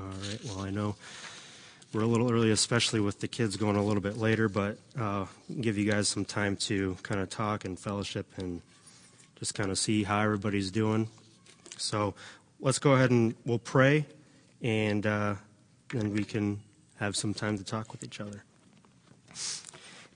All 0.00 0.06
right. 0.06 0.38
Well, 0.46 0.60
I 0.60 0.70
know 0.70 0.96
we're 1.92 2.02
a 2.02 2.06
little 2.06 2.32
early, 2.32 2.50
especially 2.50 3.00
with 3.00 3.20
the 3.20 3.28
kids 3.28 3.56
going 3.56 3.76
a 3.76 3.84
little 3.84 4.00
bit 4.00 4.16
later, 4.16 4.48
but 4.48 4.78
uh, 4.98 5.26
give 5.60 5.76
you 5.76 5.90
guys 5.90 6.08
some 6.08 6.24
time 6.24 6.56
to 6.56 6.96
kind 7.02 7.20
of 7.20 7.28
talk 7.28 7.66
and 7.66 7.78
fellowship 7.78 8.26
and 8.36 8.62
just 9.38 9.54
kind 9.54 9.70
of 9.70 9.78
see 9.78 10.04
how 10.04 10.20
everybody's 10.20 10.70
doing. 10.70 11.08
So 11.76 12.14
let's 12.60 12.78
go 12.78 12.92
ahead 12.92 13.10
and 13.10 13.34
we'll 13.44 13.58
pray, 13.58 14.06
and 14.62 15.06
uh, 15.06 15.34
then 15.92 16.12
we 16.14 16.24
can 16.24 16.60
have 16.96 17.14
some 17.16 17.34
time 17.34 17.58
to 17.58 17.64
talk 17.64 17.92
with 17.92 18.02
each 18.02 18.20
other. 18.20 18.42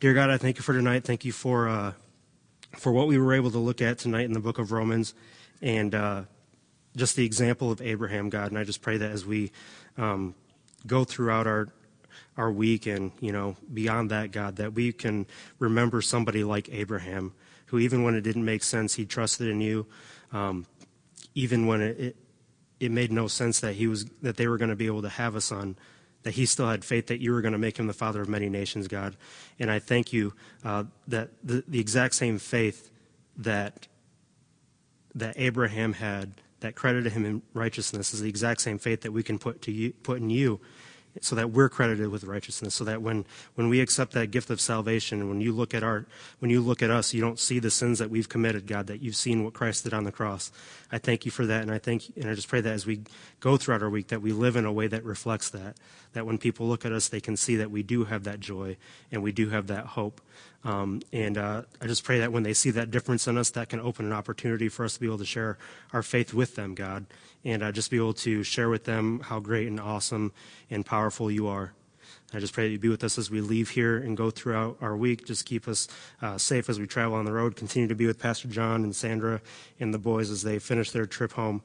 Dear 0.00 0.14
God, 0.14 0.30
I 0.30 0.38
thank 0.38 0.56
you 0.56 0.62
for 0.62 0.72
tonight. 0.72 1.04
Thank 1.04 1.24
you 1.24 1.32
for 1.32 1.68
uh, 1.68 1.92
for 2.76 2.90
what 2.92 3.06
we 3.06 3.18
were 3.18 3.34
able 3.34 3.50
to 3.50 3.58
look 3.58 3.82
at 3.82 3.98
tonight 3.98 4.24
in 4.24 4.32
the 4.32 4.40
book 4.40 4.58
of 4.58 4.72
Romans, 4.72 5.14
and 5.60 5.94
uh, 5.94 6.22
just 6.96 7.16
the 7.16 7.24
example 7.24 7.70
of 7.70 7.80
Abraham, 7.82 8.28
God. 8.28 8.50
And 8.50 8.58
I 8.58 8.64
just 8.64 8.82
pray 8.82 8.96
that 8.96 9.10
as 9.10 9.26
we 9.26 9.52
um, 9.96 10.34
go 10.86 11.04
throughout 11.04 11.46
our 11.46 11.68
our 12.36 12.50
week 12.50 12.86
and 12.86 13.12
you 13.20 13.32
know 13.32 13.56
beyond 13.72 14.10
that, 14.10 14.30
God, 14.32 14.56
that 14.56 14.74
we 14.74 14.92
can 14.92 15.26
remember 15.58 16.02
somebody 16.02 16.44
like 16.44 16.68
Abraham, 16.70 17.32
who 17.66 17.78
even 17.78 18.02
when 18.02 18.14
it 18.14 18.22
didn't 18.22 18.44
make 18.44 18.62
sense, 18.62 18.94
he 18.94 19.04
trusted 19.04 19.48
in 19.48 19.60
you. 19.60 19.86
Um, 20.32 20.66
even 21.34 21.66
when 21.66 21.80
it, 21.80 22.00
it 22.00 22.16
it 22.80 22.90
made 22.90 23.12
no 23.12 23.28
sense 23.28 23.60
that 23.60 23.74
he 23.74 23.86
was 23.86 24.04
that 24.22 24.36
they 24.36 24.48
were 24.48 24.58
going 24.58 24.70
to 24.70 24.76
be 24.76 24.86
able 24.86 25.02
to 25.02 25.08
have 25.08 25.34
a 25.34 25.40
son 25.40 25.76
that 26.24 26.32
he 26.32 26.46
still 26.46 26.68
had 26.68 26.84
faith 26.84 27.06
that 27.08 27.20
you 27.20 27.32
were 27.32 27.42
going 27.42 27.52
to 27.52 27.58
make 27.58 27.78
him 27.78 27.86
the 27.86 27.92
father 27.92 28.22
of 28.22 28.28
many 28.28 28.48
nations, 28.48 28.88
God. 28.88 29.14
And 29.58 29.70
I 29.70 29.78
thank 29.78 30.12
you 30.12 30.32
uh, 30.64 30.84
that 31.06 31.30
the, 31.42 31.62
the 31.68 31.78
exact 31.78 32.14
same 32.14 32.38
faith 32.38 32.90
that 33.36 33.86
that 35.14 35.34
Abraham 35.38 35.92
had 35.92 36.32
that 36.64 36.74
credited 36.74 37.12
him 37.12 37.26
in 37.26 37.42
righteousness 37.52 38.14
is 38.14 38.22
the 38.22 38.28
exact 38.28 38.58
same 38.58 38.78
faith 38.78 39.02
that 39.02 39.12
we 39.12 39.22
can 39.22 39.38
put 39.38 39.60
to 39.60 39.70
you, 39.70 39.92
put 40.02 40.16
in 40.16 40.30
you 40.30 40.58
so 41.20 41.36
that 41.36 41.50
we're 41.50 41.68
credited 41.68 42.08
with 42.08 42.24
righteousness 42.24 42.74
so 42.74 42.84
that 42.84 43.02
when, 43.02 43.26
when 43.54 43.68
we 43.68 43.80
accept 43.80 44.12
that 44.12 44.30
gift 44.30 44.48
of 44.48 44.60
salvation 44.60 45.28
when 45.28 45.42
you 45.42 45.52
look 45.52 45.74
at 45.74 45.82
our 45.82 46.06
when 46.38 46.50
you 46.50 46.62
look 46.62 46.82
at 46.82 46.90
us 46.90 47.12
you 47.12 47.20
don't 47.20 47.38
see 47.38 47.58
the 47.58 47.70
sins 47.70 47.98
that 47.98 48.10
we've 48.10 48.30
committed 48.30 48.66
god 48.66 48.86
that 48.86 49.00
you've 49.00 49.14
seen 49.14 49.44
what 49.44 49.52
christ 49.52 49.84
did 49.84 49.94
on 49.94 50.04
the 50.04 50.10
cross. 50.10 50.50
I 50.90 50.98
thank 50.98 51.24
you 51.24 51.30
for 51.30 51.46
that 51.46 51.62
and 51.62 51.70
i 51.70 51.78
thank 51.78 52.10
and 52.16 52.28
i 52.28 52.34
just 52.34 52.48
pray 52.48 52.60
that 52.62 52.72
as 52.72 52.86
we 52.86 53.02
go 53.40 53.56
throughout 53.56 53.82
our 53.82 53.90
week 53.90 54.08
that 54.08 54.22
we 54.22 54.32
live 54.32 54.56
in 54.56 54.64
a 54.64 54.72
way 54.72 54.86
that 54.88 55.04
reflects 55.04 55.50
that 55.50 55.76
that 56.14 56.26
when 56.26 56.38
people 56.38 56.66
look 56.66 56.84
at 56.84 56.92
us 56.92 57.08
they 57.08 57.20
can 57.20 57.36
see 57.36 57.56
that 57.56 57.70
we 57.70 57.82
do 57.82 58.04
have 58.04 58.24
that 58.24 58.40
joy 58.40 58.76
and 59.12 59.22
we 59.22 59.30
do 59.30 59.50
have 59.50 59.68
that 59.68 59.86
hope 59.86 60.20
um, 60.64 61.02
and 61.12 61.36
uh, 61.36 61.62
I 61.80 61.86
just 61.86 62.04
pray 62.04 62.20
that 62.20 62.32
when 62.32 62.42
they 62.42 62.54
see 62.54 62.70
that 62.70 62.90
difference 62.90 63.28
in 63.28 63.36
us, 63.36 63.50
that 63.50 63.68
can 63.68 63.80
open 63.80 64.06
an 64.06 64.12
opportunity 64.12 64.68
for 64.68 64.84
us 64.84 64.94
to 64.94 65.00
be 65.00 65.06
able 65.06 65.18
to 65.18 65.24
share 65.24 65.58
our 65.92 66.02
faith 66.02 66.32
with 66.32 66.56
them, 66.56 66.74
God, 66.74 67.06
and 67.44 67.62
uh, 67.62 67.70
just 67.70 67.90
be 67.90 67.98
able 67.98 68.14
to 68.14 68.42
share 68.42 68.70
with 68.70 68.84
them 68.84 69.20
how 69.20 69.40
great 69.40 69.68
and 69.68 69.78
awesome 69.78 70.32
and 70.70 70.84
powerful 70.84 71.30
you 71.30 71.46
are. 71.46 71.74
I 72.32 72.40
just 72.40 72.52
pray 72.52 72.66
that 72.66 72.72
you 72.72 72.78
be 72.78 72.88
with 72.88 73.04
us 73.04 73.16
as 73.16 73.30
we 73.30 73.40
leave 73.40 73.70
here 73.70 73.96
and 73.96 74.16
go 74.16 74.30
throughout 74.30 74.78
our 74.80 74.96
week. 74.96 75.24
Just 75.26 75.46
keep 75.46 75.68
us 75.68 75.86
uh, 76.20 76.36
safe 76.36 76.68
as 76.68 76.80
we 76.80 76.86
travel 76.86 77.16
on 77.16 77.26
the 77.26 77.32
road. 77.32 77.54
Continue 77.54 77.88
to 77.88 77.94
be 77.94 78.06
with 78.06 78.18
Pastor 78.18 78.48
John 78.48 78.82
and 78.82 78.96
Sandra 78.96 79.40
and 79.78 79.94
the 79.94 79.98
boys 79.98 80.30
as 80.30 80.42
they 80.42 80.58
finish 80.58 80.90
their 80.90 81.06
trip 81.06 81.32
home. 81.32 81.62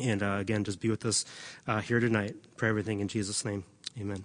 And 0.00 0.22
uh, 0.22 0.36
again, 0.40 0.64
just 0.64 0.80
be 0.80 0.88
with 0.88 1.04
us 1.04 1.26
uh, 1.66 1.80
here 1.80 2.00
tonight. 2.00 2.36
Pray 2.56 2.70
everything 2.70 3.00
in 3.00 3.08
Jesus' 3.08 3.44
name. 3.44 3.64
Amen. 4.00 4.24